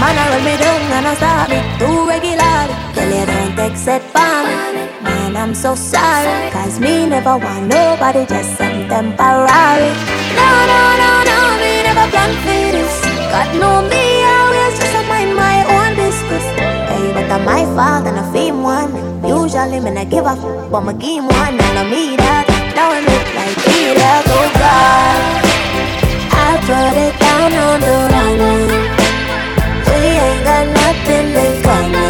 [0.00, 2.72] Man, I roll me down and I stop me too regularly.
[2.96, 4.88] Girl, you don't it for me.
[5.04, 9.92] Man, I'm so sorry, cause me never want nobody, just some temporary.
[10.40, 12.96] No, no, no, no, me never plan for this.
[13.28, 16.46] God know me, I always just mind my own business.
[16.88, 18.96] Hey, but I'm my fault and I fame one.
[19.20, 20.40] Usually, me not give f,
[20.72, 22.48] but my game one and I me that.
[22.74, 23.56] Now I look like
[24.00, 25.44] that, oh God.
[26.32, 28.99] I put it down on the run
[30.06, 32.09] ain't got nothing, ain't got.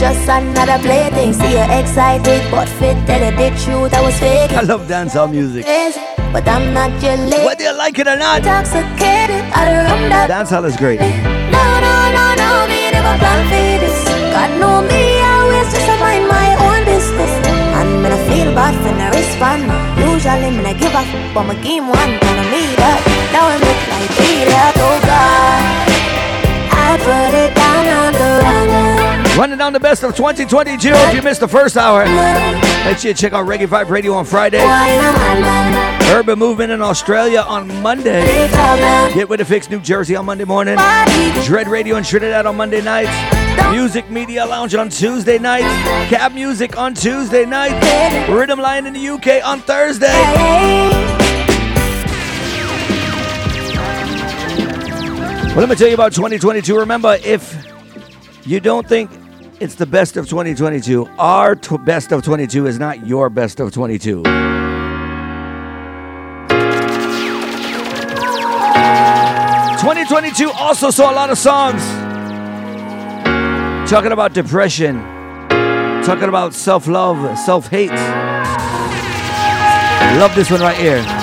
[0.00, 1.32] Was just another plaything.
[1.32, 2.96] See you excited, but fit.
[3.06, 4.52] Tell you the truth, I was fake.
[4.52, 5.64] I love dancehall music.
[6.32, 7.44] But I'm not your lady.
[7.44, 8.38] Whether you like it or not.
[8.38, 10.30] Intoxicated, I done rummed up.
[10.30, 11.00] Dancehall is great.
[11.00, 13.98] No, no, no, no, me never plan for this.
[14.34, 17.32] God know me, always just mind my own business.
[17.78, 19.62] And when I feel bad for no respond,
[19.98, 23.00] usually me not give f, but my game one, gonna me that.
[23.32, 24.12] Now I look like
[24.50, 25.62] that, oh God.
[26.70, 28.97] I put it down on the run.
[29.38, 30.88] Running down the best of 2022.
[30.88, 32.04] If you missed the first hour,
[32.84, 34.58] make sure you check out Reggae Vibe Radio on Friday.
[36.10, 38.26] Urban Movement in Australia on Monday.
[39.14, 40.74] Get with the Fix New Jersey on Monday morning.
[41.44, 43.12] Dread Radio in Trinidad on Monday nights.
[43.70, 45.62] Music Media Lounge on Tuesday night.
[46.08, 47.78] Cab Music on Tuesday night.
[48.28, 50.08] Rhythm Line in the UK on Thursday.
[55.46, 56.76] Well, let me tell you about 2022.
[56.76, 57.54] Remember, if
[58.44, 59.08] you don't think
[59.60, 63.72] it's the best of 2022, our t- best of 22 is not your best of
[63.72, 64.22] 22.
[69.80, 71.82] 2022 also saw a lot of songs
[73.90, 74.98] talking about depression,
[76.04, 77.90] talking about self love, self hate.
[80.18, 81.17] Love this one right here.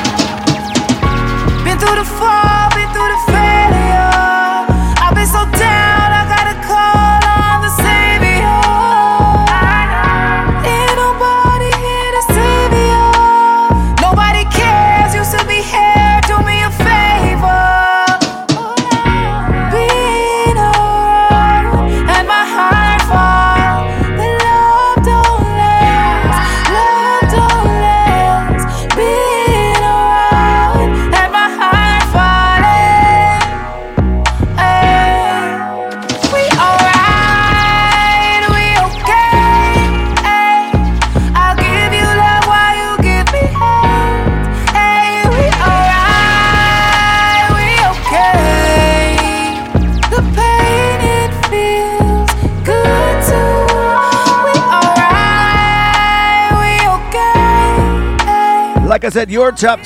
[58.95, 59.83] Like I said, your top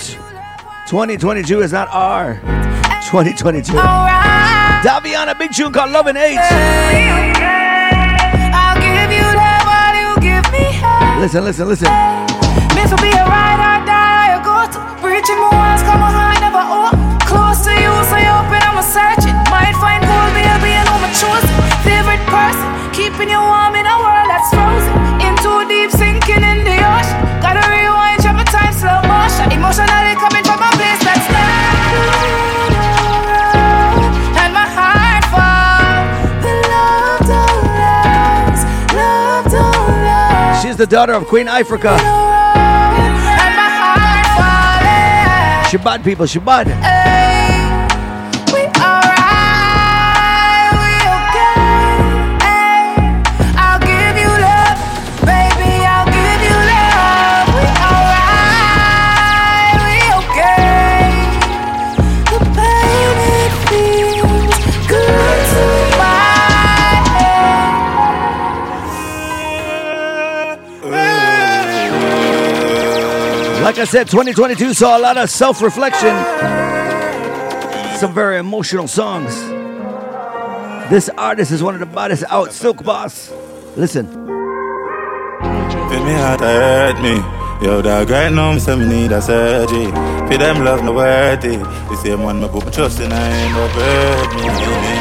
[0.85, 2.37] 2022 is not our
[3.09, 3.73] 2022.
[4.85, 6.37] Daviana, big tune called Love and Hate.
[8.53, 11.25] I'll give you love while you give me hate.
[11.25, 11.89] Listen, listen, listen.
[12.77, 14.37] This will be a ride or die.
[14.37, 16.93] I go to breaching my walls, come on high, never oh.
[17.25, 19.33] Close to you, so you open, I'm a searching.
[19.49, 21.49] Might find gold, baby, I know my chosen.
[21.81, 23.73] Favorite person, keeping you warm
[40.79, 41.89] the daughter of Queen Africa.
[41.89, 41.99] And
[43.59, 44.25] my heart
[45.67, 46.03] falling.
[46.03, 46.39] People, she
[73.79, 76.13] I said, 2022 saw a lot of self reflection,
[77.95, 79.33] some very emotional songs.
[80.89, 83.31] This artist is one of the baddest out, Silk Boss.
[83.77, 84.05] Listen.
[84.07, 87.21] Feel me heart hurt me.
[87.65, 87.81] Yo,
[88.53, 89.85] me say me need a surgery.
[89.85, 91.55] For them love no worthy.
[91.57, 93.67] The same one me put my trust in, I ain't no
[94.81, 94.98] me.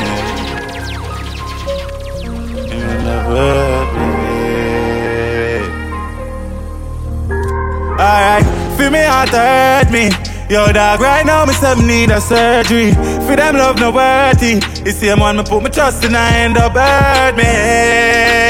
[9.18, 10.10] Heart hurt me.
[10.48, 12.92] Yo, dog, right now, me say need a surgery.
[13.26, 14.60] For them love no worthy.
[14.84, 18.47] The same one me put my trust in, I end up hurt me.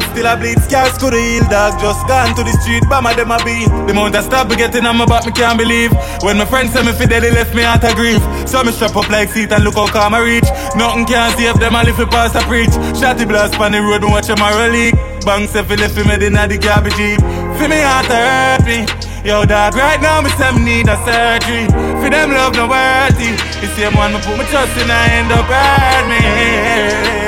[0.00, 1.76] Heart still a bleed, scars could heal, dog.
[1.80, 3.68] Just gone to the street, bama them a beat.
[3.68, 5.92] The amount of we getting on my back, me can't believe.
[6.22, 8.20] When my friends say me fi dead, they left me out of grief.
[8.48, 10.48] So me strap up like seat and look how calm I reach.
[10.76, 12.72] Nothing can save them, I live for past a preach.
[12.96, 14.96] Shotty blast on the road, and watch them a relic.
[15.24, 17.20] Bang say fi left me made in the garbage heap.
[17.60, 18.88] Fi me heart to hurt me.
[19.20, 21.68] Yo, dog, right now me say me need a surgery.
[22.00, 23.36] For them love no worthy.
[23.60, 27.19] The same one me put my trust in, I end up hurt me.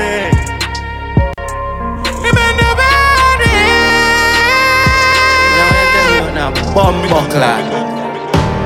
[6.74, 7.60] Bum buckler.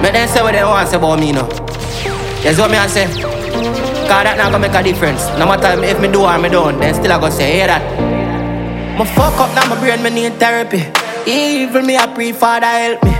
[0.02, 1.48] Me then say what they want say about me now.
[2.42, 3.06] That's what me I say.
[4.06, 5.26] Cause that not gonna make a difference.
[5.34, 7.82] No matter if me do or me don't, then still I go say, hear that.
[8.94, 10.86] Me fuck up now my brain, me need therapy.
[11.26, 13.10] Evil me I pray Father help me.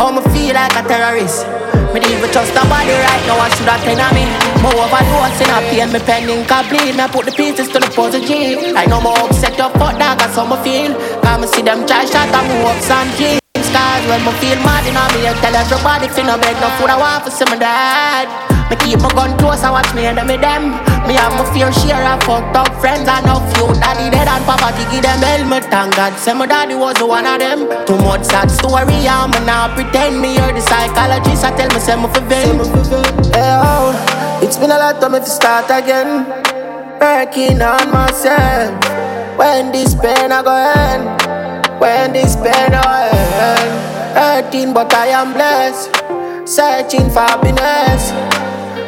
[0.00, 1.44] Oh me feel like a terrorist.
[1.92, 3.36] Me to trust nobody right now.
[3.44, 4.24] I should have ten of me.
[4.64, 6.96] More overdose in a pain, me pen incomplete.
[6.96, 8.72] Me put the pieces to the puzzle G.
[8.72, 10.96] I know more upset up, fuck dog, that's how me feel.
[11.20, 13.36] Cause me see them try shot move up some G.
[13.70, 16.98] Scars when me feel mad in me, I tell everybody finna beg no food I
[16.98, 18.26] want for my dad.
[18.66, 20.74] Me keep my gun close and watch me and me them.
[21.06, 24.42] Me have my fear share of fucked up friends and no few daddy dead and
[24.42, 25.70] papa give them helmet.
[25.70, 27.70] Thank God, say my daddy was the one of them.
[27.86, 31.46] Too much sad story, I'm now pretend me hear the psychologist.
[31.46, 32.66] I tell me say me for vent.
[33.30, 33.94] Hey, oh,
[34.42, 36.26] it's been a lot time if you start again.
[36.98, 38.74] Working on myself.
[39.38, 41.29] When this pain I go end.
[41.80, 44.12] When this pain I end.
[44.14, 45.88] Hurting but I am blessed.
[46.46, 48.12] Searching for happiness.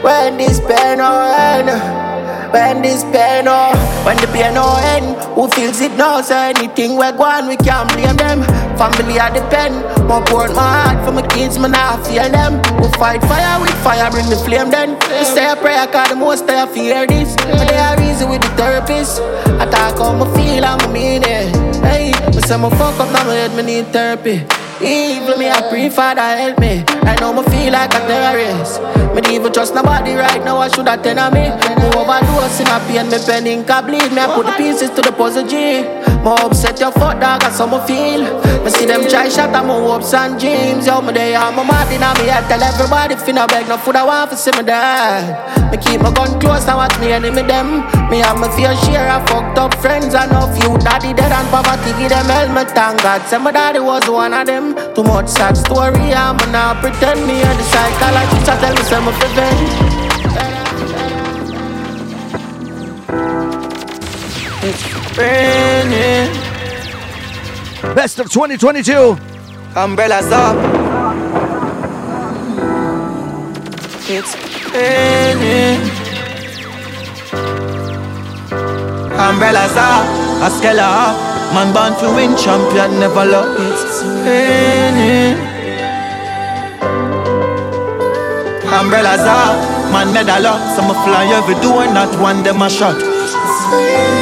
[0.05, 2.11] When this pain I end.
[2.52, 3.72] When this pain oh,
[4.04, 6.20] when the pain no end, who feels it now?
[6.20, 8.44] Say anything we go on, we can't blame them.
[8.76, 12.60] Family I depend, more pour my heart for my kids, man I feel them.
[12.76, 15.00] We fight fire with fire, bring the flame then.
[15.00, 17.34] We say a prayer, cause the most I fear this.
[17.36, 19.20] But they are easy with the therapist.
[19.56, 21.56] I talk how me feel and me mean it.
[21.80, 24.44] Hey, me say me fuck up now, my head, me need therapy.
[24.82, 26.82] Evil me, I pray Father help me.
[27.02, 28.82] I know me feel like a terrorist.
[29.14, 30.59] Me even trust nobody right now.
[30.59, 31.50] I should ten of me.
[31.50, 34.10] Me overdose in a pain, me pen ink a bleed.
[34.10, 36.01] Me I put the pieces to the puzzle G.
[36.22, 38.22] Me upset your fuck dog, that's how me feel.
[38.62, 40.86] Me see them try shot at my hopes and dreams.
[40.86, 42.30] Yo, me there, I'm a mad in me.
[42.30, 45.70] I tell everybody finna beg no food I want for see me dad.
[45.70, 47.82] Me keep my gun close and watch me enemy them.
[48.10, 51.48] Me have my fair share of fucked up friends and no few daddy dead and
[51.50, 52.70] poverty give them helmet.
[52.70, 54.74] Thank God, say my daddy was one of them.
[54.94, 58.48] Too much sad story, I'm now pretend me and the psychologist.
[58.48, 59.18] I tell me some of
[64.64, 66.30] It's raining.
[67.97, 69.18] Best of 2022.
[69.74, 70.56] Umbrellas up.
[74.06, 74.36] It's
[74.70, 75.82] raining.
[79.18, 81.10] Umbrellas are a scalar.
[81.55, 83.59] Man born to win, champion never lost.
[83.59, 85.43] It's raining.
[88.70, 89.59] Umbrellas are
[89.90, 90.76] man medal up.
[90.76, 94.22] Some fly every door, not one them a shot.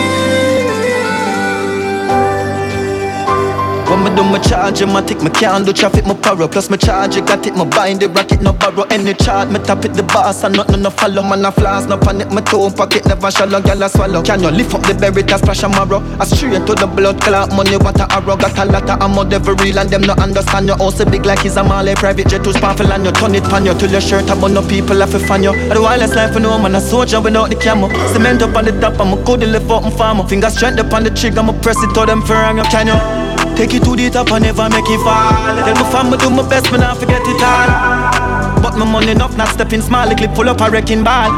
[4.00, 6.48] Me do my charge, my tick, me can't do traffic, my power.
[6.48, 9.50] Plus my charge, I got it, my bind the rocket, no borrow any chart.
[9.50, 11.22] Me tap it the boss, and nothing no follow.
[11.22, 14.22] Man a flash, no panic, my toe pocket never shallow, a swallow.
[14.22, 16.00] Can you lift up the berry, that splash a marrow?
[16.18, 18.36] I straight to the blood clot, money what a arrow.
[18.36, 20.74] Got a lot of ammo, devil real, and them no understand you.
[20.80, 23.66] Also big like he's a Malay private jet, too powerful, and you turn it pan
[23.66, 25.52] you till your shirt on no people have to fan you.
[25.68, 27.92] The wildest life, you know, man a soldier without the camera.
[28.08, 30.26] Cement up on the top, I'm a good lift up, I'm farmer.
[30.26, 32.62] Finger strength up on the trigger, I'ma press it to them for you.
[32.72, 33.19] Can you?
[33.60, 35.36] Take it to the top and never make it fall.
[35.60, 38.62] Tell my family do my best, me not forget it all.
[38.62, 41.28] But my money enough, not stepping small, like pull up a wrecking ball.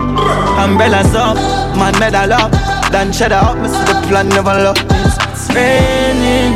[0.63, 1.35] Umbrellas up,
[1.75, 2.53] man medal up,
[2.93, 4.79] then cheddar up, me the plan never look.
[5.35, 6.55] It's raining.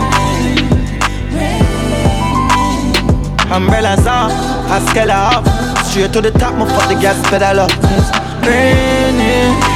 [3.51, 4.31] Umbrellas up,
[4.71, 5.43] I scale up,
[5.83, 7.73] straight to the top, my foot the gas pedal up.
[7.75, 9.76] It's raining.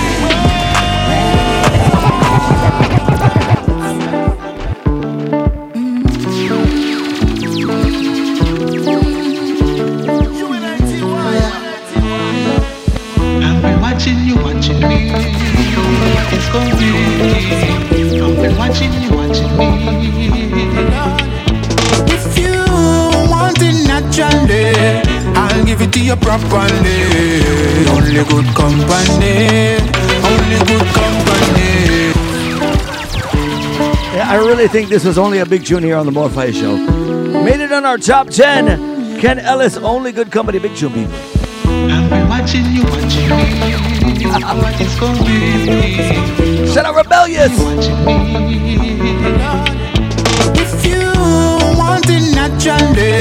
[34.22, 36.76] I really think this was only a big tune here on the More Fire Show.
[36.76, 39.20] Made it on our top 10.
[39.20, 41.14] Ken Ellis, only good company, big tune people.
[44.26, 45.96] I've been watching you, watching me.
[45.98, 47.52] It's going Shout out Rebellious.
[50.60, 51.08] If you
[51.78, 53.16] want it naturally,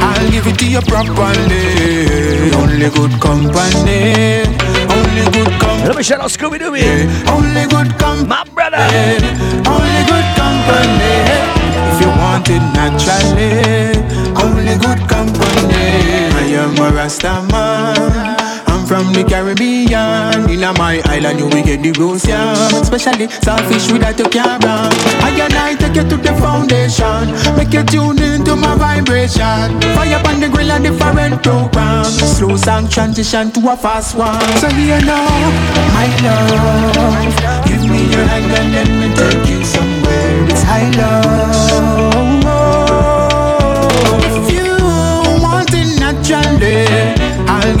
[0.00, 2.52] I'll give it to you properly.
[2.54, 4.46] Only good company,
[4.86, 5.88] only good company.
[5.88, 6.86] Let me shout out Scooby Dooby.
[7.28, 8.78] Only good company, my brother.
[9.66, 11.58] Only good company.
[11.90, 13.98] If you want it naturally,
[14.38, 16.30] only good company.
[16.30, 18.18] I am a Rasta man.
[18.20, 18.27] I'm
[18.98, 20.50] from the Caribbean.
[20.50, 22.56] In my island, you will get the rose yam.
[22.74, 24.90] Especially saltfish with that you.
[25.22, 27.30] I and I take you to the foundation.
[27.56, 29.78] Make you tune into my vibration.
[29.94, 32.04] Fire on the grill and different program.
[32.04, 34.40] Slow song transition to a fast one.
[34.58, 35.26] So you know,
[35.94, 37.66] my love.
[37.66, 40.50] Give me your hand and let me take you somewhere.
[40.50, 42.17] It's high love.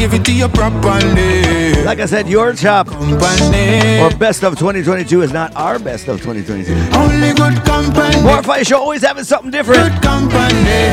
[0.08, 1.82] Give it to you properly.
[1.84, 6.20] Like I said, your top company or best of 2022 is not our best of
[6.20, 6.72] 2022.
[6.96, 8.22] Only good company.
[8.22, 9.92] More Fire Show always having something different.
[9.92, 10.88] Good company.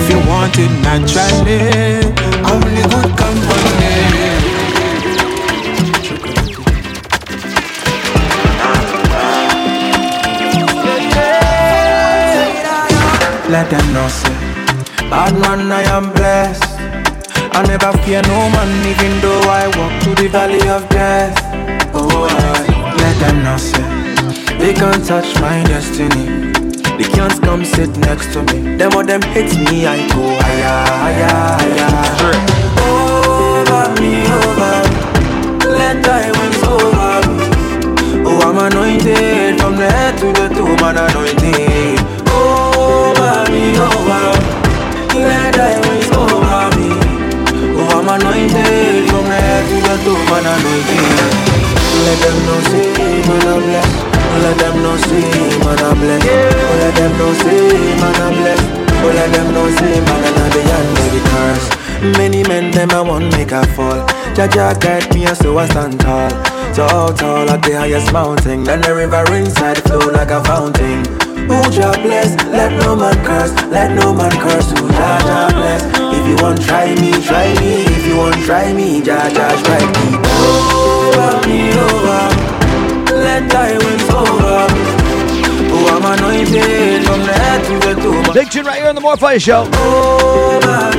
[0.00, 2.02] If you want it naturally,
[2.44, 4.40] only good company.
[13.50, 14.30] Let them know, say,
[15.10, 16.69] bad man, I am blessed.
[17.52, 21.34] I never fear no man, even though I walk through the valley of death.
[21.92, 23.82] Oh, I let them know, say,
[24.58, 26.52] they can't touch my destiny.
[26.96, 28.76] They can't come sit next to me.
[28.76, 32.36] Them or them hits me, I go higher, higher, higher.
[32.86, 34.76] Over me, over.
[35.78, 37.22] Let thy winds over.
[38.28, 41.79] Oh, I'm anointed from the head to the toe, man, anointed.
[48.10, 51.50] Anointed from the head to the toe, man, anointed.
[52.02, 52.90] Let them know, say,
[53.28, 53.96] man, I'm blessed.
[54.42, 55.30] Let them know, say,
[55.62, 56.26] man, I'm blessed.
[56.80, 57.60] Let them know, say,
[58.00, 58.68] man, I'm blessed.
[59.00, 61.66] Let them know, say, man, I'm beyond every curse.
[62.18, 64.00] Many men, them, I want make a fall.
[64.34, 66.30] Jaja guide me, so I stand tall.
[66.74, 68.64] Tall, tall, at the highest mountain.
[68.64, 71.04] Then the river inside flow like a fountain.
[71.52, 74.70] Oh, Jah bless, let no man curse, let no man curse.
[74.72, 75.82] Jah, Jah bless.
[76.14, 77.89] If you want try me, try me.
[78.10, 80.18] You want try me, Jah, Jah strike me.
[80.18, 82.22] Over me, over.
[83.14, 83.54] Let
[84.10, 84.66] over.
[85.72, 88.34] Oh, I'm anointed from the head to the toe.
[88.34, 89.62] Big tune right here on the More Fire Show.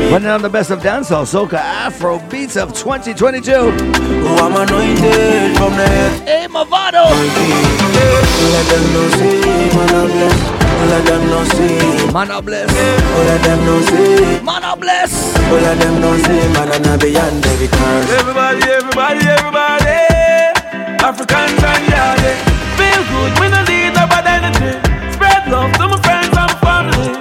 [0.09, 3.51] Running on the best of dancehall, soca, Afro beats of 2022.
[3.51, 6.21] Oh, I'm anointed from the head.
[6.25, 7.11] Hey, Mavado.
[8.53, 9.41] Let them know, say,
[9.75, 10.60] man, I'm blessed.
[10.91, 12.11] All of them no see.
[12.11, 12.75] Man are blessed.
[12.75, 14.43] All of them no see.
[14.43, 15.37] Man a bless.
[15.47, 16.43] All of them no see.
[16.51, 18.11] Man a I beyond every curse.
[18.19, 19.95] Everybody, everybody, everybody.
[20.99, 22.35] Africans and yardie.
[22.75, 23.31] Feel good.
[23.39, 24.75] We no need no bad energy.
[25.15, 27.15] Spread love to my friends and family.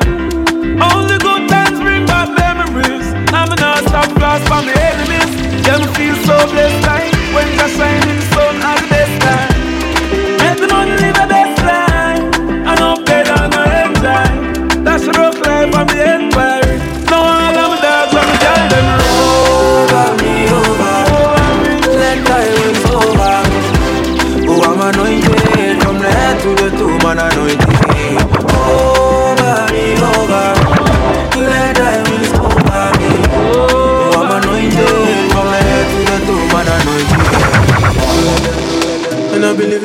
[0.90, 3.06] Only good times bring back memories.
[3.30, 5.30] I'm an all-star class for my enemies.
[5.62, 8.19] Them feel so blessed like when you're shining.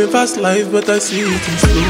[0.05, 1.81] Living fast life, but I see it in slow.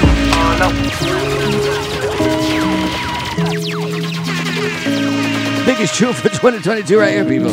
[5.66, 7.52] Biggest truth for 2022 right here, people.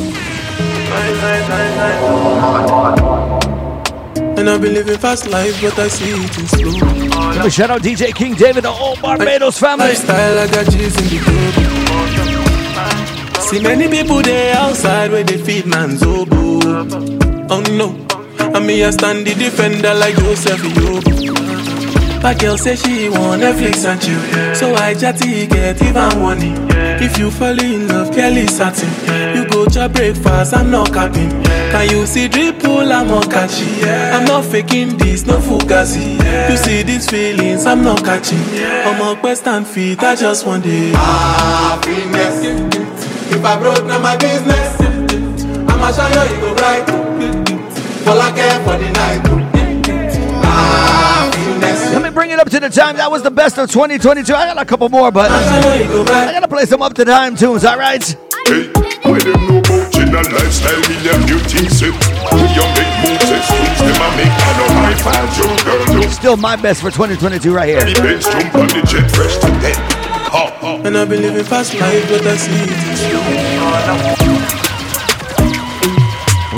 [4.39, 6.73] And I've been living fast life, but I see it in slow.
[7.33, 9.87] Give a shout out DJ King David, the whole Barbados family.
[9.87, 11.19] Lifestyle, I got G's in the
[13.35, 13.43] club.
[13.43, 16.61] See many people there outside where they feed man's oboe.
[17.51, 17.97] Oh no,
[18.55, 22.23] and me a stand the defender like Joseph Yobo.
[22.23, 26.55] My girl say she want Netflix and chill, so I chatty get even money.
[27.05, 28.89] If you fall in love, Kelly satin.
[29.37, 31.31] You go to breakfast, I'm not capping.
[31.43, 33.83] Can you see dripple, I'm not catchy.
[33.89, 36.17] I'm not faking this, no fugazi.
[36.49, 38.39] You see these feelings, I'm not catching.
[38.39, 40.95] I'm a quest and feet, I just want it.
[40.95, 42.39] Happiness.
[43.33, 44.81] If I broke, now my business.
[45.69, 47.12] I'ma show you, you go bright.
[48.05, 49.23] All for the night.
[51.93, 52.97] Let me bring it up to the time.
[52.97, 54.35] That was the best of 2022.
[54.35, 58.03] I got a couple more, but I gotta play some up to time tunes, alright?
[58.47, 58.71] Hey,
[59.05, 61.95] why them know about general lifestyle, million new things set.
[62.35, 66.09] We young make moves, exchange them and make I know high five, your girl, no.
[66.09, 67.85] Still my best for 2022 right here.
[67.85, 69.79] The bench jump on the jet, fresh to death.
[70.85, 74.22] And I've been living fast life, but I see it in slow.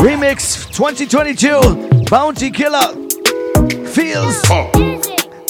[0.04, 2.92] Remix 2022 Bounty Killer
[3.88, 4.36] Feels.
[4.50, 4.68] Oh.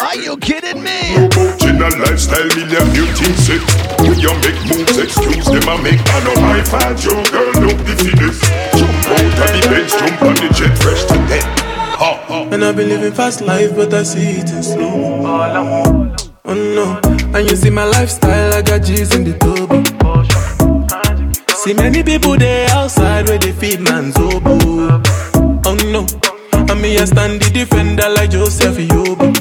[0.00, 1.26] Are you kidding me?
[1.58, 3.58] General lifestyle, million new things set.
[4.02, 7.74] We young make moves, excuse them and make I know high five, your girl, no
[7.82, 8.38] the fitness.
[8.78, 12.52] Jump out of the bench, jump on the jet, fresh to death.
[12.52, 15.26] And I've been living fast life, but I see it in slow.
[16.44, 17.00] Oh no,
[17.36, 20.53] and you see my lifestyle, I got G's in the tub.
[21.64, 25.00] See many people there outside where they feed man's oboe.
[25.64, 26.04] Oh no,
[26.52, 29.32] and me I stand the defender like Joseph Yobo.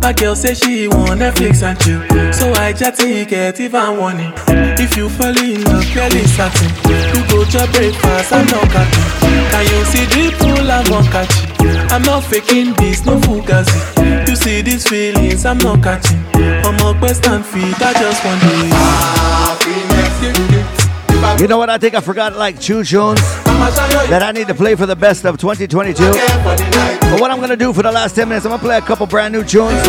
[0.00, 2.00] My girl say she want Netflix and chill,
[2.32, 4.32] so I chatty get even warning.
[4.80, 6.72] If you fall in love, clearly satin.
[6.88, 9.04] You go to breakfast, I'm not catching.
[9.52, 11.92] Can you see the pool, I'm not catching.
[11.92, 14.26] I'm not faking this, no fugazi.
[14.26, 16.24] You see these feelings, I'm not catching.
[16.64, 19.47] I'm a quest and feet, I just want
[21.40, 21.70] You know what?
[21.70, 23.20] I think I forgot like two tunes
[24.08, 26.02] that I need to play for the best of 2022.
[26.02, 29.06] But what I'm gonna do for the last 10 minutes, I'm gonna play a couple
[29.06, 29.82] brand new tunes.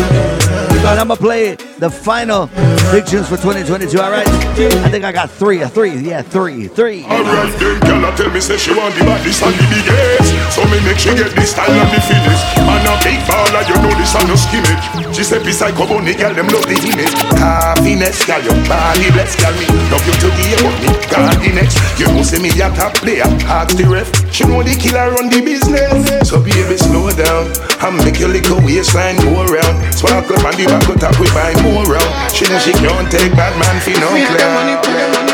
[0.80, 2.46] And I'm gonna play the final
[2.90, 4.26] big tunes for 2022, alright?
[4.26, 7.04] I think I got three, three, yeah, three, three.
[7.04, 10.32] Alright then, girl, I tell me say she want the baddest and the biggest.
[10.56, 12.40] So me make she get the style and the fitness.
[12.64, 16.32] Man a big baller, you know this and no skimmage She say beside Coboni, girl,
[16.32, 17.12] them love the image.
[17.36, 19.68] Happiness, girl, your body bless, girl, me.
[19.92, 21.76] Love you to the end, but me God the next.
[22.00, 24.08] You know say me a top player, ask the ref.
[24.32, 26.24] She know the killer run the business.
[26.24, 27.52] So baby, slow down
[27.84, 29.76] And make your little waistline go around.
[29.92, 33.10] Spark up on the back of top, we buy more round She know she can't
[33.10, 35.30] take bad man for no clown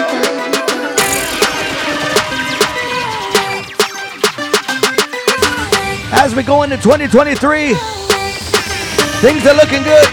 [6.19, 7.75] As we go into 2023,
[9.21, 10.07] things are looking good.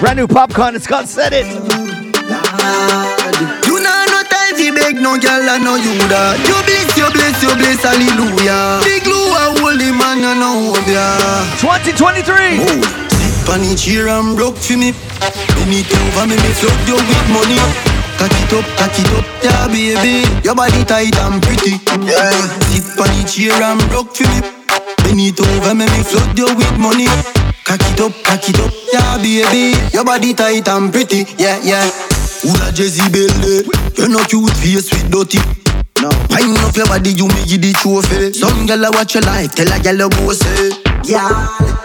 [0.00, 1.46] Brand new popcorn, and Scott said it.
[4.92, 7.40] Know no time fi beg no girl I know you that You bless, you bless,
[7.40, 8.80] you bless, hallelujah.
[8.84, 11.16] Big glue I hold the man and know ya.
[11.60, 12.60] 2023
[13.08, 14.92] Sit on the chair and broke for me.
[14.92, 17.58] It over me, me flood you with money.
[18.20, 20.28] Cock it up, cock it up, yeah baby.
[20.44, 22.30] Your body tight and pretty Yeah.
[22.68, 24.40] Sit on the chair and broke for me.
[25.28, 27.08] It over me, me flood you with money.
[27.64, 29.74] Cock it up, cock it up, yeah baby.
[29.92, 33.62] Your body tight and pretty, yeah, yeah Who that Jezebel there?
[33.94, 35.38] You're not cute face with dirty.
[36.02, 36.10] No.
[36.26, 38.34] Wind up your body, you me give the trophy.
[38.34, 40.74] Some gyal watch your life, tell a gyal go say.
[41.06, 41.30] Yeah.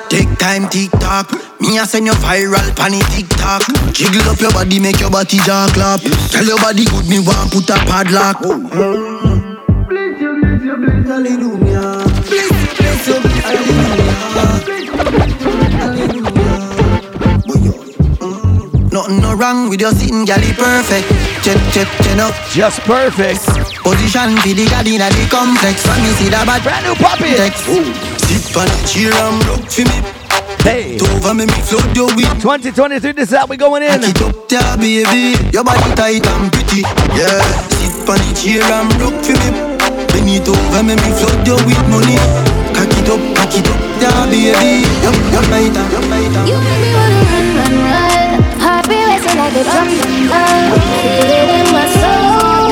[0.09, 3.61] Take time, tick tock Me a send you viral, pan it tick tock
[3.93, 6.01] Jiggle up your body, make your body jaw clap.
[6.31, 8.39] Tell your body good, me want put a padlock.
[8.41, 12.01] Bless you, bless you, bless Hallelujah.
[12.25, 14.66] Bless you, bless you, bless Hallelujah
[19.07, 21.07] Nothing no wrong with your sitting, gal, it perfect.
[21.39, 22.35] Check, check, check up.
[22.51, 23.39] Just perfect.
[23.79, 25.79] Position for the god in the complex.
[25.87, 27.31] When you see that bad brand new puppy.
[27.39, 29.95] Sit on the chair and rock for me.
[30.67, 30.99] Hey.
[30.99, 32.27] Over me, me float your weed.
[32.43, 33.95] 2023, this is how we going in.
[33.95, 35.39] Back it up there, baby.
[35.55, 36.83] Your body tight and pretty.
[37.15, 37.39] Yeah.
[37.79, 39.55] Sit on the chair and broke for me.
[40.11, 42.19] Bend it over, make me flood you with money.
[42.75, 44.83] Cock it up, cock it up, yeah, baby.
[44.99, 46.43] Yup, yup, lighter, yup, lighter.
[46.43, 48.16] You make me wanna run, run, run.
[49.47, 49.61] Feel
[51.31, 52.67] it in my soul.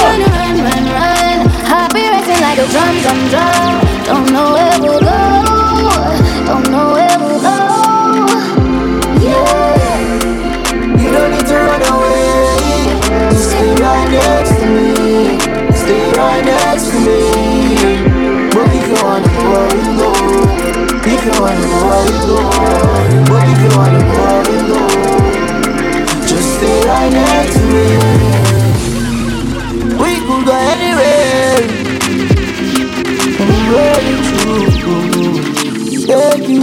[0.00, 1.38] Run, run, run.
[1.68, 3.74] Heart be racing like a drum, drum, drum.
[4.04, 5.03] Don't know where we'll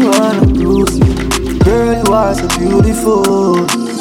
[0.02, 0.42] Take you on a.
[1.64, 3.22] Girl, you are so beautiful.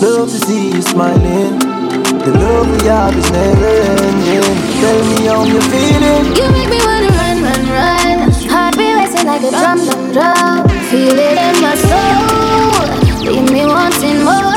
[0.00, 1.58] Love to see you smiling.
[1.60, 4.56] The love we have is never ending.
[4.80, 6.24] Tell me how you feeling.
[6.40, 8.32] You make me wanna run, run, run.
[8.48, 10.68] Heart be racing like a drum, drum, drum.
[10.88, 13.28] Feel it in my soul.
[13.28, 14.56] Leave me wanting more.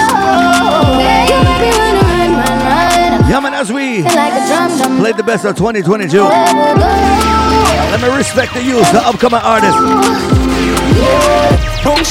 [1.03, 3.29] Yeah, you make me wanna run, run, run.
[3.29, 4.97] Yeah, man, as we Like a drum, drum.
[4.99, 10.42] played the best of 2022, let me respect the youth, the upcoming artists.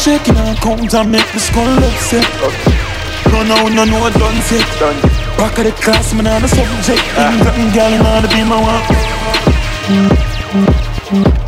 [0.02, 2.26] Shake it and come to make me skull upset.
[3.30, 4.66] No, no, no, no, done set.
[5.38, 7.04] Back of the class, man, I'm a subject.
[7.14, 8.82] England girl, and I'll be my one.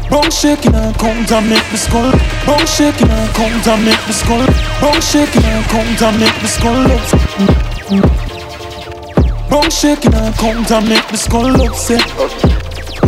[0.09, 2.13] Don't shake it and come to make me skull.
[2.47, 4.47] Don't shake it and come to make me skull.
[4.81, 7.27] Don't shake it and come to make me skull upset.
[9.51, 12.07] Don't shake it and come to make me skull upset.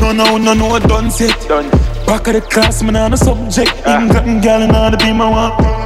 [0.01, 1.86] No, no, no, no, done set.
[2.07, 3.73] Back of the class, man, I'm a subject.
[3.87, 5.77] England girl, and I'll be my one.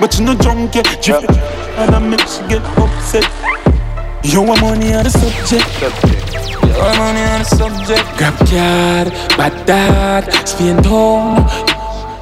[0.00, 3.28] But you know drunk yet, drift And I make she get upset
[4.24, 5.68] You want money on the subject
[6.64, 11.44] You want money on the subject Grab card, bad dad Spin home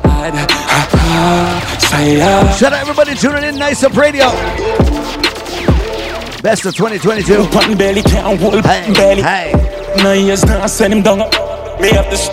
[0.02, 4.26] Bad, ha ha Fire Shout out everybody tuning in, Nice Up Radio.
[6.42, 7.48] Best of 2022.
[7.50, 9.52] Button belly can't hold Hey, belly hey.
[10.02, 11.20] No years now send him down
[11.80, 12.28] Me have this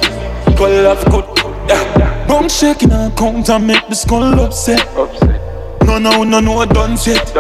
[0.58, 1.26] Call love good
[1.68, 2.28] yeah.
[2.28, 4.86] Bum shaking and count and make the skull upset.
[5.86, 7.34] No, no, no, no, I done set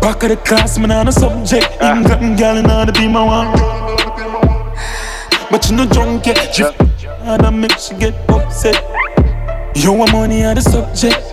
[0.00, 1.68] Back of the class, man, on a subject.
[1.80, 1.96] Ah.
[1.96, 3.52] England girl, and I'll be my one.
[5.50, 6.80] But you know drunk yet Drift
[7.20, 8.82] And I make she get upset.
[9.76, 11.32] You want money on the subject.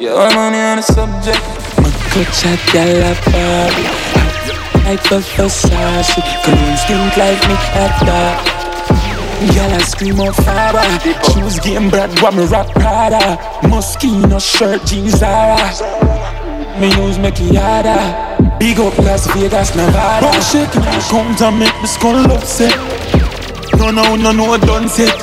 [0.00, 1.40] You want money on the subject.
[1.78, 4.10] My clutch at gal a party.
[4.84, 8.59] Like the Versace Cologne stink like me at that
[9.40, 10.76] Girl, I scream out fire
[11.32, 15.56] Shoes game brand, what me rock Prada Moschino shirt, jeans Zara.
[16.78, 20.26] Me use me Kiada Big up Las Vegas, Nevada.
[20.26, 22.76] Bum shaking and come to make the skull upset
[23.78, 25.18] No, no, no, no, done set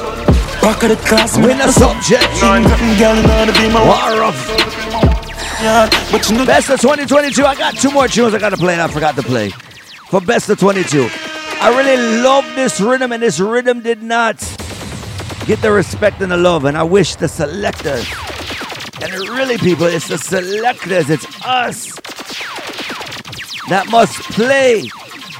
[0.62, 2.24] Back of the class, Win a subject.
[2.42, 4.36] England girl, I'll be my War of
[5.62, 7.46] Yeah, but you know Best of 2022.
[7.46, 9.50] I got two more tunes I gotta play and I forgot to play.
[10.10, 11.27] For Best of 22.
[11.60, 14.38] I really love this rhythm and this rhythm did not
[15.46, 16.66] get the respect and the love.
[16.66, 18.08] And I wish the selectors,
[19.02, 21.92] and really people, it's the selectors, it's us
[23.70, 24.88] that must play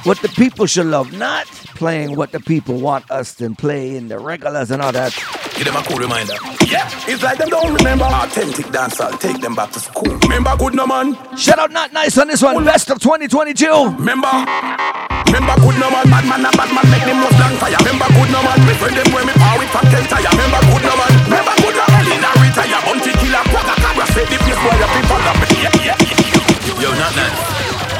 [0.04, 4.08] what the people should love, not playing what the people want us to play in
[4.08, 5.37] the regulars and all that.
[5.58, 6.38] Give them a cool reminder.
[6.70, 9.18] Yeah, it's like them don't remember authentic dancehall.
[9.18, 10.14] Take them back to school.
[10.22, 11.18] Remember good no man.
[11.36, 13.66] Shout out Not Nice on this one, Best of 2022.
[13.98, 14.30] Remember,
[15.26, 16.06] remember good no man.
[16.06, 17.74] Bad man a bad man make them most long fire.
[17.74, 18.58] Remember good no man.
[18.70, 20.30] Me friend them when me power with fat tire.
[20.30, 21.10] Remember good no man.
[21.26, 22.06] Remember good no man.
[22.06, 24.06] In a retire, bounty killer, quagga cabra.
[24.14, 25.46] Say the place where the people love me.
[25.58, 26.82] Yeah, yeah, yeah.
[26.86, 27.57] Yo, not nice.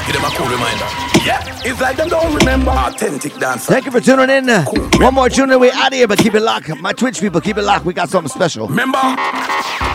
[0.09, 0.89] Give them a cool reminder.
[1.21, 3.69] Yeah, it's like them don't remember authentic dancehall.
[3.69, 4.49] Thank you for tuning in.
[4.49, 4.65] Uh,
[4.97, 6.73] One more tune and we out of here, but keep it locked.
[6.81, 7.85] My Twitch people, keep it locked.
[7.85, 8.69] We got something special.
[8.69, 8.97] Remember,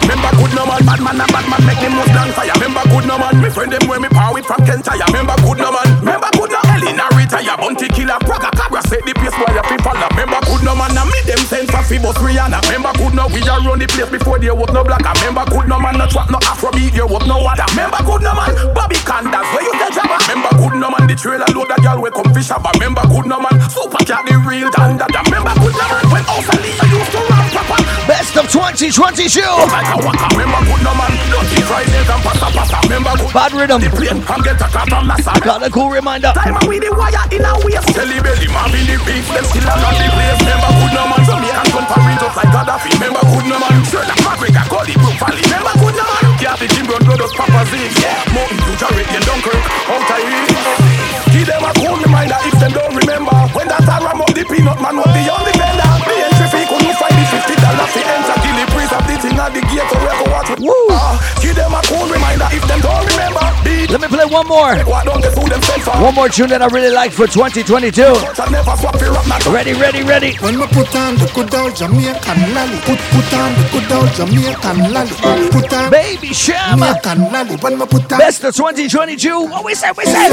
[0.06, 2.54] remember good no man, bad man a bad man make them most long fire.
[2.62, 5.02] Remember good no man, me friend them when me power with from Kentire.
[5.10, 9.02] Remember good no man, remember good no man, in retire, bounty killer, quagga cabra, set
[9.10, 10.14] the place where your people love.
[10.14, 12.62] Remember good no man, and me them send for Fibos Rihanna.
[12.70, 15.02] Remember good no, we a run the place before there was no black.
[15.26, 17.66] Remember good no man, no trap, no Afrobeat, there was no water.
[17.74, 20.18] Remember good no man, Bobby Candas, where you get jabba.
[20.28, 22.64] Remember good no man, the trailer load a girl we come fish up.
[22.74, 25.08] Remember good no man, super cat the real thunder.
[25.08, 27.80] Remember good no man, when Osa Lee used to run proper.
[28.08, 29.40] Best of 2022.
[29.72, 32.78] Like a waka, remember good no man, dirty Fridays and Passa Passa.
[32.84, 33.80] Remember good Bad rhythm.
[33.82, 35.34] the plane and get a car from NASA.
[35.42, 36.32] Got a cool reminder.
[36.36, 37.88] Time and with the wire in a waist.
[37.96, 40.40] Telly belly, man in the beef, them still a not the place.
[40.44, 42.90] Remember good no man, Jamaican gun for real just like Gaddafi.
[43.00, 45.44] Remember good no man, Sherlock McGregor, Gully Brook Valley.
[45.48, 46.23] Remember good no man,
[46.54, 47.90] Kathy Jim Brown, Brothers, Papa Zig.
[47.98, 49.58] Yeah, Mountain Future Derek in Dunkirk,
[49.90, 51.34] out of here.
[51.34, 53.34] Give them a cool reminder if them don't remember.
[53.58, 55.90] When that I ram up the peanut man was the only vendor.
[56.06, 58.38] The entry fee couldn't find the fifty dollar fee enter.
[58.38, 60.54] Kill the priest of the thing at the gate so we go watch.
[60.62, 60.83] Woo!
[60.94, 63.42] Uh, give them a cool reminder if them don't remember.
[63.66, 63.90] Beat.
[63.90, 64.76] Let me play one more.
[64.86, 65.92] What don't they fool themselves for?
[65.98, 68.02] One more tune that I really like for 2022.
[69.52, 70.36] Ready, ready, ready.
[70.38, 74.10] When we put on the good old Jamaican lolly, put put on the good old
[74.14, 75.16] Jamaican lolly,
[75.50, 77.00] put on Baby Shama.
[77.02, 77.32] Jamaican.
[77.62, 79.48] When we put on Best of 2022.
[79.50, 79.92] What we say?
[79.98, 80.30] We say.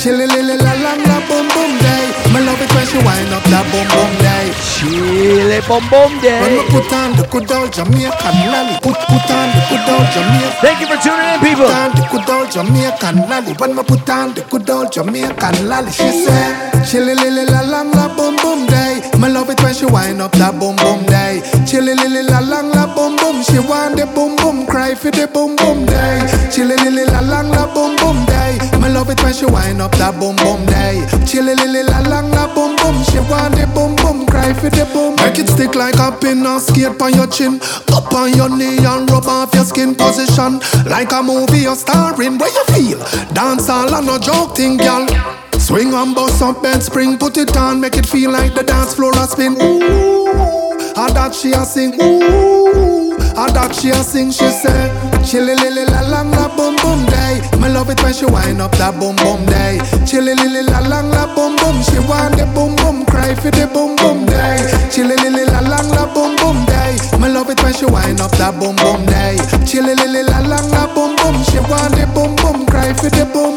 [0.00, 2.04] Chilly lily la la la boom boom day.
[2.32, 4.48] My love it when she wind up that boom boom day.
[4.72, 6.40] Chilly boom boom day.
[6.40, 9.91] When we put on the good old Jamaican lolly, put put on the good old
[9.92, 11.66] Thank you for tuning in, people.
[11.66, 13.52] Put on the good old Jamaican lolly.
[13.60, 17.82] When we put on the good old Jamaican lolly, she said, Chilly lily la la
[17.82, 19.02] la boom boom day.
[19.20, 21.42] Me love it when she wind up that boom boom day.
[21.68, 23.42] Chilly lily la la la boom boom.
[23.44, 26.24] She want the boom boom, cry for the boom boom day.
[26.50, 28.56] Chilly lily la la la boom boom day.
[28.80, 31.04] Me love it when she wind up that boom boom day.
[31.28, 32.96] Chilly lily la la la boom boom.
[33.12, 35.16] She want the boom boom, cry for the boom.
[35.20, 37.60] Make it stick like a pin or skate on your chin.
[37.92, 40.60] Up on your knee and rub off your skin position.
[40.86, 42.38] Like a movie you're starring.
[42.38, 42.98] Where you feel?
[43.34, 45.06] Dance all and no joke thing, girl.
[45.58, 48.94] Swing and bust up bed spring, put it on, make it feel like the dance
[48.94, 49.52] floor a spin.
[49.60, 51.94] Ooh, and that she a sing.
[52.02, 52.81] Ooh,
[53.36, 54.30] and that she a sing.
[54.30, 54.88] She say,
[55.24, 57.40] chilly lily la la la boom boom day.
[57.60, 59.80] Me love it when she wind up that boom boom day.
[60.06, 61.76] Chilly lily la la la boom boom.
[61.82, 64.60] She want the boom boom, cry for the boom boom day.
[64.90, 66.96] Chilly lily la la la boom boom day.
[67.18, 69.38] Me love it when she wind up that boom boom day.
[69.64, 71.36] Chilly lily la la la boom boom.
[71.48, 73.56] She want the boom boom, cry for the boom.